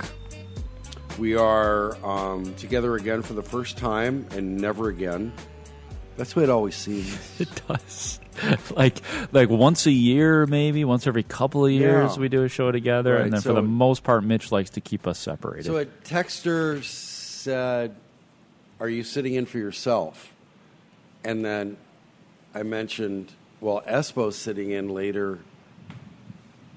We 1.17 1.35
are 1.35 1.93
um, 2.05 2.55
together 2.55 2.95
again 2.95 3.21
for 3.21 3.33
the 3.33 3.43
first 3.43 3.77
time 3.77 4.25
and 4.31 4.57
never 4.57 4.87
again. 4.89 5.33
That's 6.15 6.33
the 6.33 6.39
way 6.39 6.43
it 6.45 6.49
always 6.49 6.75
seems. 6.75 7.17
It 7.39 7.49
does. 7.67 8.19
like 8.75 9.01
like 9.33 9.49
once 9.49 9.85
a 9.85 9.91
year, 9.91 10.45
maybe 10.45 10.85
once 10.85 11.05
every 11.05 11.23
couple 11.23 11.65
of 11.65 11.71
years, 11.71 12.15
Yeah. 12.15 12.21
we 12.21 12.29
do 12.29 12.43
a 12.43 12.49
show 12.49 12.71
together, 12.71 13.15
Right, 13.15 13.23
and 13.23 13.33
then 13.33 13.41
so- 13.41 13.49
for 13.49 13.53
the 13.55 13.61
most 13.61 14.03
part, 14.03 14.23
Mitch 14.23 14.51
likes 14.53 14.69
to 14.71 14.81
keep 14.81 15.05
us 15.05 15.19
separated. 15.19 15.65
So 15.65 15.77
a 15.77 15.85
texter 15.85 16.81
said, 16.83 17.95
"Are 18.79 18.89
you 18.89 19.03
sitting 19.03 19.33
in 19.35 19.45
for 19.45 19.57
yourself?" 19.57 20.33
And 21.23 21.43
then 21.43 21.77
I 22.53 22.63
mentioned, 22.63 23.33
"Well, 23.61 23.81
Espo's 23.87 24.35
sitting 24.35 24.71
in 24.71 24.89
later 24.89 25.39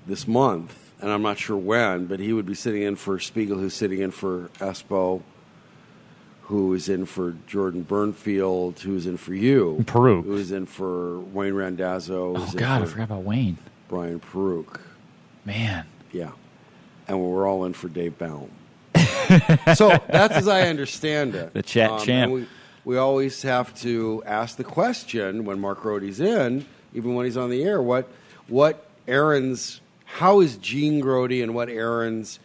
this 0.07 0.27
month, 0.27 0.93
and 1.01 1.11
I'm 1.11 1.23
not 1.23 1.38
sure 1.38 1.57
when, 1.57 2.07
but 2.07 2.21
he 2.21 2.33
would 2.33 2.47
be 2.47 2.55
sitting 2.55 2.83
in 2.83 2.97
for 2.97 3.19
Spiegel, 3.19 3.59
who's 3.59 3.75
sitting 3.75 4.01
in 4.01 4.11
for 4.11 4.51
Espo, 4.59 5.23
who 6.43 6.75
is 6.75 6.88
in 6.88 7.07
for 7.07 7.37
Jordan 7.47 7.85
Bernfield, 7.85 8.81
who's 8.81 9.07
in 9.07 9.17
for 9.17 9.33
you, 9.35 9.85
Peruk. 9.87 10.25
who 10.25 10.35
is 10.35 10.51
in 10.51 10.67
for 10.67 11.21
Wayne 11.21 11.55
Randazzo, 11.55 12.37
oh 12.37 12.41
who's 12.41 12.55
God, 12.55 12.83
I 12.83 12.85
forgot 12.87 13.05
about 13.05 13.23
Wayne. 13.23 13.59
Brian 13.88 14.21
Peruk." 14.21 14.81
Man, 15.45 15.87
Yeah. 16.12 16.33
And 17.09 17.21
we're 17.21 17.49
all 17.49 17.65
in 17.65 17.73
for 17.73 17.88
Dave 17.88 18.17
Baum. 18.17 18.49
so 19.75 19.89
that's 20.09 20.35
as 20.35 20.49
I 20.49 20.69
understand 20.69 21.35
it. 21.35 21.45
Um, 21.45 21.51
The 21.53 21.63
chat 21.63 22.01
champ. 22.01 22.33
We, 22.33 22.47
we 22.85 22.97
always 22.97 23.43
have 23.43 23.75
to 23.83 24.23
ask 24.27 24.57
the 24.57 24.65
question 24.65 25.45
when 25.45 25.61
Mark 25.61 25.85
Rody's 25.85 26.21
in, 26.21 26.67
even 26.95 27.15
when 27.15 27.27
he's 27.27 27.37
on 27.37 27.51
the 27.51 27.63
air, 27.63 27.81
what 27.81 28.09
what 28.49 28.87
errands, 29.07 29.81
how 30.05 30.41
is 30.41 30.57
Jean 30.57 31.01
Grote 31.01 31.33
and 31.33 31.55
what 31.55 31.69
errands 31.69 32.39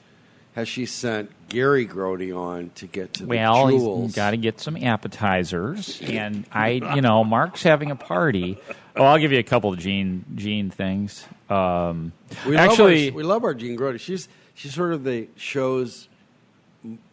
has 0.55 0.67
she 0.67 0.85
sent 0.85 1.31
Gary 1.49 1.85
Grote 1.85 2.31
on 2.31 2.71
to 2.75 2.87
get 2.87 3.13
to 3.15 3.23
the 3.23 3.29
well, 3.29 3.69
jewels? 3.69 4.05
he's 4.07 4.15
got 4.15 4.31
to 4.31 4.37
get 4.37 4.59
some 4.59 4.75
appetizers, 4.75 6.01
and 6.01 6.45
I, 6.51 6.69
you 6.95 7.01
know, 7.01 7.23
Mark's 7.23 7.63
having 7.63 7.91
a 7.91 7.95
party. 7.95 8.57
Oh, 8.95 9.03
I'll 9.05 9.19
give 9.19 9.31
you 9.31 9.39
a 9.39 9.43
couple 9.43 9.71
of 9.71 9.79
Gene 9.79 10.25
Gene 10.35 10.69
things. 10.71 11.25
Um, 11.49 12.11
we 12.45 12.57
actually, 12.57 13.05
love 13.05 13.13
our, 13.13 13.17
we 13.17 13.23
love 13.23 13.43
our 13.43 13.53
Jean 13.53 13.75
Grote. 13.75 13.99
She's 13.99 14.27
she's 14.55 14.73
sort 14.73 14.93
of 14.93 15.03
the 15.03 15.27
show's 15.35 16.09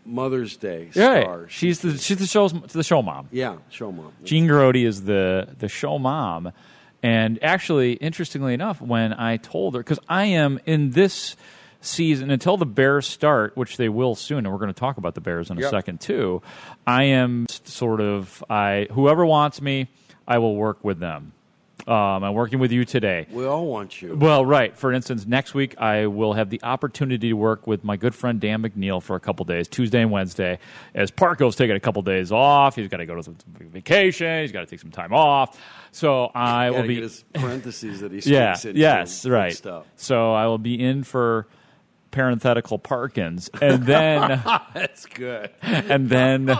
Mother's 0.07 0.57
Day 0.57 0.90
yeah, 0.94 1.20
star. 1.22 1.48
she's 1.48 1.81
the 1.81 1.96
she's 1.98 2.18
the 2.18 2.27
show's 2.27 2.53
the 2.53 2.85
show 2.85 3.03
mom. 3.03 3.29
yeah, 3.33 3.57
show 3.70 3.90
mom. 3.90 4.12
Jean 4.24 4.46
Grote 4.46 4.77
is 4.77 5.05
the 5.05 5.48
the 5.59 5.68
show 5.68 5.98
mom, 5.98 6.53
and 7.03 7.42
actually, 7.42 7.94
interestingly 7.94 8.55
enough, 8.55 8.81
when 8.81 9.12
I 9.12 9.37
told 9.38 9.74
her 9.74 9.81
because 9.81 9.98
I 10.09 10.27
am 10.27 10.61
in 10.66 10.90
this 10.90 11.37
season 11.81 12.31
until 12.31 12.57
the 12.57 12.66
Bears 12.66 13.07
start, 13.07 13.57
which 13.57 13.77
they 13.77 13.88
will 13.88 14.14
soon, 14.14 14.38
and 14.38 14.50
we're 14.53 14.59
going 14.59 14.72
to 14.72 14.79
talk 14.79 14.96
about 14.96 15.14
the 15.14 15.20
Bears 15.20 15.50
in 15.50 15.59
a 15.59 15.62
Yep. 15.62 15.70
second 15.70 16.00
too. 16.00 16.40
I 16.87 17.05
am 17.05 17.46
sort 17.64 18.00
of 18.00 18.42
I 18.48 18.87
whoever 18.92 19.27
wants 19.27 19.61
me, 19.61 19.88
I 20.29 20.38
will 20.38 20.55
work 20.57 20.83
with 20.85 20.98
them. 20.98 21.33
Um, 21.86 22.24
I'm 22.24 22.32
working 22.32 22.58
with 22.58 22.72
you 22.72 22.84
today. 22.84 23.26
We 23.30 23.44
all 23.44 23.66
want 23.66 24.00
you. 24.00 24.16
Well, 24.16 24.44
right. 24.46 24.76
For 24.76 24.92
instance, 24.92 25.26
next 25.26 25.52
week 25.54 25.78
I 25.78 26.06
will 26.06 26.32
have 26.32 26.48
the 26.48 26.62
opportunity 26.62 27.28
to 27.28 27.34
work 27.34 27.66
with 27.66 27.84
my 27.84 27.96
good 27.96 28.14
friend 28.14 28.40
Dan 28.40 28.62
McNeil 28.62 29.02
for 29.02 29.16
a 29.16 29.20
couple 29.20 29.44
days, 29.44 29.68
Tuesday 29.68 30.00
and 30.00 30.10
Wednesday. 30.10 30.58
As 30.94 31.10
Parko's 31.10 31.56
taking 31.56 31.76
a 31.76 31.80
couple 31.80 32.00
days 32.02 32.32
off, 32.32 32.76
he's 32.76 32.88
got 32.88 32.98
to 32.98 33.06
go 33.06 33.14
to 33.14 33.22
some 33.22 33.36
vacation. 33.60 34.40
He's 34.40 34.52
got 34.52 34.60
to 34.60 34.66
take 34.66 34.80
some 34.80 34.90
time 34.90 35.12
off. 35.12 35.60
So 35.92 36.30
I 36.34 36.70
will 36.70 36.86
be 36.86 37.08
parentheses 37.34 38.00
that 38.00 38.12
he 38.12 38.20
speaks 38.22 38.32
yeah, 38.32 38.52
into. 38.52 38.78
yes, 38.78 39.26
right. 39.26 39.54
Stuff. 39.54 39.86
So 39.96 40.32
I 40.32 40.46
will 40.46 40.58
be 40.58 40.80
in 40.82 41.04
for 41.04 41.46
parenthetical 42.10 42.78
Parkins, 42.78 43.50
and 43.60 43.84
then 43.84 44.42
That's 44.74 45.04
good. 45.06 45.50
and 45.62 46.08
then 46.08 46.56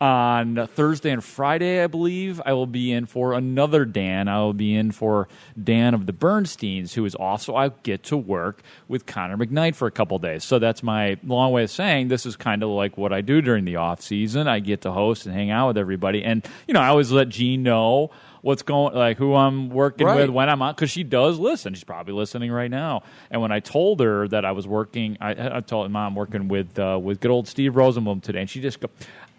on 0.00 0.66
Thursday 0.74 1.10
and 1.10 1.22
Friday, 1.22 1.82
I 1.82 1.86
believe, 1.86 2.40
I 2.46 2.52
will 2.54 2.66
be 2.66 2.90
in 2.90 3.06
for 3.06 3.34
another 3.34 3.84
Dan. 3.84 4.28
I 4.28 4.38
will 4.38 4.54
be 4.54 4.74
in 4.74 4.92
for 4.92 5.28
Dan 5.62 5.92
of 5.92 6.06
the 6.06 6.12
Bernsteins, 6.12 6.94
who 6.94 7.04
is 7.04 7.14
also, 7.14 7.54
I 7.54 7.68
get 7.82 8.02
to 8.04 8.16
work 8.16 8.62
with 8.88 9.04
Connor 9.04 9.36
McKnight 9.36 9.74
for 9.74 9.86
a 9.86 9.90
couple 9.90 10.18
days. 10.18 10.42
So 10.44 10.58
that's 10.58 10.82
my 10.82 11.18
long 11.22 11.52
way 11.52 11.64
of 11.64 11.70
saying 11.70 12.08
this 12.08 12.24
is 12.24 12.36
kind 12.36 12.62
of 12.62 12.70
like 12.70 12.96
what 12.96 13.12
I 13.12 13.20
do 13.20 13.42
during 13.42 13.64
the 13.66 13.76
off 13.76 14.00
season. 14.00 14.48
I 14.48 14.60
get 14.60 14.80
to 14.82 14.92
host 14.92 15.26
and 15.26 15.34
hang 15.34 15.50
out 15.50 15.68
with 15.68 15.78
everybody. 15.78 16.24
And, 16.24 16.46
you 16.66 16.72
know, 16.74 16.80
I 16.80 16.88
always 16.88 17.10
let 17.12 17.28
Gene 17.28 17.62
know 17.62 18.10
what's 18.42 18.62
going 18.62 18.94
like 18.94 19.18
who 19.18 19.34
I'm 19.34 19.68
working 19.68 20.06
Right. 20.06 20.16
with 20.16 20.30
when 20.30 20.48
I'm 20.48 20.62
on 20.62 20.72
because 20.74 20.90
she 20.90 21.04
does 21.04 21.38
listen. 21.38 21.74
She's 21.74 21.84
probably 21.84 22.14
listening 22.14 22.50
right 22.50 22.70
now. 22.70 23.02
And 23.30 23.42
when 23.42 23.52
I 23.52 23.60
told 23.60 24.00
her 24.00 24.26
that 24.28 24.46
I 24.46 24.52
was 24.52 24.66
working, 24.66 25.18
I, 25.20 25.58
I 25.58 25.60
told 25.60 25.90
"Mom, 25.90 26.06
I'm 26.12 26.14
working 26.14 26.48
with 26.48 26.78
uh, 26.78 26.98
with 27.02 27.20
good 27.20 27.30
old 27.30 27.48
Steve 27.48 27.74
Rosenbloom 27.74 28.22
today," 28.22 28.40
and 28.40 28.48
she 28.48 28.62
just 28.62 28.80
go, 28.80 28.88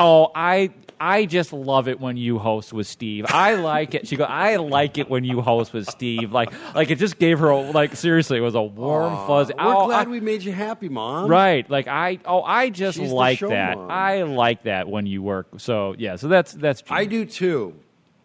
"Oh, 0.02 0.32
I 0.36 0.72
I 1.00 1.26
just 1.26 1.52
love 1.52 1.88
it 1.88 2.00
when 2.00 2.16
you 2.16 2.38
host 2.38 2.74
with 2.74 2.86
Steve. 2.88 3.26
I 3.30 3.56
like 3.56 3.96
it." 3.96 4.08
She 4.08 4.16
go, 4.16 4.24
"I 4.24 4.58
like 4.58 4.98
it 4.98 5.10
when 5.10 5.24
you 5.24 5.42
host 5.42 5.74
with 5.74 5.88
Steve." 5.90 6.32
Like 6.32 6.52
like 6.76 6.92
it 6.92 7.00
just 7.00 7.18
gave 7.18 7.40
her 7.40 7.50
a, 7.50 7.60
like 7.72 7.96
seriously, 7.96 8.38
it 8.38 8.42
was 8.42 8.56
a 8.56 8.62
warm 8.62 9.16
fuzzy. 9.28 9.54
We're 9.58 9.64
oh, 9.76 9.86
glad 9.88 10.08
I- 10.08 10.10
we 10.10 10.20
made 10.20 10.44
you 10.44 10.52
happy, 10.52 10.90
Mom. 10.90 11.28
Right, 11.30 11.70
like 11.70 11.88
I 11.88 12.20
oh 12.26 12.42
I 12.44 12.70
just 12.70 12.98
She's 12.98 13.12
like 13.12 13.40
show 13.40 13.50
that. 13.50 13.78
mom. 13.78 13.90
I 13.92 14.24
like 14.24 14.64
that 14.64 14.88
when 14.88 15.06
you 15.06 15.24
work. 15.24 15.48
So 15.58 15.96
yeah, 15.98 16.18
so 16.18 16.28
that's 16.28 16.52
that's 16.54 16.84
I 16.90 17.06
do 17.06 17.26
too, 17.26 17.74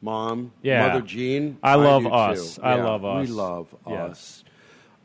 Mom. 0.02 0.52
Yeah. 0.62 0.88
Mother 0.88 1.00
Jean. 1.06 1.58
I 1.62 1.76
love 1.76 2.02
do 2.02 2.10
us. 2.10 2.56
too. 2.56 2.62
I 2.62 2.76
Yeah, 2.76 2.84
love 2.84 3.04
us. 3.04 3.28
We 3.28 3.34
love 3.34 3.74
Yeah. 3.88 4.04
us. 4.04 4.44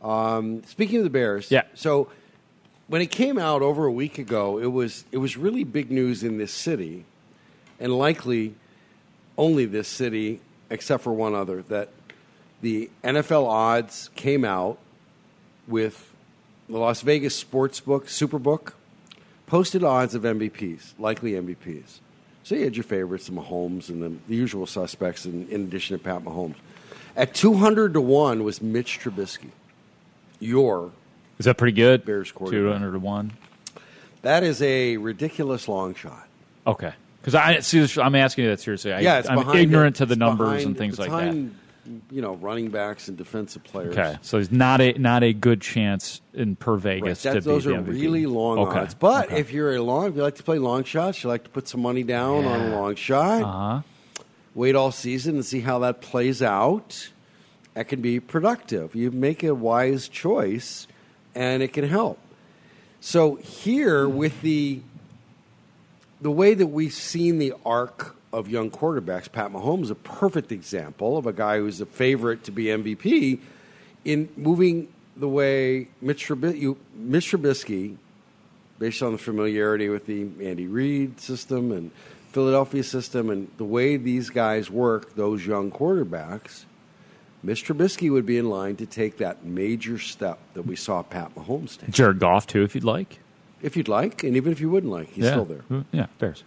Um, 0.02 0.64
speaking 0.66 0.98
of 0.98 1.04
the 1.04 1.10
Bears, 1.12 1.52
Yeah. 1.52 1.64
So 1.76 2.08
when 2.92 3.02
it 3.02 3.10
came 3.10 3.38
out 3.38 3.62
over 3.62 3.86
a 3.86 3.92
week 3.92 4.18
ago, 4.18 4.60
it 4.60 4.66
was 4.66 5.06
it 5.14 5.18
was 5.18 5.38
really 5.38 5.64
big 5.64 5.90
news 5.90 6.24
in 6.24 6.38
this 6.38 6.52
city, 6.52 7.06
and 7.80 7.98
likely 7.98 8.54
only 9.38 9.66
this 9.66 9.88
city, 9.88 10.42
except 10.70 11.02
for 11.02 11.14
one 11.14 11.34
other, 11.34 11.62
that 11.70 11.88
the 12.62 12.90
NFL 13.02 13.48
odds 13.48 14.10
came 14.16 14.44
out 14.44 14.78
with 15.70 16.14
the 16.68 16.78
Las 16.78 17.00
Vegas 17.00 17.34
sports 17.34 17.80
Sportsbook 17.80 18.08
Superbook 18.08 18.74
posted 19.48 19.86
odds 19.86 20.14
of 20.14 20.24
MVPs, 20.24 20.92
likely 21.00 21.32
MVPs. 21.32 22.00
So 22.44 22.56
you 22.56 22.66
had 22.66 22.76
your 22.76 22.84
favorites, 22.84 23.28
the 23.28 23.32
Mahomes 23.32 23.88
and 23.88 24.04
the, 24.04 24.14
the 24.28 24.36
usual 24.36 24.66
suspects, 24.66 25.26
in, 25.26 25.48
in 25.48 25.62
addition 25.62 25.98
to 25.98 26.04
Pat 26.04 26.26
Mahomes. 26.26 26.56
At 27.16 27.34
200 27.36 27.94
to 27.94 28.02
1 28.02 28.44
was 28.44 28.62
Mitch 28.62 29.00
Trubisky. 29.00 29.52
Your. 30.42 30.92
Is 31.42 31.46
that 31.46 31.58
pretty 31.58 31.76
good? 31.76 32.06
Bears 32.06 32.32
quarterback. 32.32 32.60
two 32.62 32.72
hundred 32.72 32.92
to 32.94 33.00
one. 33.00 33.32
That 34.22 34.44
is 34.44 34.62
a 34.62 34.98
ridiculous 34.98 35.68
long 35.68 35.96
shot. 35.96 36.28
Okay, 36.68 36.94
because 37.22 37.34
I 37.36 37.60
see. 37.62 37.80
This, 37.80 37.98
I'm 37.98 38.14
asking 38.16 38.44
you 38.46 38.50
that 38.52 38.60
seriously. 38.60 38.94
I, 38.94 39.00
yeah, 39.00 39.20
it's 39.20 39.30
I'm 39.30 39.38
behind 39.40 39.58
ignorant 39.60 39.96
to 39.98 40.04
it's 40.04 40.10
the 40.12 40.16
numbers 40.16 40.48
behind- 40.50 40.66
and 40.68 40.78
things 40.78 40.94
it's 40.94 41.00
like 41.00 41.10
that. 41.10 41.18
behind, 41.32 41.56
You 42.12 42.22
know, 42.22 42.36
running 42.36 42.70
backs 42.70 43.08
and 43.08 43.18
defensive 43.18 43.64
players. 43.64 43.98
Okay, 43.98 44.16
so 44.22 44.38
it's 44.38 44.52
not 44.52 44.80
a 44.82 44.94
not 44.94 45.24
a 45.24 45.34
good 45.34 45.60
chance 45.62 46.22
in 46.36 46.56
per 46.56 46.74
Right, 46.74 47.02
Vegas 47.02 47.24
that- 47.24 47.34
to 47.34 47.42
those 47.42 47.66
be 47.66 47.74
are 47.74 47.82
the 47.82 47.92
MVP. 47.92 48.00
really 48.02 48.26
long 48.28 48.60
okay. 48.60 48.80
odds. 48.82 48.94
But 48.94 49.26
okay. 49.32 49.40
if 49.40 49.52
you're 49.52 49.76
a 49.76 49.82
long, 49.82 50.10
if 50.10 50.16
you 50.16 50.22
like 50.22 50.36
to 50.36 50.44
play 50.44 50.60
long 50.60 50.84
shots, 50.84 51.24
you 51.24 51.30
like 51.30 51.44
to 51.46 51.50
put 51.50 51.68
some 51.68 51.82
money 51.82 52.04
down 52.04 52.46
on 52.46 52.60
a 52.72 52.76
long 52.80 52.94
shot. 52.96 53.42
uh-huh. 53.42 53.82
Wait 54.54 54.76
all 54.76 54.92
season 54.92 55.36
and 55.36 55.46
see 55.46 55.62
how 55.62 55.80
that 55.80 56.02
plays 56.02 56.42
out. 56.44 57.10
that 57.74 57.88
can 57.88 58.02
be 58.02 58.20
productive. 58.20 58.94
You 58.94 59.10
make 59.10 59.44
a 59.44 59.56
wise 59.56 60.10
choice, 60.10 60.88
and 61.36 61.64
it 61.64 61.74
can 61.74 61.88
help. 61.88 62.20
So 63.00 63.36
here, 63.36 64.08
with 64.08 64.42
the 64.42 64.82
the 66.22 66.32
way 66.32 66.54
that 66.54 66.68
we've 66.68 66.94
seen 66.94 67.40
the 67.40 67.54
arc 67.66 68.16
of 68.32 68.48
young 68.48 68.70
quarterbacks, 68.70 69.32
Pat 69.32 69.52
Mahomes 69.52 69.84
is 69.84 69.92
a 69.92 69.96
perfect 69.96 70.52
example 70.52 71.18
of 71.18 71.26
a 71.26 71.34
guy 71.34 71.58
who's 71.58 71.82
a 71.82 71.86
favorite 71.86 72.44
to 72.44 72.52
be 72.52 72.66
MVP 72.66 73.40
in 74.06 74.30
moving 74.38 74.88
the 75.18 75.28
way 75.28 75.88
Mitch 76.00 76.28
Trubisky, 76.28 76.76
Mitch 76.96 77.32
Trubisky 77.32 77.98
based 78.80 79.02
on 79.04 79.12
the 79.12 79.18
familiarity 79.18 79.90
with 79.90 80.06
the 80.06 80.28
Andy 80.42 80.68
Reid 80.68 81.20
system 81.20 81.72
and 81.72 81.92
Philadelphia 82.32 82.84
system 82.84 83.30
and 83.30 83.50
the 83.58 83.66
way 83.66 83.98
these 83.98 84.30
guys 84.30 84.72
work, 84.72 85.16
those 85.16 85.46
young 85.46 85.70
quarterbacks, 85.70 86.66
Mitch 87.44 87.66
Trubisky 87.66 88.12
would 88.12 88.26
be 88.26 88.38
in 88.38 88.50
line 88.50 88.76
to 88.78 88.86
take 88.86 89.18
that 89.18 89.44
major 89.44 89.98
step 89.98 90.40
that 90.54 90.64
we 90.64 90.76
saw 90.76 91.02
Pat 91.02 91.34
Mahomes 91.36 91.78
take. 91.80 91.90
Jared 91.90 92.20
Goff 92.20 92.46
too, 92.48 92.64
if 92.64 92.76
you'd 92.76 92.84
like. 92.84 93.20
If 93.62 93.76
you'd 93.78 93.88
like, 93.88 94.24
and 94.24 94.36
even 94.36 94.52
if 94.52 94.60
you 94.60 94.70
wouldn't 94.70 94.92
like, 94.92 95.10
he's 95.10 95.26
yeah. 95.26 95.32
still 95.32 95.46
there. 95.46 95.64
Mm, 95.70 95.86
Yeah, 95.92 96.08
Bears. 96.20 96.44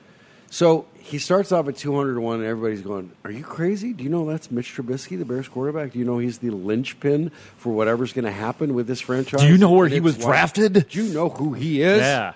So 0.50 0.86
he 1.00 1.18
starts 1.18 1.50
off 1.50 1.66
at 1.66 1.76
200 1.76 2.14
to 2.14 2.20
1, 2.20 2.36
and 2.36 2.44
everybody's 2.44 2.82
going, 2.82 3.10
Are 3.24 3.30
you 3.30 3.42
crazy? 3.42 3.92
Do 3.92 4.04
you 4.04 4.10
know 4.10 4.24
that's 4.24 4.52
Mitch 4.52 4.72
Trubisky, 4.76 5.18
the 5.18 5.24
Bears 5.24 5.48
quarterback? 5.48 5.92
Do 5.92 5.98
you 5.98 6.04
know 6.04 6.18
he's 6.18 6.38
the 6.38 6.50
linchpin 6.50 7.30
for 7.56 7.72
whatever's 7.72 8.12
going 8.12 8.24
to 8.24 8.30
happen 8.30 8.72
with 8.74 8.86
this 8.86 9.00
franchise? 9.00 9.40
Do 9.40 9.48
you 9.48 9.58
know 9.58 9.72
where 9.72 9.86
And 9.86 9.94
he 9.94 9.98
was 10.00 10.16
drafted? 10.16 10.86
Do 10.88 11.04
you 11.04 11.12
know 11.12 11.28
who 11.28 11.54
he 11.54 11.82
is? 11.82 11.98
Yeah. 11.98 12.34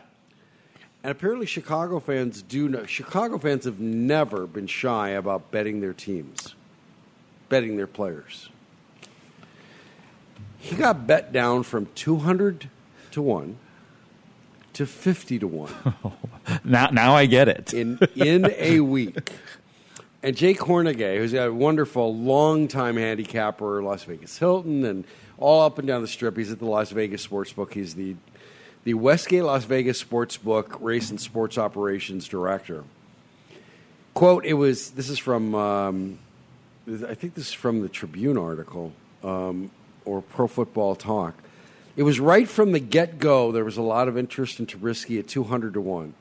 And 1.05 1.13
apparently, 1.13 1.47
Chicago 1.47 2.01
fans 2.01 2.43
do 2.43 2.69
know. 2.69 2.87
Chicago 2.87 3.39
fans 3.39 3.67
have 3.67 3.79
never 3.79 4.49
been 4.49 4.67
shy 4.67 5.11
about 5.11 5.53
betting 5.53 5.81
their 5.81 5.93
teams, 5.93 6.57
betting 7.49 7.77
their 7.77 7.87
players. 7.87 8.49
He 10.59 10.77
got 10.77 11.07
bet 11.07 11.33
down 11.33 11.63
from 11.63 11.87
200 11.95 12.69
to 13.13 13.23
1 13.23 13.57
to 14.75 14.87
50 14.87 15.39
to 15.39 15.47
1 15.47 15.73
Now, 16.65 16.89
now 16.91 17.15
I 17.15 17.27
get 17.27 17.49
it. 17.49 17.73
in, 17.75 17.99
in 18.15 18.51
a 18.57 18.81
week. 18.81 19.33
And 20.23 20.37
Jay 20.37 20.55
Kornegay, 20.55 21.19
who's 21.19 21.33
a 21.35 21.53
wonderful 21.53 22.15
longtime 22.17 22.97
handicapper, 22.97 23.83
Las 23.83 24.03
Vegas 24.05 24.37
Hilton, 24.39 24.85
and 24.85 25.05
all 25.39 25.63
up 25.63 25.79
and 25.79 25.87
down 25.87 26.03
the 26.03 26.09
strip. 26.09 26.37
He's 26.37 26.51
at 26.51 26.59
the 26.59 26.67
Las 26.67 26.91
Vegas 26.91 27.25
Sportsbook. 27.27 27.73
He's 27.73 27.95
the 27.95 28.17
the 28.85 28.95
Westgate 28.95 29.45
Las 29.45 29.65
Vegas 29.65 30.03
Sportsbook 30.03 30.79
Race 30.81 31.11
and 31.11 31.21
Sports 31.21 31.57
Operations 31.59 32.27
Director. 32.27 32.83
Quote: 34.15 34.45
It 34.45 34.55
was. 34.55 34.91
This 34.91 35.09
is 35.09 35.19
from. 35.19 35.55
Um, 35.55 36.19
I 36.89 37.15
think 37.15 37.35
this 37.35 37.49
is 37.49 37.53
from 37.53 37.83
the 37.83 37.89
Tribune 37.89 38.39
article 38.39 38.95
um, 39.23 39.71
or 40.07 40.23
Pro 40.23 40.47
Football 40.47 40.95
Talk. 40.95 41.35
It 41.97 42.03
was 42.03 42.19
right 42.19 42.49
from 42.49 42.73
the 42.73 42.79
get 42.79 43.19
go. 43.19 43.53
There 43.53 43.65
was 43.65 43.77
a 43.77 43.83
lot 43.83 44.09
of 44.09 44.17
interest 44.17 44.59
in 44.59 44.67
Trubisky 44.67 45.19
at 45.19 45.29
two 45.29 45.45
hundred 45.45 45.75
to 45.75 45.83
one. 45.83 46.15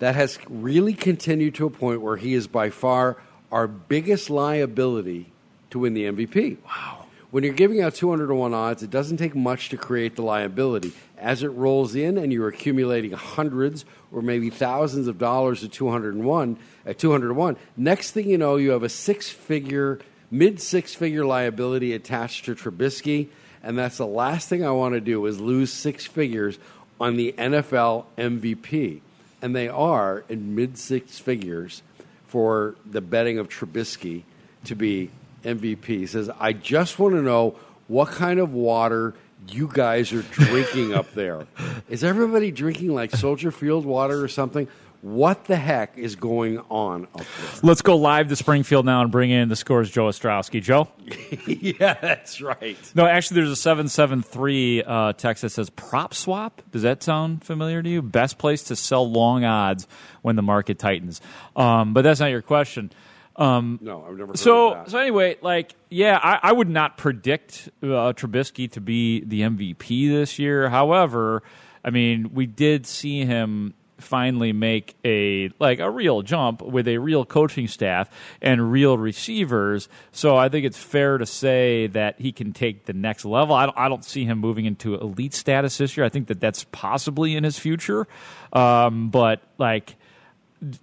That 0.00 0.16
has 0.16 0.38
really 0.48 0.94
continued 0.94 1.54
to 1.56 1.66
a 1.66 1.70
point 1.70 2.00
where 2.00 2.16
he 2.16 2.34
is 2.34 2.48
by 2.48 2.70
far 2.70 3.16
our 3.52 3.68
biggest 3.68 4.28
liability 4.28 5.30
to 5.70 5.78
win 5.78 5.94
the 5.94 6.04
MVP. 6.04 6.56
Wow. 6.64 6.97
When 7.30 7.44
you're 7.44 7.52
giving 7.52 7.82
out 7.82 7.94
200 7.94 8.28
to 8.28 8.34
1 8.34 8.54
odds, 8.54 8.82
it 8.82 8.90
doesn't 8.90 9.18
take 9.18 9.34
much 9.34 9.68
to 9.68 9.76
create 9.76 10.16
the 10.16 10.22
liability. 10.22 10.92
As 11.18 11.42
it 11.42 11.48
rolls 11.48 11.94
in 11.94 12.16
and 12.16 12.32
you're 12.32 12.48
accumulating 12.48 13.12
hundreds 13.12 13.84
or 14.10 14.22
maybe 14.22 14.48
thousands 14.48 15.08
of 15.08 15.18
dollars 15.18 15.62
at 15.62 15.70
201, 15.72 16.56
at 16.86 16.98
200 16.98 17.28
to 17.28 17.34
1, 17.34 17.56
next 17.76 18.12
thing 18.12 18.30
you 18.30 18.38
know, 18.38 18.56
you 18.56 18.70
have 18.70 18.82
a 18.82 18.88
six 18.88 19.28
figure, 19.28 19.98
mid 20.30 20.58
six 20.58 20.94
figure 20.94 21.26
liability 21.26 21.92
attached 21.92 22.46
to 22.46 22.54
Trubisky. 22.54 23.28
And 23.62 23.76
that's 23.76 23.98
the 23.98 24.06
last 24.06 24.48
thing 24.48 24.64
I 24.64 24.70
want 24.70 24.94
to 24.94 25.00
do 25.00 25.26
is 25.26 25.38
lose 25.38 25.70
six 25.70 26.06
figures 26.06 26.58
on 26.98 27.16
the 27.16 27.34
NFL 27.36 28.06
MVP. 28.16 29.02
And 29.42 29.54
they 29.54 29.68
are 29.68 30.24
in 30.30 30.54
mid 30.54 30.78
six 30.78 31.18
figures 31.18 31.82
for 32.26 32.76
the 32.86 33.02
betting 33.02 33.38
of 33.38 33.50
Trubisky 33.50 34.22
to 34.64 34.74
be 34.74 35.10
MVP. 35.42 36.08
Says, 36.08 36.30
I 36.38 36.52
just 36.52 36.98
want 36.98 37.14
to 37.14 37.22
know 37.22 37.56
what 37.86 38.10
kind 38.10 38.38
of 38.40 38.52
water 38.52 39.14
you 39.48 39.70
guys 39.72 40.12
are 40.12 40.22
drinking 40.22 40.94
up 40.94 41.12
there. 41.14 41.46
Is 41.88 42.04
everybody 42.04 42.50
drinking 42.50 42.94
like 42.94 43.14
Soldier 43.14 43.50
Field 43.50 43.84
water 43.84 44.22
or 44.22 44.28
something? 44.28 44.68
What 45.00 45.44
the 45.44 45.54
heck 45.54 45.96
is 45.96 46.16
going 46.16 46.58
on 46.58 47.04
up 47.04 47.18
there? 47.18 47.60
Let's 47.62 47.82
go 47.82 47.94
live 47.96 48.30
to 48.30 48.36
Springfield 48.36 48.84
now 48.84 49.00
and 49.00 49.12
bring 49.12 49.30
in 49.30 49.48
the 49.48 49.54
scores, 49.54 49.92
Joe 49.92 50.06
Ostrowski. 50.06 50.60
Joe? 50.60 50.88
yeah, 51.46 51.94
that's 51.94 52.40
right. 52.40 52.76
No, 52.96 53.06
actually, 53.06 53.36
there's 53.36 53.52
a 53.52 53.56
773 53.56 54.82
uh, 54.82 55.12
text 55.12 55.42
that 55.42 55.50
says 55.50 55.70
prop 55.70 56.14
swap. 56.14 56.62
Does 56.72 56.82
that 56.82 57.04
sound 57.04 57.44
familiar 57.44 57.80
to 57.80 57.88
you? 57.88 58.02
Best 58.02 58.38
place 58.38 58.64
to 58.64 58.76
sell 58.76 59.08
long 59.08 59.44
odds 59.44 59.86
when 60.22 60.34
the 60.34 60.42
market 60.42 60.80
tightens. 60.80 61.20
Um, 61.54 61.94
but 61.94 62.02
that's 62.02 62.18
not 62.18 62.32
your 62.32 62.42
question. 62.42 62.90
Um, 63.38 63.78
No, 63.80 64.04
I've 64.04 64.16
never 64.16 64.32
heard 64.32 64.38
so, 64.38 64.84
so 64.88 64.98
anyway, 64.98 65.36
like, 65.40 65.74
yeah, 65.90 66.18
I, 66.20 66.40
I 66.42 66.52
would 66.52 66.68
not 66.68 66.98
predict 66.98 67.68
uh, 67.82 68.12
Trubisky 68.12 68.70
to 68.72 68.80
be 68.80 69.20
the 69.20 69.42
MVP 69.42 70.10
this 70.10 70.38
year. 70.38 70.68
However, 70.68 71.44
I 71.84 71.90
mean, 71.90 72.34
we 72.34 72.46
did 72.46 72.84
see 72.84 73.24
him 73.24 73.74
finally 73.98 74.52
make 74.52 74.96
a 75.04 75.50
like 75.58 75.80
a 75.80 75.90
real 75.90 76.22
jump 76.22 76.62
with 76.62 76.86
a 76.86 76.98
real 76.98 77.24
coaching 77.24 77.66
staff 77.66 78.08
and 78.40 78.70
real 78.70 78.96
receivers. 78.96 79.88
So 80.12 80.36
I 80.36 80.48
think 80.48 80.66
it's 80.66 80.78
fair 80.78 81.18
to 81.18 81.26
say 81.26 81.88
that 81.88 82.20
he 82.20 82.32
can 82.32 82.52
take 82.52 82.86
the 82.86 82.92
next 82.92 83.24
level. 83.24 83.54
I 83.54 83.66
don't, 83.66 83.78
I 83.78 83.88
don't 83.88 84.04
see 84.04 84.24
him 84.24 84.38
moving 84.38 84.66
into 84.66 84.94
elite 84.94 85.34
status 85.34 85.78
this 85.78 85.96
year. 85.96 86.06
I 86.06 86.08
think 86.08 86.28
that 86.28 86.40
that's 86.40 86.64
possibly 86.70 87.36
in 87.36 87.44
his 87.44 87.58
future, 87.58 88.06
um, 88.52 89.10
but 89.10 89.42
like 89.58 89.96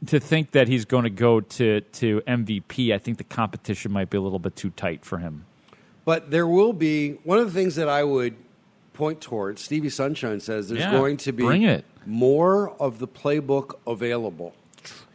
to 0.08 0.20
think 0.20 0.52
that 0.52 0.68
he's 0.68 0.86
going 0.86 1.04
to 1.04 1.10
go 1.10 1.42
to 1.42 1.82
to 1.82 2.22
MVP, 2.28 2.94
I 2.94 2.98
think 2.98 3.18
the 3.18 3.24
competition 3.24 3.92
might 3.92 4.10
be 4.10 4.18
a 4.18 4.22
little 4.22 4.40
bit 4.40 4.56
too 4.56 4.70
tight 4.72 5.04
for 5.06 5.18
him. 5.18 5.46
But 6.06 6.32
there 6.32 6.48
will 6.48 6.74
be 6.74 7.14
one 7.24 7.40
of 7.40 7.46
the 7.46 7.60
things 7.60 7.76
that 7.76 7.90
I 7.90 8.04
would 8.04 8.36
point 8.94 9.22
towards. 9.22 9.62
Stevie 9.62 9.90
Sunshine 9.90 10.40
says 10.40 10.70
there's 10.70 10.82
Yeah, 10.82 10.92
going 10.92 11.18
to 11.18 11.32
be 11.32 11.84
more 12.06 12.70
of 12.80 13.00
the 13.00 13.08
playbook 13.08 13.74
available. 13.86 14.54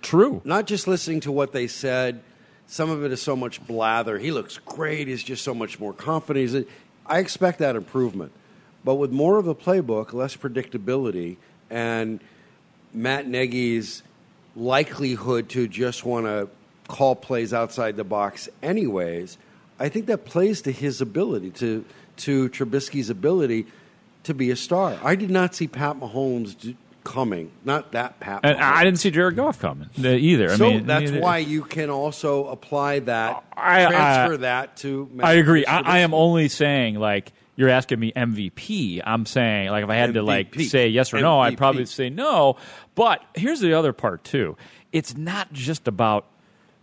True. 0.03 0.41
Not 0.45 0.67
just 0.67 0.87
listening 0.87 1.21
to 1.21 1.33
what 1.33 1.53
they 1.53 1.67
said. 1.67 2.23
Some 2.67 2.91
of 2.91 3.05
it 3.05 3.13
is 3.13 3.21
so 3.21 3.35
much 3.35 3.65
blather. 3.67 4.19
He 4.19 4.31
looks 4.31 4.59
great. 4.59 5.09
He's 5.09 5.23
just 5.23 5.43
so 5.43 5.55
much 5.55 5.81
more 5.81 5.93
confident. 5.93 6.69
I 7.07 7.19
expect 7.19 7.59
that 7.59 7.77
improvement. 7.77 8.33
But 8.85 8.95
with 8.95 9.11
more 9.11 9.39
of 9.39 9.45
the 9.45 9.55
playbook, 9.55 10.13
less 10.13 10.37
predictability, 10.37 11.37
and 11.69 12.21
Matt 12.95 13.27
Nagy's 13.27 14.03
likelihood 14.57 15.49
to 15.51 15.69
just 15.69 16.05
want 16.05 16.27
to 16.27 16.49
call 16.89 17.15
plays 17.15 17.53
outside 17.55 17.97
the 17.97 18.05
box 18.05 18.49
anyways, 18.63 19.39
I 19.79 19.89
think 19.89 20.07
that 20.07 20.25
plays 20.25 20.63
to 20.63 20.73
his 20.73 21.01
ability, 21.01 21.51
to, 21.53 21.85
to 22.19 22.49
Trubisky's 22.51 23.11
ability 23.11 23.67
to 24.25 24.35
be 24.35 24.51
a 24.51 24.57
star. 24.57 24.99
I 25.03 25.15
did 25.15 25.31
not 25.31 25.55
see 25.55 25.67
Pat 25.67 25.99
Mahomes 25.99 26.59
d- 26.59 26.77
coming. 27.05 27.51
Not 27.65 27.93
that 27.93 28.21
Pat 28.21 28.41
And 28.43 28.59
I 28.59 28.85
didn't 28.85 28.99
see 28.99 29.11
Jared 29.11 29.37
Goff 29.37 29.59
coming 29.59 29.89
either. 29.97 30.55
So 30.57 30.69
mean, 30.69 30.87
that's 30.87 31.11
neither- 31.11 31.21
why 31.23 31.39
you 31.39 31.63
can 31.63 31.89
also 31.89 32.47
apply 32.49 32.99
that, 33.01 33.43
I- 33.57 33.87
I- 33.87 33.89
transfer 33.89 34.37
that 34.39 34.77
to. 34.79 35.09
I 35.21 35.35
agree. 35.35 35.65
I, 35.65 35.81
I 35.81 35.99
am 36.01 36.13
only 36.13 36.49
saying 36.49 36.97
like 36.97 37.33
you're 37.61 37.69
asking 37.69 38.01
me 38.01 38.11
MVP. 38.13 39.03
I'm 39.05 39.27
saying 39.27 39.69
like 39.69 39.85
if 39.85 39.91
I 39.91 39.97
had 39.97 40.15
to 40.15 40.23
like 40.23 40.55
say 40.55 40.89
yes 40.89 41.13
or 41.13 41.21
no, 41.21 41.41
I'd 41.41 41.59
probably 41.59 41.85
say 41.85 42.09
no. 42.09 42.57
But 42.95 43.23
here's 43.35 43.61
the 43.61 43.75
other 43.75 43.93
part 43.93 44.25
too. 44.25 44.57
It's 44.93 45.15
not 45.15 45.53
just 45.53 45.87
about 45.87 46.25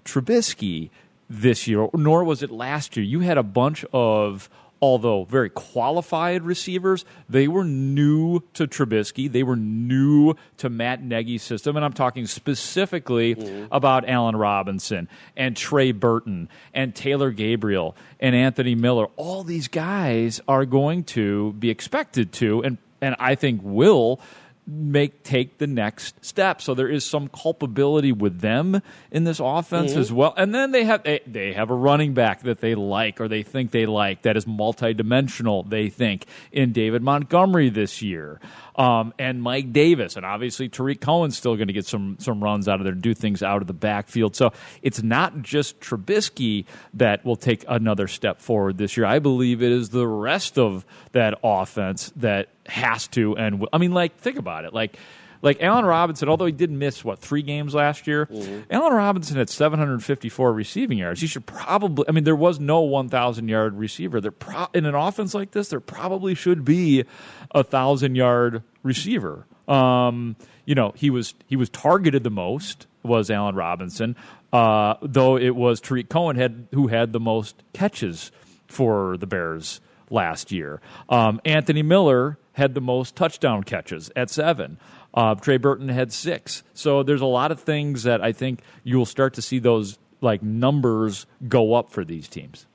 Trubisky 0.06 0.92
this 1.28 1.68
year, 1.68 1.88
nor 1.96 2.24
was 2.24 2.44
it 2.44 2.52
last 2.52 2.96
year. 2.96 3.04
You 3.04 3.22
had 3.22 3.40
a 3.40 3.44
bunch 3.44 3.86
of 3.92 4.52
although 4.82 5.24
very 5.24 5.50
qualified 5.50 6.44
receivers, 6.44 7.06
they 7.30 7.48
were 7.48 7.64
new 7.64 8.42
to 8.54 8.68
Trubisky. 8.68 9.32
They 9.32 9.44
were 9.44 9.56
new 9.56 10.36
to 10.58 10.70
Matt 10.70 11.04
Nagy's 11.04 11.44
system. 11.44 11.76
And 11.76 11.86
I'm 11.86 11.94
talking 11.94 12.28
specifically 12.28 13.36
mm-hmm. 13.36 13.66
about 13.72 14.08
Allen 14.08 14.36
Robinson 14.36 15.08
and 15.36 15.56
Trey 15.56 15.92
Burton 15.92 16.50
and 16.74 16.96
Taylor 16.96 17.32
Gabriel 17.32 17.96
and 18.20 18.36
Anthony 18.36 18.76
Miller. 18.76 19.08
All 19.16 19.44
these 19.44 19.68
guys 19.68 20.42
are 20.48 20.66
going 20.66 21.04
to 21.06 21.54
be 21.54 21.70
expected 21.70 22.32
to, 22.34 22.64
and, 22.64 22.78
and 23.02 23.16
I 23.20 23.36
think 23.36 23.62
will 23.64 24.20
make 24.68 25.24
take 25.24 25.58
the 25.58 25.68
next 25.68 26.24
step. 26.26 26.62
So 26.62 26.74
there 26.74 26.90
is 26.90 27.06
some 27.06 27.30
culpability 27.30 28.12
with 28.12 28.42
them 28.42 28.82
in 29.12 29.24
this 29.24 29.40
offense 29.40 29.92
Mm-hmm. 29.92 30.00
as 30.02 30.12
well. 30.12 30.34
And 30.36 30.54
then 30.54 30.72
they 30.72 30.84
have 30.84 31.04
they, 31.04 31.22
they 31.26 31.54
have 31.54 31.70
a 31.70 31.74
running 31.76 32.14
back 32.14 32.42
that 32.44 32.60
they 32.60 32.76
like 32.76 33.22
or 33.22 33.28
they 33.28 33.44
think 33.44 33.72
they 33.72 33.86
like 33.86 34.24
that 34.24 34.36
is 34.36 34.46
multidimensional. 34.46 35.70
They 35.70 35.90
think 35.90 36.26
in 36.52 36.74
David 36.74 37.02
Montgomery 37.02 37.70
this 37.70 38.02
year. 38.02 38.40
Um, 38.76 39.14
and 39.18 39.42
Mike 39.42 39.74
Davis, 39.74 40.18
and 40.18 40.26
obviously 40.26 40.70
Tarik 40.70 41.02
Cohen's 41.02 41.36
still 41.36 41.56
going 41.56 41.68
to 41.68 41.74
get 41.74 41.88
some 41.88 42.18
some 42.20 42.44
runs 42.44 42.68
out 42.68 42.80
of 42.80 42.84
there, 42.84 42.94
do 42.94 43.14
things 43.16 43.42
out 43.42 43.62
of 43.62 43.68
the 43.68 43.74
backfield. 43.74 44.36
So 44.36 44.52
it's 44.84 45.02
not 45.02 45.42
just 45.42 45.80
Trubisky 45.80 46.66
that 46.94 47.26
will 47.26 47.36
take 47.38 47.66
another 47.68 48.08
step 48.08 48.40
forward 48.40 48.78
this 48.78 48.96
year. 48.96 49.06
I 49.08 49.18
believe 49.20 49.64
it 49.64 49.72
is 49.72 49.90
the 49.90 50.08
rest 50.08 50.60
of 50.60 50.86
that 51.14 51.40
offense 51.44 52.12
that 52.18 52.50
has 52.68 53.08
to. 53.10 53.36
And 53.38 53.56
w- 53.56 53.70
I 53.72 53.78
mean, 53.78 53.92
like 53.94 54.18
think 54.18 54.38
about 54.38 54.66
it, 54.66 54.74
like. 54.74 54.98
Like 55.44 55.62
Allen 55.62 55.86
Robinson, 55.86 56.30
although 56.30 56.48
he 56.48 56.52
did 56.52 56.72
miss 56.72 57.06
what 57.06 57.20
three 57.20 57.44
games 57.44 57.76
last 57.76 58.08
year, 58.08 58.28
Allen 58.72 58.92
Robinson 58.92 59.38
had 59.38 59.52
754 59.52 60.52
receiving 60.52 60.98
yards. 60.98 61.22
He 61.22 61.28
should 61.28 61.46
probably. 61.46 62.06
I 62.10 62.12
mean, 62.12 62.24
there 62.24 62.36
was 62.36 62.60
no 62.60 62.82
1,000 62.82 63.48
yard 63.48 63.78
receiver. 63.78 64.20
There 64.20 64.32
pro, 64.32 64.66
in 64.74 64.86
an 64.86 64.96
offense 64.96 65.36
like 65.36 65.52
this, 65.52 65.70
there 65.70 65.80
probably 65.80 66.34
should 66.34 66.66
be 66.66 67.04
a 67.52 67.64
thousand 67.64 68.16
yard 68.16 68.64
receiver. 68.82 69.46
Um, 69.68 70.38
you 70.66 70.74
know, 70.74 70.92
he 70.96 71.12
was 71.12 71.36
he 71.46 71.56
was 71.56 71.70
targeted 71.70 72.24
the 72.24 72.32
most 72.32 72.88
was 73.04 73.30
Allen 73.30 73.54
Robinson, 73.54 74.16
uh, 74.52 74.96
though 75.04 75.38
it 75.38 75.56
was 75.56 75.80
Tarik 75.80 76.10
Cohen 76.10 76.36
had 76.36 76.68
who 76.74 76.88
had 76.88 77.14
the 77.14 77.20
most 77.20 77.62
catches 77.74 78.32
for 78.68 79.18
the 79.18 79.28
Bears 79.28 79.82
last 80.10 80.52
year. 80.52 80.82
Um, 81.10 81.40
Anthony 81.46 81.84
Miller 81.84 82.40
had 82.58 82.74
the 82.74 82.82
most 82.82 83.16
touchdown 83.16 83.64
catches 83.64 84.12
at 84.16 84.32
seven. 84.32 84.80
Uh, 85.14 85.36
Trey 85.36 85.58
Burton 85.58 85.90
had 85.90 86.12
six. 86.12 86.64
So 86.74 87.04
there's 87.04 87.22
a 87.22 87.26
lot 87.28 87.52
of 87.52 87.60
things 87.60 88.04
that 88.04 88.22
I 88.22 88.32
think 88.32 88.62
you'll 88.84 89.06
start 89.06 89.36
to 89.36 89.42
see 89.42 89.60
those 89.60 90.00
like 90.22 90.42
numbers 90.42 91.28
go 91.48 91.76
up 91.76 91.92
for 91.92 92.04
these 92.04 92.28
teams 92.28 92.66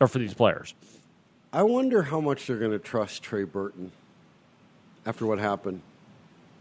or 0.00 0.06
for 0.06 0.18
these 0.20 0.34
players. 0.34 0.74
I 1.52 1.64
wonder 1.64 2.04
how 2.04 2.20
much 2.20 2.46
they're 2.46 2.58
going 2.58 2.70
to 2.70 2.78
trust 2.78 3.22
Trey 3.24 3.42
Burton 3.42 3.90
after 5.04 5.26
what 5.26 5.38
happened 5.40 5.82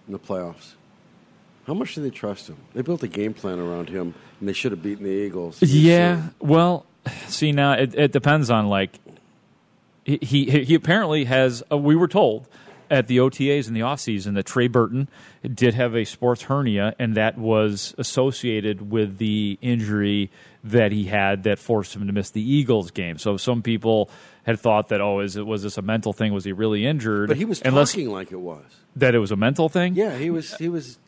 in 0.07 0.13
the 0.13 0.19
playoffs. 0.19 0.73
How 1.67 1.75
much 1.75 1.95
do 1.95 2.01
they 2.01 2.09
trust 2.09 2.49
him? 2.49 2.57
They 2.73 2.81
built 2.81 3.03
a 3.03 3.07
game 3.07 3.33
plan 3.33 3.59
around 3.59 3.89
him, 3.89 4.15
and 4.39 4.49
they 4.49 4.53
should 4.53 4.71
have 4.71 4.83
beaten 4.83 5.03
the 5.05 5.11
Eagles. 5.11 5.61
Yeah. 5.61 6.29
Well, 6.39 6.85
see 7.27 7.51
now 7.51 7.73
it, 7.73 7.95
it 7.95 8.11
depends 8.11 8.49
on 8.49 8.67
like 8.67 8.99
he 10.05 10.19
he, 10.21 10.63
he 10.65 10.75
apparently 10.75 11.25
has. 11.25 11.63
Uh, 11.71 11.77
we 11.77 11.95
were 11.95 12.07
told 12.07 12.47
at 12.89 13.07
the 13.07 13.17
OTAs 13.17 13.67
in 13.67 13.73
the 13.73 13.79
offseason 13.79 14.35
that 14.35 14.45
Trey 14.45 14.67
Burton 14.67 15.07
did 15.53 15.73
have 15.73 15.95
a 15.95 16.03
sports 16.05 16.43
hernia, 16.43 16.93
and 16.99 17.15
that 17.15 17.37
was 17.37 17.95
associated 17.97 18.91
with 18.91 19.17
the 19.17 19.57
injury 19.61 20.29
that 20.63 20.91
he 20.91 21.05
had 21.05 21.43
that 21.43 21.59
forced 21.59 21.95
him 21.95 22.05
to 22.07 22.13
miss 22.13 22.29
the 22.29 22.41
Eagles 22.41 22.91
game. 22.91 23.17
So 23.17 23.37
some 23.37 23.61
people 23.61 24.09
had 24.43 24.59
thought 24.59 24.89
that 24.89 25.01
oh, 25.01 25.21
is 25.21 25.35
it 25.37 25.45
was 25.45 25.63
this 25.63 25.77
a 25.77 25.81
mental 25.81 26.13
thing? 26.13 26.33
Was 26.33 26.43
he 26.43 26.51
really 26.51 26.85
injured? 26.85 27.29
But 27.29 27.37
he 27.37 27.45
was 27.45 27.61
Unless- 27.63 27.91
talking 27.93 28.09
like 28.11 28.31
it 28.31 28.39
was. 28.39 28.63
that 28.97 29.15
it 29.15 29.19
was 29.19 29.31
a 29.31 29.35
mental 29.37 29.69
thing. 29.69 29.95
Yeah, 29.95 30.17
he 30.17 30.29
was. 30.29 30.53
He 30.57 30.69
was 30.69 30.99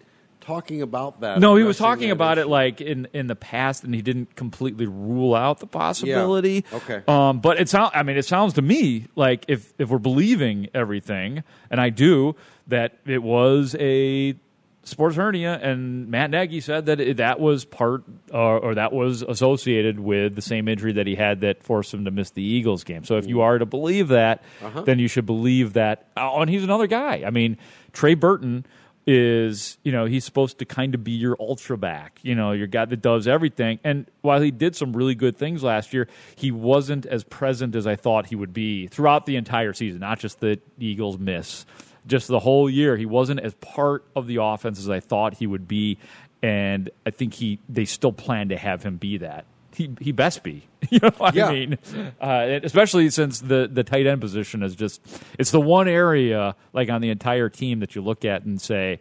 talking 0.46 0.82
about 0.82 1.22
that. 1.22 1.40
No, 1.40 1.56
he 1.56 1.64
was 1.64 1.78
talking 1.78 2.12
about 2.12 2.38
it 2.38 2.48
like 2.48 2.82
in 2.82 3.08
in 3.14 3.28
the 3.28 3.36
past, 3.36 3.84
and 3.84 3.94
he 3.94 4.02
didn't 4.02 4.36
completely 4.36 4.86
rule 4.86 5.36
out 5.36 5.60
the 5.60 5.68
possibility. 5.68 6.66
Okay. 6.72 7.02
Um, 7.08 7.40
but 7.40 7.60
it 7.60 7.70
sounds. 7.70 7.92
I 7.94 8.04
mean, 8.04 8.18
it 8.18 8.26
sounds 8.26 8.54
to 8.54 8.62
me 8.62 9.08
like 9.16 9.46
if 9.48 9.74
if 9.78 9.90
we're 9.90 9.98
believing 9.98 10.70
everything, 10.74 11.44
and 11.70 11.82
I 11.82 11.90
do, 11.90 12.36
that 12.68 13.00
it 13.06 13.24
was 13.24 13.76
a 13.80 14.36
sports 14.84 15.16
hernia, 15.16 15.60
and 15.62 16.08
Matt 16.10 16.30
Nagy 16.30 16.62
said 16.62 16.86
that 16.86 17.00
it, 17.00 17.18
that 17.18 17.40
was 17.40 17.66
part 17.66 18.04
or, 18.32 18.60
or 18.60 18.76
that 18.76 18.94
was 18.94 19.24
associated 19.24 20.00
with 20.00 20.36
the 20.36 20.42
same 20.42 20.68
injury 20.68 20.94
that 20.94 21.08
he 21.08 21.16
had 21.16 21.42
that 21.42 21.64
forced 21.64 21.94
him 21.94 22.06
to 22.06 22.12
miss 22.12 22.30
the 22.32 22.44
Eagles 22.44 22.84
game. 22.84 23.04
So 23.04 23.18
if 23.18 23.28
you 23.28 23.42
are 23.42 23.58
to 23.58 23.66
believe 23.66 24.10
that, 24.10 24.44
then 24.86 25.00
you 25.00 25.08
should 25.08 25.26
believe 25.26 25.74
that. 25.74 26.08
Oh, 26.16 26.42
and 26.42 26.50
he's 26.50 26.64
another 26.64 26.88
guy. 26.88 27.24
I 27.26 27.32
mean, 27.32 27.58
Trey 27.94 28.14
Burton 28.14 28.66
is 29.08 29.78
you 29.84 29.92
know 29.92 30.06
he's 30.06 30.26
supposed 30.26 30.58
to 30.58 30.66
kind 30.66 30.96
of 30.96 31.04
be 31.04 31.12
your 31.12 31.38
ultra 31.40 31.78
back 31.78 32.20
you 32.24 32.34
know 32.34 32.52
your 32.54 32.68
guy 32.68 32.86
that 32.86 33.02
does 33.02 33.28
everything. 33.28 33.80
And 33.84 34.10
while 34.22 34.42
he 34.42 34.52
did 34.52 34.76
some 34.76 34.94
really 34.94 35.16
good 35.16 35.36
things 35.36 35.64
last 35.64 35.94
year 35.94 36.08
he 36.36 36.52
wasn't 36.52 37.06
as 37.06 37.24
present 37.24 37.76
as 37.76 37.86
i 37.86 37.96
thought 37.96 38.28
he 38.28 38.36
would 38.36 38.54
be 38.54 38.88
throughout 38.88 39.26
the 39.26 39.36
entire 39.36 39.74
season 39.74 40.00
not 40.00 40.20
just 40.20 40.40
the 40.40 40.60
eagles 40.80 41.18
miss 41.20 41.66
just 42.08 42.28
the 42.28 42.40
whole 42.40 42.70
year. 42.70 42.98
He 42.98 43.08
wasn't 43.08 43.40
as 43.40 43.56
part 43.56 44.06
of 44.16 44.28
the 44.28 44.38
offense 44.42 44.80
as 44.80 44.90
i 44.90 45.00
thought 45.00 45.36
he 45.36 45.48
would 45.48 45.68
be. 45.68 45.98
And 46.42 46.90
i 47.06 47.10
think 47.10 47.34
he 47.34 47.60
they 47.70 47.86
still 47.86 48.12
plan 48.12 48.50
to 48.50 48.58
have 48.58 48.84
him 48.84 48.98
be 48.98 49.18
that 49.18 49.46
he, 49.76 49.92
he 50.00 50.12
best 50.12 50.42
be 50.44 50.64
you 50.90 51.00
know 51.02 51.12
what 51.18 51.36
Yeah. 51.36 51.48
i 51.48 51.52
mean 51.54 51.78
uh, 52.22 52.60
especially 52.64 53.10
since 53.10 53.40
the, 53.42 53.70
the 53.72 53.84
tight 53.84 54.06
end 54.08 54.22
position 54.22 54.64
is 54.64 54.76
just 54.76 55.02
it's 55.38 55.52
the 55.52 55.62
one 55.62 55.88
area 55.88 56.56
like 56.74 56.90
on 56.90 57.02
the 57.02 57.10
entire 57.10 57.50
team 57.50 57.80
that 57.82 57.96
you 57.96 58.02
look 58.02 58.26
at 58.26 58.44
and 58.44 58.62
say 58.62 59.00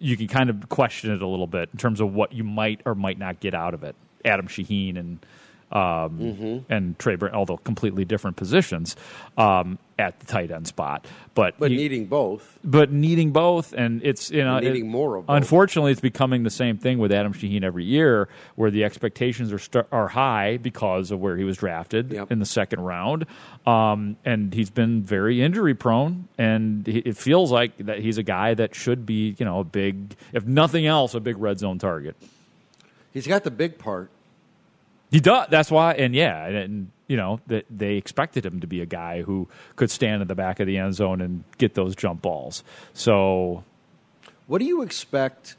you 0.00 0.16
can 0.16 0.28
kind 0.28 0.48
of 0.50 0.68
question 0.68 1.12
it 1.12 1.20
a 1.22 1.26
little 1.26 1.46
bit 1.46 1.68
in 1.72 1.78
terms 1.78 2.00
of 2.00 2.14
what 2.14 2.32
you 2.32 2.44
might 2.44 2.80
or 2.84 2.94
might 2.94 3.18
not 3.18 3.40
get 3.40 3.54
out 3.54 3.74
of 3.74 3.82
it 3.84 3.94
adam 4.24 4.46
shaheen 4.48 4.98
and 4.98 5.18
um, 5.72 6.18
Mm-hmm. 6.18 6.72
and 6.72 6.98
Trey 6.98 7.16
Burton, 7.16 7.36
although 7.36 7.58
completely 7.58 8.04
different 8.04 8.36
positions 8.36 8.96
um, 9.36 9.78
at 9.98 10.18
the 10.20 10.26
tight 10.26 10.50
end 10.50 10.66
spot, 10.66 11.06
but 11.34 11.58
but 11.58 11.70
you- 11.70 11.76
needing 11.76 12.06
both. 12.06 12.58
but 12.64 12.90
needing 12.92 13.32
both, 13.32 13.72
and 13.74 14.00
it's 14.04 14.30
you 14.30 14.42
know 14.44 14.56
And 14.56 14.64
needing 14.66 14.86
it- 14.86 14.88
more 14.88 15.16
of 15.16 15.26
both. 15.26 15.36
Unfortunately, 15.36 15.92
it's 15.92 16.00
becoming 16.00 16.42
the 16.44 16.50
same 16.50 16.78
thing 16.78 16.98
with 16.98 17.12
Adam 17.12 17.34
Shaheen 17.34 17.62
every 17.64 17.84
year, 17.84 18.28
where 18.54 18.70
the 18.70 18.84
expectations 18.84 19.52
are 19.52 19.58
st- 19.58 19.86
are 19.92 20.08
high 20.08 20.56
because 20.56 21.10
of 21.10 21.20
where 21.20 21.36
he 21.36 21.44
was 21.44 21.56
drafted 21.58 22.12
Yep. 22.12 22.32
in 22.32 22.38
the 22.38 22.46
second 22.46 22.80
round, 22.80 23.26
um, 23.66 24.16
and 24.24 24.54
he's 24.54 24.70
been 24.70 25.02
very 25.02 25.42
injury 25.42 25.74
prone, 25.74 26.28
and 26.38 26.86
he, 26.86 26.98
it 27.00 27.16
feels 27.16 27.50
like 27.52 27.76
that 27.78 27.98
he's 27.98 28.16
a 28.18 28.22
guy 28.22 28.54
that 28.54 28.74
should 28.74 29.04
be 29.04 29.34
you 29.38 29.44
know 29.44 29.60
a 29.60 29.64
big, 29.64 30.14
if 30.32 30.46
nothing 30.46 30.86
else, 30.86 31.14
a 31.14 31.20
big 31.20 31.36
red 31.38 31.58
zone 31.58 31.78
target. 31.78 32.16
He's 33.12 33.26
got 33.26 33.42
the 33.44 33.50
big 33.50 33.78
part. 33.78 34.10
He 35.10 35.20
does. 35.20 35.48
That's 35.50 35.70
why, 35.70 35.94
and 35.94 36.14
yeah, 36.14 36.44
and, 36.46 36.56
and 36.56 36.90
you 37.06 37.16
know 37.16 37.40
that 37.46 37.64
they 37.70 37.94
expected 37.96 38.44
him 38.44 38.60
to 38.60 38.66
be 38.66 38.80
a 38.82 38.86
guy 38.86 39.22
who 39.22 39.48
could 39.76 39.90
stand 39.90 40.20
in 40.22 40.28
the 40.28 40.34
back 40.34 40.60
of 40.60 40.66
the 40.66 40.76
end 40.76 40.94
zone 40.94 41.20
and 41.20 41.44
get 41.56 41.74
those 41.74 41.96
jump 41.96 42.20
balls. 42.22 42.62
So 42.92 43.64
What 44.46 44.58
do 44.58 44.64
you 44.66 44.82
expect 44.82 45.56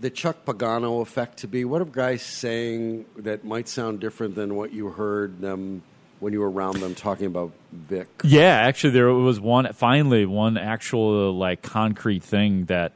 the 0.00 0.10
Chuck 0.10 0.44
Pagano 0.44 1.00
effect 1.00 1.38
to 1.38 1.46
be? 1.48 1.64
What 1.64 1.80
are 1.80 1.84
guys 1.84 2.22
saying 2.22 3.04
that 3.18 3.44
might 3.44 3.68
sound 3.68 4.00
different 4.00 4.34
than 4.34 4.56
what 4.56 4.72
you 4.72 4.88
heard 4.88 5.40
them 5.40 5.82
when 6.18 6.32
you 6.32 6.40
were 6.40 6.50
around 6.50 6.78
them 6.80 6.94
talking 6.94 7.26
about 7.26 7.52
Vic? 7.72 8.08
Yeah, 8.24 8.54
actually, 8.54 8.90
there 8.90 9.12
was 9.12 9.38
one. 9.38 9.72
Finally, 9.72 10.26
one 10.26 10.58
actual 10.58 11.32
like 11.36 11.62
concrete 11.62 12.22
thing 12.24 12.64
that 12.66 12.92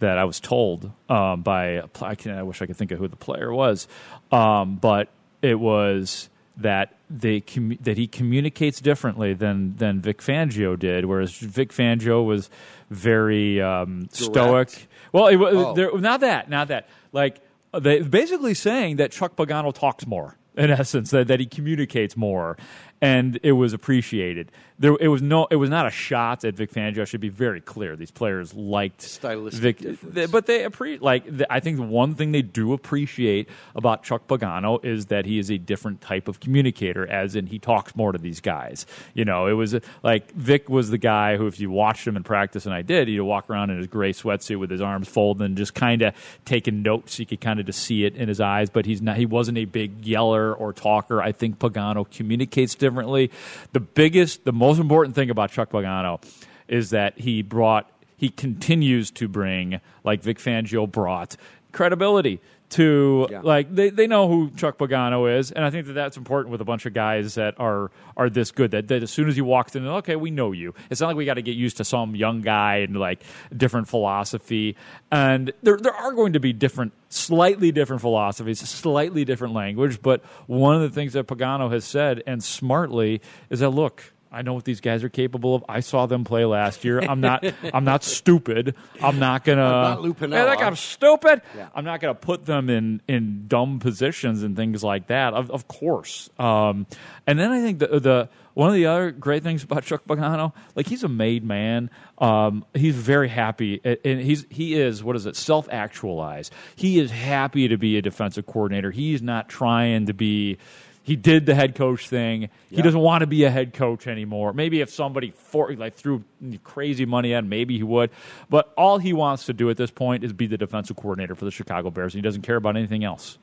that 0.00 0.18
I 0.18 0.24
was 0.24 0.40
told 0.40 0.90
um, 1.08 1.40
by. 1.42 1.82
I, 2.02 2.14
can, 2.16 2.32
I 2.32 2.42
wish 2.42 2.60
I 2.60 2.66
could 2.66 2.76
think 2.76 2.90
of 2.90 2.98
who 2.98 3.08
the 3.08 3.16
player 3.16 3.52
was, 3.52 3.88
um, 4.30 4.76
but 4.76 5.08
it 5.42 5.60
was 5.60 6.28
that 6.56 6.94
they 7.10 7.40
that 7.80 7.96
he 7.96 8.06
communicates 8.06 8.80
differently 8.80 9.34
than 9.34 9.76
than 9.76 10.00
Vic 10.00 10.20
Fangio 10.20 10.78
did, 10.78 11.04
whereas 11.06 11.32
Vic 11.36 11.72
Fangio 11.72 12.24
was 12.24 12.48
very 12.90 13.60
um, 13.60 14.08
stoic. 14.12 14.88
Well, 15.12 15.26
it, 15.28 15.36
Oh. 15.36 15.74
there, 15.74 15.98
not 15.98 16.20
that, 16.20 16.48
not 16.48 16.68
that. 16.68 16.88
Like 17.12 17.40
they 17.78 18.00
basically 18.00 18.54
saying 18.54 18.96
that 18.96 19.12
Chuck 19.12 19.36
Pagano 19.36 19.74
talks 19.74 20.06
more. 20.06 20.36
In 20.54 20.70
essence, 20.70 21.10
that, 21.12 21.28
that 21.28 21.40
he 21.40 21.46
communicates 21.46 22.14
more, 22.14 22.58
and 23.02 23.40
it 23.42 23.52
was 23.52 23.72
appreciated. 23.72 24.52
There, 24.78 24.96
it 25.00 25.08
was 25.08 25.22
no, 25.22 25.46
it 25.50 25.56
was 25.56 25.68
not 25.68 25.86
a 25.86 25.90
shot 25.90 26.44
at 26.44 26.54
Vic 26.54 26.72
Fangio. 26.72 27.02
I 27.02 27.04
should 27.04 27.20
be 27.20 27.28
very 27.28 27.60
clear. 27.60 27.94
These 27.94 28.10
players 28.10 28.54
liked 28.54 29.02
Stylistic 29.02 29.60
Vic, 29.60 29.78
difference. 29.78 30.30
but 30.30 30.46
they 30.46 30.64
appreciate. 30.64 31.02
Like 31.02 31.36
the, 31.36 31.52
I 31.52 31.60
think 31.60 31.76
the 31.76 31.82
one 31.84 32.14
thing 32.14 32.32
they 32.32 32.42
do 32.42 32.72
appreciate 32.72 33.48
about 33.76 34.02
Chuck 34.02 34.26
Pagano 34.26 34.84
is 34.84 35.06
that 35.06 35.26
he 35.26 35.38
is 35.38 35.50
a 35.50 35.58
different 35.58 36.00
type 36.00 36.26
of 36.26 36.40
communicator, 36.40 37.06
as 37.06 37.36
in 37.36 37.46
he 37.46 37.58
talks 37.58 37.94
more 37.94 38.12
to 38.12 38.18
these 38.18 38.40
guys. 38.40 38.86
You 39.14 39.24
know, 39.24 39.46
it 39.46 39.52
was 39.52 39.76
like 40.02 40.32
Vic 40.32 40.68
was 40.68 40.90
the 40.90 40.98
guy 40.98 41.36
who, 41.36 41.46
if 41.48 41.58
you 41.60 41.70
watched 41.70 42.06
him 42.06 42.16
in 42.16 42.22
practice, 42.22 42.66
and 42.66 42.74
I 42.74 42.82
did, 42.82 43.08
he'd 43.08 43.20
walk 43.20 43.50
around 43.50 43.70
in 43.70 43.78
his 43.78 43.88
gray 43.88 44.12
sweatsuit 44.12 44.58
with 44.58 44.70
his 44.70 44.80
arms 44.80 45.08
folded 45.08 45.44
and 45.44 45.56
just 45.56 45.74
kind 45.74 46.02
of 46.02 46.14
taking 46.44 46.82
notes. 46.82 47.18
You 47.18 47.26
could 47.26 47.40
kind 47.40 47.58
of 47.58 47.66
just 47.66 47.80
see 47.80 48.04
it 48.04 48.14
in 48.16 48.28
his 48.28 48.40
eyes, 48.40 48.70
but 48.70 48.86
he's 48.86 49.02
not. 49.02 49.16
He 49.16 49.26
wasn't 49.26 49.58
a 49.58 49.64
big 49.64 50.06
yeller 50.06 50.54
or 50.54 50.72
talker. 50.72 51.20
I 51.20 51.32
think 51.32 51.58
Pagano 51.58 52.08
communicates 52.08 52.74
differently. 52.74 52.91
The 52.94 53.80
biggest, 53.80 54.44
the 54.44 54.52
most 54.52 54.78
important 54.78 55.14
thing 55.14 55.30
about 55.30 55.50
Chuck 55.50 55.70
Pagano 55.70 56.22
is 56.68 56.90
that 56.90 57.18
he 57.18 57.42
brought 57.42 57.88
he 58.16 58.28
continues 58.28 59.10
to 59.10 59.26
bring, 59.26 59.80
like 60.04 60.22
Vic 60.22 60.38
Fangio 60.38 60.88
brought, 60.88 61.36
credibility 61.72 62.40
to 62.72 63.28
Yeah. 63.30 63.40
like 63.42 63.74
they, 63.74 63.90
they 63.90 64.06
know 64.06 64.28
who 64.28 64.50
Chuck 64.56 64.78
Pagano 64.78 65.38
is, 65.38 65.50
and 65.52 65.64
I 65.64 65.70
think 65.70 65.86
that 65.86 65.92
that's 65.94 66.16
important 66.16 66.50
with 66.52 66.60
a 66.60 66.64
bunch 66.64 66.86
of 66.86 66.94
guys 66.94 67.34
that 67.36 67.54
are 67.58 67.90
are 68.16 68.28
this 68.28 68.50
good. 68.50 68.70
That, 68.72 68.88
that 68.88 69.02
as 69.02 69.10
soon 69.10 69.28
as 69.28 69.36
you 69.36 69.44
walked 69.44 69.76
in, 69.76 69.86
okay, 69.86 70.16
we 70.16 70.30
know 70.30 70.52
you. 70.52 70.74
It's 70.90 71.00
not 71.00 71.08
like 71.08 71.16
we 71.16 71.24
got 71.24 71.34
to 71.34 71.42
get 71.42 71.56
used 71.56 71.78
to 71.78 71.84
some 71.84 72.14
young 72.14 72.40
guy 72.42 72.76
and 72.78 72.96
like 72.96 73.22
different 73.56 73.88
philosophy. 73.88 74.76
And 75.10 75.52
there 75.62 75.76
there 75.76 75.94
are 75.94 76.12
going 76.12 76.32
to 76.34 76.40
be 76.40 76.52
different, 76.52 76.92
slightly 77.08 77.72
different 77.72 78.02
philosophies, 78.02 78.60
slightly 78.60 79.24
different 79.24 79.54
language. 79.54 80.02
But 80.02 80.22
one 80.46 80.74
of 80.76 80.82
the 80.82 80.90
things 80.90 81.12
that 81.14 81.26
Pagano 81.26 81.70
has 81.72 81.84
said, 81.84 82.22
and 82.26 82.42
smartly, 82.42 83.20
is 83.50 83.60
that 83.60 83.70
look. 83.70 84.12
I 84.32 84.42
know 84.42 84.54
what 84.54 84.64
these 84.64 84.80
guys 84.80 85.04
are 85.04 85.10
capable 85.10 85.54
of. 85.54 85.64
I 85.68 85.80
saw 85.80 86.06
them 86.06 86.24
play 86.24 86.44
last 86.44 86.84
year. 86.84 87.00
I'm 87.00 87.20
not. 87.20 87.44
I'm 87.74 87.84
not 87.84 88.02
stupid. 88.02 88.74
I'm 89.02 89.18
not 89.18 89.44
gonna. 89.44 89.62
I'm 89.62 90.02
not 90.02 90.02
Lou 90.02 90.16
Yeah, 90.28 90.44
like 90.44 90.62
I'm 90.62 90.76
stupid. 90.76 91.42
Yeah. 91.54 91.68
I'm 91.74 91.84
not 91.84 92.00
going 92.00 92.14
to 92.14 92.20
put 92.20 92.46
them 92.46 92.70
in 92.70 93.02
in 93.06 93.46
dumb 93.46 93.78
positions 93.78 94.42
and 94.42 94.56
things 94.56 94.82
like 94.82 95.08
that. 95.08 95.34
Of, 95.34 95.50
of 95.50 95.68
course. 95.68 96.30
Um, 96.38 96.86
and 97.26 97.38
then 97.38 97.52
I 97.52 97.60
think 97.60 97.78
the 97.78 98.00
the 98.00 98.28
one 98.54 98.68
of 98.68 98.74
the 98.74 98.86
other 98.86 99.10
great 99.10 99.42
things 99.42 99.64
about 99.64 99.84
Chuck 99.84 100.02
Pagano, 100.06 100.52
like 100.74 100.86
he's 100.86 101.04
a 101.04 101.08
made 101.08 101.44
man. 101.44 101.90
Um, 102.18 102.64
he's 102.74 102.94
very 102.94 103.28
happy, 103.28 103.80
and 103.84 104.20
he's 104.20 104.46
he 104.50 104.74
is 104.74 105.02
what 105.02 105.16
is 105.16 105.26
it? 105.26 105.36
Self 105.36 105.68
actualized. 105.70 106.52
He 106.76 106.98
is 106.98 107.10
happy 107.10 107.68
to 107.68 107.76
be 107.76 107.96
a 107.98 108.02
defensive 108.02 108.46
coordinator. 108.46 108.90
He's 108.90 109.22
not 109.22 109.48
trying 109.48 110.06
to 110.06 110.14
be. 110.14 110.58
He 111.04 111.16
did 111.16 111.46
the 111.46 111.54
head 111.54 111.74
coach 111.74 112.08
thing. 112.08 112.48
He 112.70 112.80
doesn't 112.80 113.00
want 113.00 113.22
to 113.22 113.26
be 113.26 113.44
a 113.44 113.50
head 113.50 113.72
coach 113.74 114.06
anymore. 114.06 114.52
Maybe 114.52 114.80
if 114.80 114.90
somebody 114.90 115.32
for, 115.32 115.72
like 115.74 115.94
threw 115.96 116.22
crazy 116.62 117.06
money 117.06 117.34
at 117.34 117.40
him, 117.40 117.48
maybe 117.48 117.76
he 117.76 117.82
would. 117.82 118.10
But 118.48 118.72
all 118.76 118.98
he 118.98 119.12
wants 119.12 119.46
to 119.46 119.52
do 119.52 119.68
at 119.68 119.76
this 119.76 119.90
point 119.90 120.22
is 120.22 120.32
be 120.32 120.46
the 120.46 120.58
defensive 120.58 120.96
coordinator 120.96 121.34
for 121.34 121.44
the 121.44 121.50
Chicago 121.50 121.90
Bears. 121.90 122.14
And 122.14 122.18
he 122.18 122.22
doesn't 122.22 122.42
care 122.42 122.56
about 122.56 122.76
anything 122.76 123.02
else. 123.02 123.38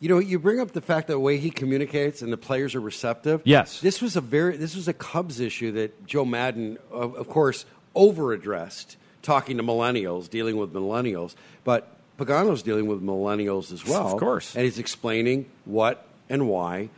You 0.00 0.08
know, 0.08 0.18
you 0.18 0.38
bring 0.38 0.60
up 0.60 0.72
the 0.72 0.80
fact 0.80 1.08
that 1.08 1.14
the 1.14 1.20
way 1.20 1.38
he 1.38 1.50
communicates 1.50 2.22
and 2.22 2.32
the 2.32 2.36
players 2.36 2.74
are 2.74 2.80
receptive. 2.80 3.42
Yes. 3.44 3.80
this 3.80 4.00
was 4.00 4.16
a 4.16 4.20
very 4.20 4.56
this 4.56 4.76
was 4.76 4.86
a 4.88 4.92
Cubs 4.92 5.40
issue 5.40 5.72
that 5.72 6.06
Joe 6.06 6.24
Maddon, 6.24 6.78
of, 6.90 7.14
of 7.16 7.28
course, 7.28 7.64
over 7.94 8.32
addressed, 8.32 8.96
talking 9.22 9.56
to 9.56 9.62
millennials, 9.62 10.30
dealing 10.30 10.56
with 10.56 10.72
millennials. 10.72 11.34
But 11.64 11.92
Pagano's 12.16 12.62
dealing 12.62 12.86
with 12.86 13.02
millennials 13.02 13.72
as 13.72 13.84
well, 13.84 14.12
Of 14.14 14.20
course. 14.20 14.54
and 14.56 14.64
he's 14.64 14.78
explaining 14.78 15.46
what 15.64 16.04
and 16.28 16.48
why, 16.48 16.90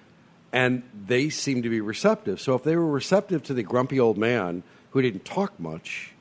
and 0.52 0.82
they 1.06 1.30
seem 1.30 1.62
to 1.62 1.68
be 1.68 1.80
receptive. 1.80 2.40
So 2.40 2.54
if 2.54 2.62
they 2.62 2.76
were 2.76 2.90
receptive 2.90 3.42
to 3.44 3.54
the 3.54 3.62
grumpy 3.62 4.00
old 4.00 4.18
man 4.18 4.62
who 4.90 5.02
didn't 5.02 5.24
talk 5.24 5.58
much, 5.58 6.12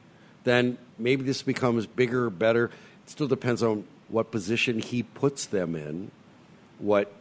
then 0.44 0.78
maybe 0.98 1.24
this 1.24 1.42
becomes 1.42 1.86
bigger, 1.86 2.30
better. 2.30 2.66
It 2.66 3.10
still 3.10 3.28
depends 3.28 3.64
on 3.64 3.86
what 4.08 4.32
position 4.32 4.80
he 4.80 5.04
puts 5.04 5.46
them 5.46 5.76
in 5.76 6.12
what 6.80 7.12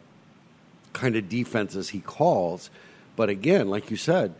kind 0.93 1.15
of 1.15 1.29
defenses 1.29 1.89
he 1.89 1.99
calls. 1.99 2.69
But 3.15 3.29
again, 3.29 3.69
like 3.69 3.91
you 3.91 3.97
said, 3.97 4.33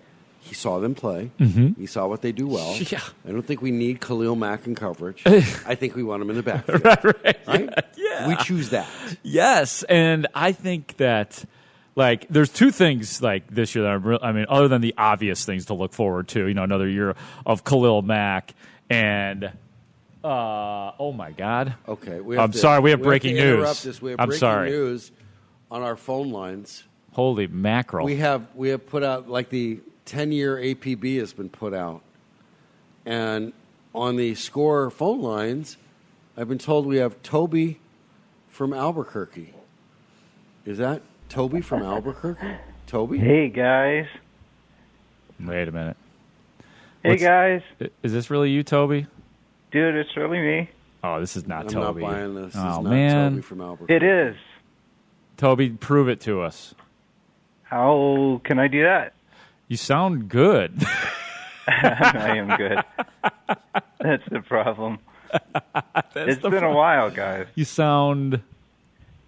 he 0.50 0.56
saw 0.56 0.80
them 0.80 0.96
play. 0.96 1.32
He 1.38 1.86
saw 1.86 2.08
what 2.08 2.22
they 2.22 2.32
do 2.32 2.48
well. 2.48 2.74
Mm-hmm. 2.74 2.84
Yeah. 2.96 3.02
I 3.28 3.32
don't 3.32 3.44
think 3.46 3.62
we 3.62 3.72
need 3.72 4.02
Khalil 4.02 4.36
Mack 4.36 4.66
in 4.68 4.76
coverage. 4.76 5.22
I 5.26 5.76
think 5.76 5.96
we 5.96 6.04
want 6.04 6.22
him 6.24 6.30
in 6.32 6.36
the 6.36 6.44
backfield. 6.44 6.84
right, 7.04 7.48
right, 7.48 7.86
Yeah. 7.96 8.28
We 8.28 8.36
choose 8.38 8.70
that. 8.72 8.88
Yes, 9.24 9.84
and 9.84 10.28
I 10.34 10.52
think 10.52 10.98
that 10.98 11.46
like 11.96 12.28
there's 12.30 12.50
two 12.50 12.72
things 12.72 13.22
like 13.22 13.48
this 13.50 13.76
year 13.76 13.84
that 13.84 13.92
I'm 13.92 14.04
real, 14.04 14.20
I 14.22 14.32
mean 14.32 14.46
other 14.50 14.68
than 14.68 14.82
the 14.82 14.94
obvious 14.98 15.46
things 15.46 15.66
to 15.68 15.74
look 15.74 15.94
forward 15.94 16.28
to, 16.30 16.48
you 16.48 16.54
know, 16.54 16.64
another 16.64 16.88
year 16.88 17.16
of 17.46 17.64
Khalil 17.64 18.02
Mack 18.02 18.54
and 18.90 19.52
uh 20.24 20.92
oh 21.00 21.14
my 21.16 21.32
god. 21.32 21.76
Okay. 21.88 22.20
We 22.22 22.36
have 22.36 22.44
I'm 22.46 22.52
to- 22.52 22.58
sorry, 22.58 22.80
we 22.82 22.90
have 22.92 23.00
to 23.00 23.06
breaking 23.06 23.36
news. 23.36 23.84
This. 23.84 24.02
We 24.02 24.12
have 24.12 24.20
I'm 24.20 24.28
breaking 24.30 24.40
sorry. 24.40 24.70
news 24.72 25.12
on 25.72 25.82
our 25.84 25.96
phone 25.96 26.32
lines. 26.32 26.84
Holy 27.14 27.48
mackerel. 27.48 28.06
We 28.06 28.18
have 28.18 28.48
we 28.56 28.70
have 28.70 28.86
put 28.88 29.04
out 29.04 29.30
like 29.30 29.50
the 29.50 29.80
ten 30.10 30.32
year 30.32 30.58
APB 30.58 31.20
has 31.20 31.34
been 31.34 31.50
put 31.50 31.72
out, 31.72 32.02
and 33.06 33.54
on 33.94 34.16
the 34.16 34.34
score 34.34 34.90
phone 34.90 35.22
lines, 35.22 35.78
I've 36.36 36.50
been 36.50 36.58
told 36.58 36.88
we 36.88 36.98
have 36.98 37.22
Toby 37.22 37.80
from 38.48 38.74
Albuquerque. 38.74 39.54
Is 40.66 40.80
that 40.80 41.04
Toby 41.30 41.62
from 41.62 41.84
Albuquerque? 41.84 42.58
Toby? 42.88 43.20
Hey 43.20 43.50
guys. 43.50 44.08
Wait 45.40 45.68
a 45.68 45.72
minute. 45.72 45.98
Hey 47.04 47.10
What's- 47.12 47.22
guys. 47.22 47.62
Is 48.02 48.12
this 48.12 48.32
really 48.32 48.50
you, 48.50 48.64
Toby? 48.64 49.06
Dude, 49.72 49.94
it's 49.94 50.18
really 50.18 50.40
me. 50.40 50.70
Oh, 51.04 51.20
this 51.20 51.38
is 51.38 51.46
not 51.48 51.62
I'm 51.62 51.68
Toby. 51.68 52.02
not 52.02 52.12
buying 52.12 52.34
this. 52.34 52.54
This 52.54 52.56
oh 52.66 52.70
is 52.72 52.78
not 52.78 52.84
man, 52.86 53.32
Toby 53.34 53.42
from 53.44 53.62
Albuquerque. 53.62 53.94
It 53.94 54.04
is. 54.04 54.36
Toby, 55.38 55.70
prove 55.70 56.10
it 56.10 56.20
to 56.22 56.42
us. 56.42 56.74
How 57.62 58.42
can 58.44 58.58
I 58.58 58.68
do 58.68 58.82
that? 58.82 59.14
You 59.70 59.78
sound 59.78 60.28
good. 60.30 60.84
I 61.68 62.36
am 62.38 62.58
good. 62.58 62.80
That's 64.02 64.24
the 64.30 64.42
problem. 64.42 65.00
it's 66.16 66.42
been 66.42 66.64
a 66.64 66.74
while, 66.74 67.12
guys. 67.12 67.46
you 67.56 67.64
sound 67.66 68.42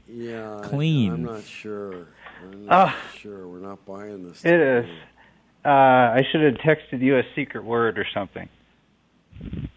Yeah, 0.08 0.62
Clean. 0.64 1.14
I'm 1.14 1.24
not 1.24 1.44
sure. 1.44 2.08
I'm 2.44 2.66
not 2.66 2.88
Ah. 2.90 2.98
sure. 3.18 3.48
We're 3.48 3.60
not 3.60 3.86
buying 3.86 4.28
this. 4.28 4.44
It 4.44 4.60
is. 4.60 4.86
Uh, 5.64 5.70
I 5.70 6.26
should 6.32 6.42
have 6.42 6.56
texted 6.56 7.02
you 7.02 7.18
a 7.20 7.24
secret 7.36 7.64
word 7.64 8.00
or 8.00 8.08
something. 8.12 8.50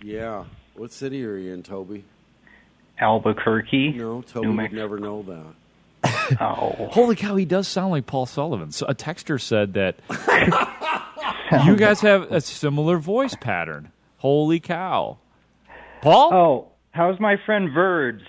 Yeah. 0.03 0.45
What 0.75 0.93
city 0.93 1.25
are 1.27 1.37
you 1.37 1.53
in, 1.53 1.63
Toby? 1.63 2.05
Albuquerque. 2.99 3.93
No, 3.93 4.23
Toby 4.23 4.47
New 4.47 4.53
would 4.53 4.57
Mexico. 4.57 4.81
never 4.81 4.99
know 4.99 5.23
that. 5.25 5.55
Oh. 6.41 6.89
Holy 6.93 7.17
cow, 7.17 7.37
he 7.37 7.45
does 7.45 7.67
sound 7.69 7.91
like 7.91 8.07
Paul 8.07 8.27
Sullivan. 8.27 8.71
So 8.73 8.87
a 8.87 8.95
texter 8.95 9.41
said 9.41 9.75
that 9.75 9.97
you 11.67 11.77
guys 11.77 12.01
have 12.01 12.31
a 12.33 12.41
similar 12.41 12.99
voice 12.99 13.35
pattern. 13.35 13.91
Holy 14.19 14.61
cow. 14.61 15.19
Paul? 16.03 16.33
Oh, 16.35 16.69
how's 16.93 17.19
my 17.21 17.37
friend 17.47 17.71
Verds? 17.73 18.23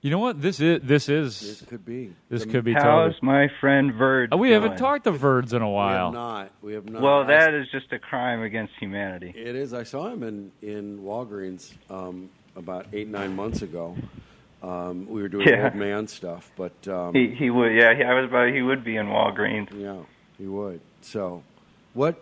You 0.00 0.10
know 0.12 0.18
what? 0.20 0.40
This 0.40 0.60
is 0.60 0.80
this 0.84 1.08
is 1.08 1.40
This 1.40 1.62
could 1.68 1.84
be. 1.84 2.12
this 2.28 2.44
could 2.44 2.62
be 2.64 2.72
How's 2.72 3.14
Toby. 3.14 3.26
my 3.26 3.48
friend 3.60 3.92
Verds? 3.94 4.28
Oh, 4.32 4.36
we 4.36 4.50
haven't 4.52 4.70
doing? 4.70 4.78
talked 4.78 5.04
to 5.04 5.10
Verds 5.12 5.52
in 5.52 5.60
a 5.60 5.66
We 5.68 5.74
have 5.74 5.74
while. 5.74 6.12
not. 6.12 6.50
We 6.62 6.74
have 6.74 6.88
not. 6.88 7.02
Well, 7.02 7.20
I- 7.22 7.26
that 7.26 7.54
is 7.54 7.66
just 7.72 7.92
a 7.92 7.98
crime 7.98 8.42
against 8.42 8.74
humanity. 8.78 9.32
It 9.36 9.56
is. 9.56 9.74
I 9.74 9.82
saw 9.82 10.08
him 10.08 10.22
in 10.22 10.52
in 10.62 11.00
Walgreens 11.00 11.72
um, 11.90 12.30
about 12.54 12.86
eight 12.92 13.08
nine 13.08 13.34
months 13.34 13.62
ago. 13.62 13.96
Um, 14.62 15.06
we 15.08 15.22
were 15.22 15.28
doing 15.28 15.46
Yeah. 15.48 15.64
old 15.66 15.74
man 15.76 16.08
stuff, 16.08 16.50
but 16.56 16.72
um, 16.88 17.14
He 17.14 17.28
he 17.28 17.48
would 17.50 17.72
yeah 17.74 17.94
he, 17.94 18.02
I 18.02 18.14
was 18.14 18.24
about 18.28 18.52
he 18.52 18.60
would 18.62 18.82
be 18.84 18.96
in 18.96 19.06
Walgreens. 19.06 19.68
yeah, 19.72 19.98
he 20.36 20.46
would. 20.46 20.80
So, 21.02 21.42
what? 21.94 22.16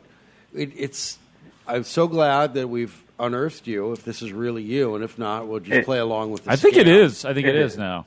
It, 0.55 0.70
it's. 0.76 1.18
I'm 1.66 1.84
so 1.84 2.07
glad 2.07 2.55
that 2.55 2.68
we've 2.68 2.95
unearthed 3.18 3.66
you. 3.66 3.93
If 3.93 4.05
this 4.05 4.20
is 4.22 4.32
really 4.32 4.62
you, 4.62 4.95
and 4.95 5.03
if 5.03 5.18
not, 5.18 5.49
we'll 5.49 5.61
just 5.61 5.78
It- 5.80 5.84
play 5.87 5.99
along 5.99 6.30
with. 6.30 6.45
The 6.45 6.53
I 6.53 6.57
think 6.57 6.76
it 6.76 6.87
scam. 6.87 7.24
I 7.30 7.34
think 7.34 7.47
it 7.47 7.55
It 7.55 7.62
is 7.62 7.72
is. 7.72 7.78
now. 7.78 8.05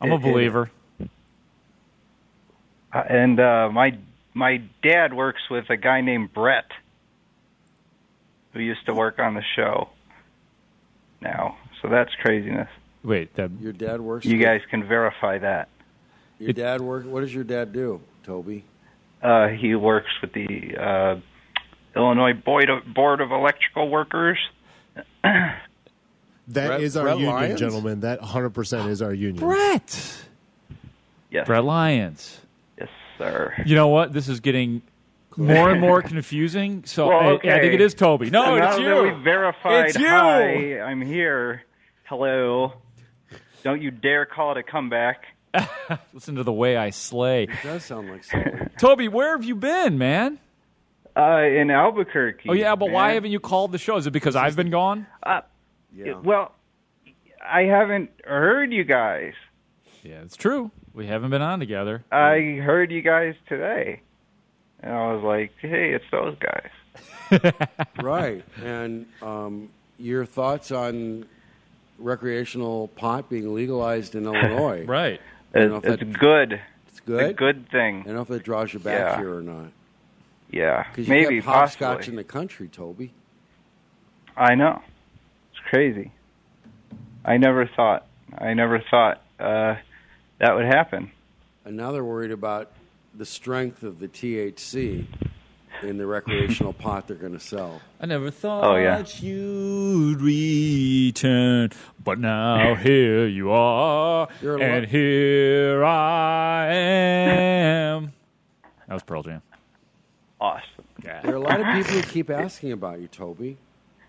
I'm 0.00 0.10
It- 0.10 0.14
a 0.14 0.16
it- 0.16 0.22
believer. 0.22 0.70
Uh, 2.92 3.02
and 3.08 3.38
uh, 3.40 3.70
my 3.72 3.96
my 4.34 4.60
dad 4.82 5.14
works 5.14 5.42
with 5.50 5.70
a 5.70 5.76
guy 5.76 6.00
named 6.00 6.32
Brett, 6.34 6.70
who 8.52 8.60
used 8.60 8.84
to 8.86 8.94
work 8.94 9.18
on 9.18 9.34
the 9.34 9.44
show. 9.56 9.88
Now, 11.20 11.56
so 11.80 11.88
that's 11.88 12.12
craziness. 12.16 12.68
Wait, 13.04 13.34
that, 13.34 13.50
Your 13.60 13.72
dad 13.72 14.00
works. 14.00 14.24
You 14.26 14.38
guys 14.38 14.60
can 14.70 14.86
verify 14.86 15.38
that. 15.38 15.68
Your 16.38 16.52
dad 16.52 16.80
work. 16.80 17.04
What 17.04 17.20
does 17.20 17.34
your 17.34 17.44
dad 17.44 17.72
do, 17.72 18.00
Toby? 18.24 18.64
Uh, 19.22 19.48
he 19.48 19.74
works 19.74 20.10
with 20.20 20.32
the 20.32 20.76
uh, 20.76 21.16
Illinois 21.96 22.32
Board 22.32 22.68
of, 22.70 22.84
Board 22.94 23.20
of 23.20 23.30
Electrical 23.32 23.88
Workers. 23.88 24.38
That 26.48 26.80
is 26.82 26.94
Brett- 26.94 27.02
our 27.02 27.04
Brett 27.04 27.18
union, 27.18 27.34
Lyons? 27.34 27.60
gentlemen. 27.60 28.00
That 28.00 28.20
100% 28.20 28.88
is 28.88 29.00
our 29.00 29.14
union. 29.14 29.36
Brett. 29.36 30.24
Yes, 31.30 31.46
Brett 31.46 31.64
Lyons. 31.64 32.40
yes, 32.78 32.88
sir. 33.16 33.54
You 33.64 33.76
know 33.76 33.88
what? 33.88 34.12
This 34.12 34.28
is 34.28 34.40
getting 34.40 34.82
more 35.36 35.70
and 35.70 35.80
more 35.80 36.02
confusing. 36.02 36.82
So 36.84 37.08
Well, 37.08 37.38
I- 37.44 37.48
I, 37.48 37.60
think 37.60 37.74
it 37.74 37.80
is 37.80 37.94
Toby. 37.94 38.28
No, 38.28 38.44
So 38.44 38.56
now 38.58 38.66
it's 38.66 38.76
that 38.76 38.82
you. 38.82 39.02
we 39.16 39.22
verified. 39.22 39.86
It's 39.90 39.98
you. 39.98 40.08
Hi, 40.08 40.80
I'm 40.80 41.00
here. 41.00 41.62
Hello. 42.04 42.72
Don't 43.62 43.82
you 43.82 43.90
dare 43.90 44.26
call 44.26 44.52
it 44.52 44.58
a 44.58 44.62
comeback. 44.62 45.26
Listen 46.12 46.36
to 46.36 46.42
the 46.42 46.52
way 46.52 46.76
I 46.76 46.90
slay. 46.90 47.44
It 47.44 47.50
does 47.62 47.84
sound 47.84 48.10
like 48.10 48.24
Sully. 48.24 48.44
Toby, 48.78 49.08
where 49.08 49.36
have 49.36 49.44
you 49.44 49.54
been, 49.54 49.98
man? 49.98 50.38
Uh, 51.16 51.42
in 51.42 51.70
Albuquerque. 51.70 52.48
Oh 52.48 52.54
yeah, 52.54 52.74
but 52.74 52.90
why 52.90 53.12
haven't 53.12 53.32
you 53.32 53.40
called 53.40 53.72
the 53.72 53.78
show? 53.78 53.96
Is 53.96 54.06
it 54.06 54.12
because 54.12 54.34
I've 54.34 54.56
been 54.56 54.70
gone? 54.70 55.06
Yeah. 55.94 56.14
Well, 56.14 56.52
I 57.46 57.62
haven't 57.62 58.10
heard 58.24 58.72
you 58.72 58.84
guys. 58.84 59.34
Yeah, 60.02 60.22
it's 60.22 60.36
true. 60.36 60.70
We 60.94 61.06
haven't 61.06 61.30
been 61.30 61.42
on 61.42 61.60
together. 61.60 62.02
I 62.10 62.58
heard 62.62 62.90
you 62.90 63.02
guys 63.02 63.34
today, 63.46 64.00
and 64.80 64.92
I 64.92 65.12
was 65.12 65.22
like, 65.22 65.52
"Hey, 65.60 65.92
it's 65.92 66.04
those 66.10 66.36
guys." 66.38 67.52
right. 68.02 68.44
And 68.62 69.06
um, 69.20 69.68
your 69.98 70.24
thoughts 70.24 70.70
on 70.70 71.26
recreational 72.02 72.88
pot 72.88 73.28
being 73.30 73.54
legalized 73.54 74.14
in 74.14 74.24
Illinois. 74.26 74.84
right. 74.84 75.20
I 75.54 75.58
It's, 75.58 75.74
if 75.74 75.84
it's 75.84 76.00
that- 76.02 76.18
good. 76.18 76.60
It's 76.88 77.00
good. 77.00 77.30
A 77.30 77.32
good 77.32 77.68
thing. 77.70 78.00
I 78.02 78.04
don't 78.04 78.14
know 78.16 78.20
if 78.22 78.30
it 78.30 78.42
draws 78.42 78.72
you 78.72 78.78
back 78.80 78.98
Yeah. 78.98 79.16
here 79.18 79.34
or 79.36 79.42
not. 79.42 79.66
Yeah, 80.50 80.84
Because 80.90 81.08
you 81.08 81.14
maybe 81.14 81.40
got 81.40 81.54
hopscotch 81.54 81.96
possibly. 81.98 82.12
in 82.12 82.16
the 82.16 82.24
country, 82.24 82.68
Toby. 82.68 83.12
I 84.36 84.54
know. 84.54 84.82
It's 85.50 85.60
crazy. 85.70 86.12
I 87.24 87.38
never 87.38 87.66
thought. 87.66 88.06
I 88.36 88.52
never 88.54 88.78
thought 88.90 89.22
uh, 89.40 89.76
that 90.38 90.54
would 90.54 90.66
happen. 90.66 91.10
And 91.64 91.76
now 91.76 91.92
they're 91.92 92.04
worried 92.04 92.32
about 92.32 92.70
the 93.14 93.24
strength 93.24 93.82
of 93.82 93.98
the 93.98 94.08
THC 94.08 95.06
in 95.82 95.98
the 95.98 96.06
recreational 96.06 96.72
pot 96.72 97.08
they're 97.08 97.16
going 97.16 97.32
to 97.32 97.40
sell. 97.40 97.80
I 98.00 98.06
never 98.06 98.30
thought 98.30 98.64
Oh, 98.64 98.76
yeah. 98.76 99.04
you'd 99.20 100.20
return, 100.20 101.70
but 102.02 102.18
now 102.18 102.74
here 102.76 103.26
you 103.26 103.50
are, 103.50 104.28
You're 104.40 104.60
and 104.62 104.84
lo- 104.84 104.88
here 104.88 105.84
I 105.84 106.72
am. 106.74 108.12
That 108.88 108.94
was 108.94 109.02
Pearl 109.02 109.22
Jam. 109.22 109.42
Awesome. 110.40 110.62
Yeah. 111.04 111.20
There 111.22 111.32
are 111.34 111.36
a 111.36 111.40
lot 111.40 111.60
of 111.60 111.66
people 111.74 111.92
who 111.92 112.02
keep 112.02 112.30
asking 112.44 112.72
about 112.72 113.00
you, 113.00 113.08
Toby. 113.08 113.56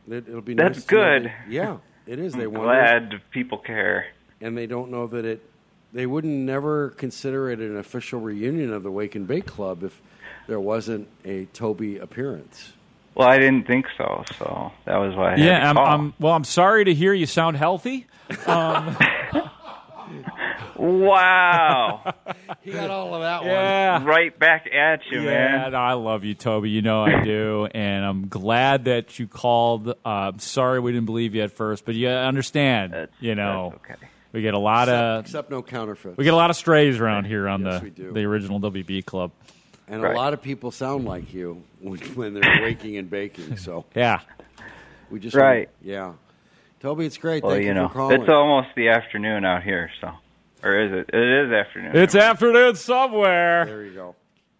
It, 0.09 0.27
it'll 0.27 0.41
be 0.41 0.53
That's 0.53 0.77
nice 0.79 0.85
to 0.85 0.95
know 0.95 1.01
good. 1.19 1.23
that- 1.25 1.51
yeah, 1.51 1.77
it 2.07 2.19
is. 2.19 2.33
They 2.33 2.43
I'm 2.43 2.53
wonder, 2.53 2.65
glad 3.09 3.21
people 3.31 3.57
care. 3.57 4.07
and 4.41 4.57
they 4.57 4.65
don't 4.67 4.91
know 4.91 5.07
that 5.07 5.25
it. 5.25 5.49
They 5.93 6.05
wouldn't 6.05 6.33
never 6.33 6.89
consider 6.91 7.49
it 7.51 7.59
an 7.59 7.77
official 7.77 8.19
reunion 8.19 8.73
of 8.73 8.83
the 8.83 8.91
Wake 8.91 9.15
and 9.15 9.27
Bake 9.27 9.45
Club 9.45 9.83
if 9.83 10.01
there 10.47 10.59
wasn't 10.59 11.07
a 11.23 11.45
Toby 11.45 11.97
appearance. 11.99 12.73
Well, 13.15 13.27
I 13.27 13.37
didn't 13.37 13.67
think 13.67 13.85
so, 13.95 14.23
so 14.39 14.71
that 14.85 14.97
was 14.97 15.15
why 15.15 15.27
I 15.27 15.29
had 15.31 15.35
to 15.37 15.43
Yeah, 15.45 15.69
I'm, 15.69 15.75
call. 15.75 15.85
I'm. 15.85 16.13
Well, 16.19 16.33
I'm 16.33 16.43
sorry 16.45 16.85
to 16.85 16.93
hear 16.95 17.13
you 17.13 17.27
sound 17.27 17.57
healthy. 17.57 18.07
Um, 18.47 18.97
Wow. 20.75 22.13
he 22.61 22.71
got 22.71 22.89
all 22.89 23.13
of 23.15 23.21
that 23.21 23.43
yeah. 23.45 24.03
right 24.03 24.37
back 24.37 24.67
at 24.73 25.01
you, 25.11 25.21
yeah, 25.21 25.29
man. 25.61 25.71
no, 25.71 25.77
I 25.77 25.93
love 25.93 26.23
you, 26.23 26.33
Toby. 26.33 26.69
You 26.71 26.81
know 26.81 27.03
I 27.03 27.23
do, 27.23 27.67
and 27.73 28.03
I'm 28.03 28.27
glad 28.27 28.85
that 28.85 29.17
you 29.19 29.27
called. 29.27 29.93
Uh, 30.03 30.31
sorry 30.37 30.79
we 30.79 30.91
didn't 30.91 31.05
believe 31.05 31.35
you 31.35 31.43
at 31.43 31.51
first, 31.51 31.85
but 31.85 31.95
you 31.95 32.09
understand. 32.09 33.07
you 33.19 33.35
know, 33.35 33.73
okay. 33.75 33.95
We 34.33 34.41
get 34.41 34.53
a 34.53 34.59
lot 34.59 34.89
Except, 34.89 34.97
of 34.99 35.25
except 35.25 35.49
no 35.51 35.61
counterfeits. 35.63 36.17
we 36.17 36.25
get 36.25 36.33
a 36.33 36.37
lot 36.37 36.49
of 36.49 36.55
strays 36.57 36.99
around 36.99 37.25
here 37.25 37.47
on 37.47 37.63
Yes, 37.63 37.79
the 37.79 37.83
we 37.85 37.89
do. 37.91 38.11
the 38.11 38.23
original 38.25 38.59
WB 38.59 39.05
club. 39.05 39.31
and 39.87 40.01
Right. 40.01 40.13
a 40.13 40.17
lot 40.17 40.33
of 40.33 40.41
people 40.41 40.71
sound 40.71 41.05
like 41.05 41.33
you 41.33 41.63
when, 41.79 41.99
when 42.15 42.33
they're 42.33 42.61
waking 42.61 42.97
and 42.97 43.09
baking. 43.09 43.55
So 43.57 43.85
Yeah, 43.95 44.19
we 45.09 45.19
just 45.19 45.35
Right. 45.35 45.69
yeah. 45.81 46.13
Toby, 46.81 47.05
it's 47.05 47.17
great. 47.17 47.43
Well, 47.43 47.53
Thank 47.53 47.61
you 47.63 47.69
you 47.69 47.73
know, 47.75 47.87
for 47.87 47.93
calling. 47.93 48.21
it's 48.21 48.29
almost 48.29 48.67
the 48.75 48.89
afternoon 48.89 49.45
out 49.45 49.63
here, 49.63 49.89
so. 50.01 50.09
Or 50.63 50.77
is 50.79 50.91
it? 50.91 51.09
It 51.13 51.45
is 51.45 51.51
afternoon. 51.53 51.95
it's 51.95 52.15
afternoon 52.15 52.75
somewhere. 52.75 53.65
there 53.65 53.83
you 53.83 53.93
go. 53.93 54.15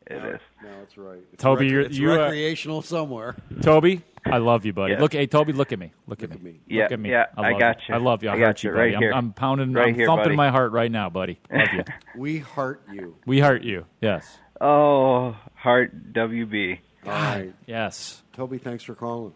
It 0.08 0.18
now, 0.22 0.30
is. 0.30 0.40
Now 0.64 0.70
it's 0.84 0.98
right. 0.98 1.20
It's 1.34 1.44
Toby, 1.44 1.66
rec- 1.66 1.72
you're- 1.72 1.86
it's 1.86 1.98
you, 1.98 2.12
uh, 2.12 2.18
recreational 2.18 2.82
somewhere. 2.82 3.36
Toby, 3.62 4.02
I 4.26 4.38
love 4.38 4.66
you, 4.66 4.72
buddy. 4.74 4.94
Yeah. 4.94 5.00
Look, 5.02 5.14
hey, 5.14 5.28
Toby, 5.28 5.52
look 5.54 5.72
at 5.74 5.80
me. 5.80 5.92
Look, 6.08 6.24
at, 6.24 6.32
at 6.32 6.42
me. 6.42 6.52
me. 6.52 6.60
Yeah, 6.68 6.84
look 6.84 6.92
at 6.94 7.00
me. 7.00 7.10
yeah, 7.12 7.26
I, 7.38 7.42
I 7.42 7.52
love 7.52 7.60
got 7.60 7.78
you. 7.78 7.84
you. 7.90 7.96
I 7.96 7.98
love 7.98 8.24
you. 8.24 8.30
I, 8.30 8.34
I 8.36 8.40
got 8.40 8.64
you, 8.64 8.70
you 8.70 8.76
buddy. 8.76 8.92
right 8.92 8.98
here. 9.00 9.12
I'm, 9.12 9.18
I'm 9.18 9.34
pounding. 9.34 9.74
Right 9.74 9.90
I'm 9.90 9.96
here, 9.96 10.06
thumping 10.08 10.24
buddy. 10.26 10.36
my 10.38 10.50
heart 10.50 10.72
right 10.72 10.92
now, 10.92 11.10
buddy. 11.10 11.40
Love 11.52 11.68
you. 11.74 11.84
We 12.18 12.40
heart 12.40 12.82
you. 12.92 13.16
we 13.26 13.40
heart 13.40 13.64
you. 13.64 13.86
Yes. 14.02 14.38
Oh, 14.62 15.36
Heart 15.56 16.14
WB. 16.14 16.80
All 17.06 17.12
right, 17.12 17.54
Yes. 17.66 18.22
Toby. 18.34 18.58
Thanks 18.60 18.84
for 18.84 18.96
calling. 18.96 19.34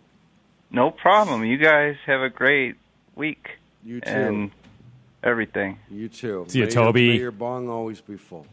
No 0.72 0.92
problem. 0.92 1.44
You 1.44 1.58
guys 1.58 1.96
have 2.06 2.22
a 2.22 2.30
great 2.30 2.76
week 3.16 3.50
You 3.84 4.00
too. 4.00 4.10
and 4.10 4.52
everything. 5.24 5.80
you 5.90 6.08
too. 6.08 6.46
See 6.48 6.60
you, 6.60 6.66
May 6.66 6.72
your- 6.72 6.84
Toby. 6.86 7.08
may 7.10 7.18
your 7.18 7.32
bong 7.32 7.68
always 7.70 8.00
be 8.00 8.16
full. 8.16 8.46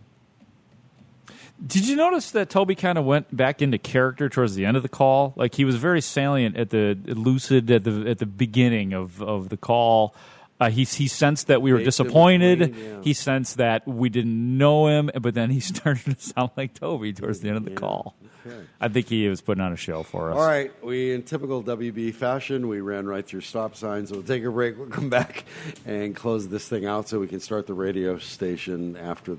Did 1.64 1.86
you 1.86 1.96
notice 1.96 2.32
that 2.32 2.50
Toby 2.50 2.74
kind 2.74 2.98
of 2.98 3.04
went 3.04 3.34
back 3.34 3.62
into 3.62 3.78
character 3.78 4.28
towards 4.28 4.54
the 4.54 4.66
end 4.66 4.76
of 4.76 4.82
the 4.82 4.88
call? 4.88 5.32
Like 5.36 5.54
he 5.54 5.64
was 5.64 5.76
very 5.76 6.00
salient 6.00 6.56
at 6.56 6.70
the 6.70 6.94
lucid 7.06 7.70
at 7.70 7.84
the 7.84 8.08
at 8.08 8.18
the 8.18 8.26
beginning 8.26 8.92
of 8.92 9.22
of 9.22 9.48
the 9.48 9.56
call. 9.56 10.14
Uh, 10.60 10.70
he 10.70 10.84
he 10.84 11.08
sensed 11.08 11.46
that 11.48 11.62
we 11.62 11.72
were 11.72 11.82
disappointed. 11.82 12.74
yeah. 12.76 13.00
He 13.02 13.12
sensed 13.12 13.56
that 13.58 13.86
we 13.86 14.08
didn't 14.08 14.58
know 14.58 14.88
him, 14.88 15.10
but 15.20 15.34
then 15.34 15.50
he 15.50 15.60
started 15.74 16.16
to 16.18 16.24
sound 16.24 16.50
like 16.56 16.74
Toby 16.74 17.12
towards 17.12 17.40
the 17.40 17.48
end 17.48 17.56
of 17.56 17.64
the 17.64 17.72
call. 17.72 18.14
Okay. 18.46 18.60
I 18.80 18.88
think 18.88 19.08
he 19.08 19.26
was 19.28 19.40
putting 19.40 19.62
on 19.64 19.72
a 19.72 19.76
show 19.76 20.02
for 20.02 20.30
us. 20.30 20.36
All 20.36 20.46
right, 20.46 20.70
we 20.84 21.12
in 21.12 21.22
typical 21.22 21.62
WB 21.62 22.14
fashion, 22.14 22.68
we 22.68 22.80
ran 22.80 23.06
right 23.06 23.24
through 23.26 23.40
stop 23.40 23.74
signs. 23.74 24.12
We'll 24.12 24.22
take 24.22 24.44
a 24.44 24.50
break. 24.50 24.76
We'll 24.78 24.88
come 24.88 25.08
back 25.08 25.44
and 25.86 26.14
close 26.14 26.48
this 26.48 26.68
thing 26.68 26.84
out 26.84 27.08
so 27.08 27.20
we 27.20 27.28
can 27.28 27.40
start 27.40 27.66
the 27.66 27.74
radio 27.74 28.18
station 28.18 28.96
after 28.96 29.38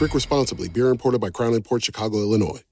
Drink 0.00 0.14
responsibly. 0.14 0.70
Beer 0.70 0.88
imported 0.88 1.20
by 1.20 1.28
Crown 1.28 1.60
Port 1.60 1.84
Chicago, 1.84 2.20
Illinois. 2.20 2.62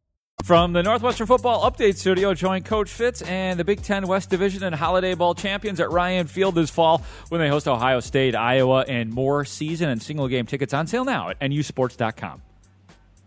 From 0.44 0.72
the 0.72 0.82
Northwestern 0.82 1.26
Football 1.26 1.70
Update 1.70 1.98
Studio, 1.98 2.32
join 2.32 2.62
Coach 2.62 2.88
Fitz 2.88 3.20
and 3.20 3.60
the 3.60 3.64
Big 3.64 3.82
Ten 3.82 4.06
West 4.06 4.30
Division 4.30 4.62
and 4.62 4.74
Holiday 4.74 5.12
Bowl 5.12 5.34
champions 5.34 5.78
at 5.78 5.90
Ryan 5.90 6.26
Field 6.26 6.54
this 6.54 6.70
fall 6.70 7.02
when 7.28 7.38
they 7.42 7.50
host 7.50 7.68
Ohio 7.68 8.00
State, 8.00 8.34
Iowa, 8.34 8.86
and 8.88 9.12
more 9.12 9.44
season 9.44 9.90
and 9.90 10.02
single 10.02 10.26
game 10.26 10.46
tickets 10.46 10.72
on 10.72 10.86
sale 10.86 11.04
now 11.04 11.28
at 11.28 11.38
nusports.com. 11.40 12.40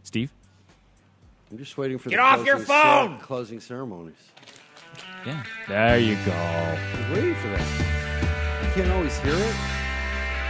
Steve? 0.02 0.32
I'm 1.52 1.60
just 1.60 1.78
waiting 1.78 1.99
for 1.99 2.10
Get 2.10 2.16
the 2.16 2.24
off 2.24 2.43
your 2.43 2.56
closing 2.56 2.66
cer- 2.66 2.82
phone! 2.82 3.20
closing 3.20 3.60
ceremonies. 3.60 4.16
Yeah. 5.28 5.43
There 5.68 5.99
you 5.99 6.16
go. 6.26 6.32
I'm 6.32 7.12
waiting 7.14 7.36
for 7.36 7.49
that. 7.49 8.64
You 8.64 8.82
can't 8.82 8.91
always 8.93 9.16
hear 9.20 9.36
it. 9.36 9.56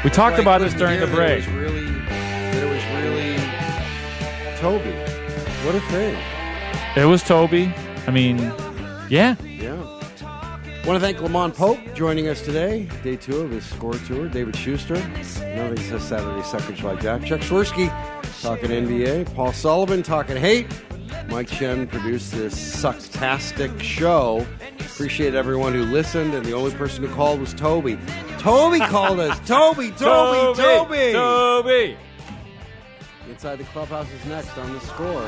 We 0.06 0.10
talked 0.10 0.38
I 0.38 0.42
about 0.42 0.62
this 0.62 0.72
couldn't 0.72 0.88
during 0.88 1.00
the 1.02 1.08
hear 1.08 1.16
break. 1.44 2.31
Toby. 4.62 4.92
What 5.66 5.74
a 5.74 5.82
thing. 5.90 6.16
It 6.96 7.06
was 7.06 7.24
Toby. 7.24 7.74
I 8.06 8.12
mean, 8.12 8.38
yeah. 9.10 9.36
Yeah. 9.44 9.74
Want 10.86 10.96
to 10.96 11.00
thank 11.00 11.20
Lamont 11.20 11.56
Pope 11.56 11.80
joining 11.96 12.28
us 12.28 12.44
today. 12.44 12.88
Day 13.04 13.16
two 13.16 13.42
of 13.42 13.50
his 13.50 13.66
score 13.66 13.96
tour. 14.06 14.28
David 14.28 14.56
Schuster. 14.56 14.94
Nothing 14.96 15.80
says 15.80 16.04
Saturday 16.04 16.42
suckage 16.44 16.84
like 16.84 17.02
that. 17.02 17.26
Chuck 17.26 17.40
Swirsky 17.42 17.90
talking 18.44 18.70
NBA. 18.70 19.34
Paul 19.34 19.52
Sullivan 19.52 20.04
talking 20.04 20.38
hate. 20.38 20.68
Mike 21.28 21.48
Chen 21.48 21.88
produced 21.88 22.32
this 22.32 22.54
sucktastic 22.54 23.82
show. 23.82 24.46
Appreciate 24.80 25.34
everyone 25.34 25.74
who 25.74 25.86
listened, 25.86 26.36
and 26.36 26.46
the 26.46 26.54
only 26.54 26.72
person 26.76 27.04
who 27.04 27.12
called 27.16 27.40
was 27.40 27.56
Toby. 27.56 27.98
Toby 28.38 28.78
called 28.80 29.20
us. 29.20 29.40
Toby, 29.48 29.90
Toby, 29.90 30.62
Toby. 30.62 31.12
Toby. 31.14 31.98
Inside 33.32 33.60
the 33.60 33.64
clubhouse 33.64 34.12
is 34.12 34.26
next 34.26 34.58
on 34.58 34.74
the 34.74 34.80
score. 34.82 35.24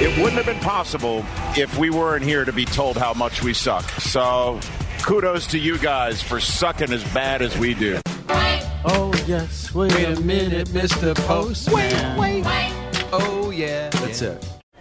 It 0.00 0.16
wouldn't 0.16 0.36
have 0.36 0.46
been 0.46 0.60
possible 0.60 1.24
if 1.56 1.76
we 1.76 1.90
weren't 1.90 2.22
here 2.22 2.44
to 2.44 2.52
be 2.52 2.64
told 2.64 2.96
how 2.96 3.12
much 3.14 3.42
we 3.42 3.52
suck. 3.52 3.82
So 3.98 4.60
kudos 5.02 5.48
to 5.48 5.58
you 5.58 5.76
guys 5.76 6.22
for 6.22 6.38
sucking 6.38 6.92
as 6.92 7.02
bad 7.12 7.42
as 7.42 7.58
we 7.58 7.74
do. 7.74 7.98
Oh, 8.28 9.12
yes. 9.26 9.74
Wait, 9.74 9.92
a 9.92 10.20
minute, 10.20 10.68
Mr. 10.68 11.16
Postman. 11.26 12.16
Wait, 12.16 12.44
wait. 12.44 12.72
Oh, 13.12 13.50
yeah. 13.50 13.90
That's 13.90 14.22
it. 14.22 14.59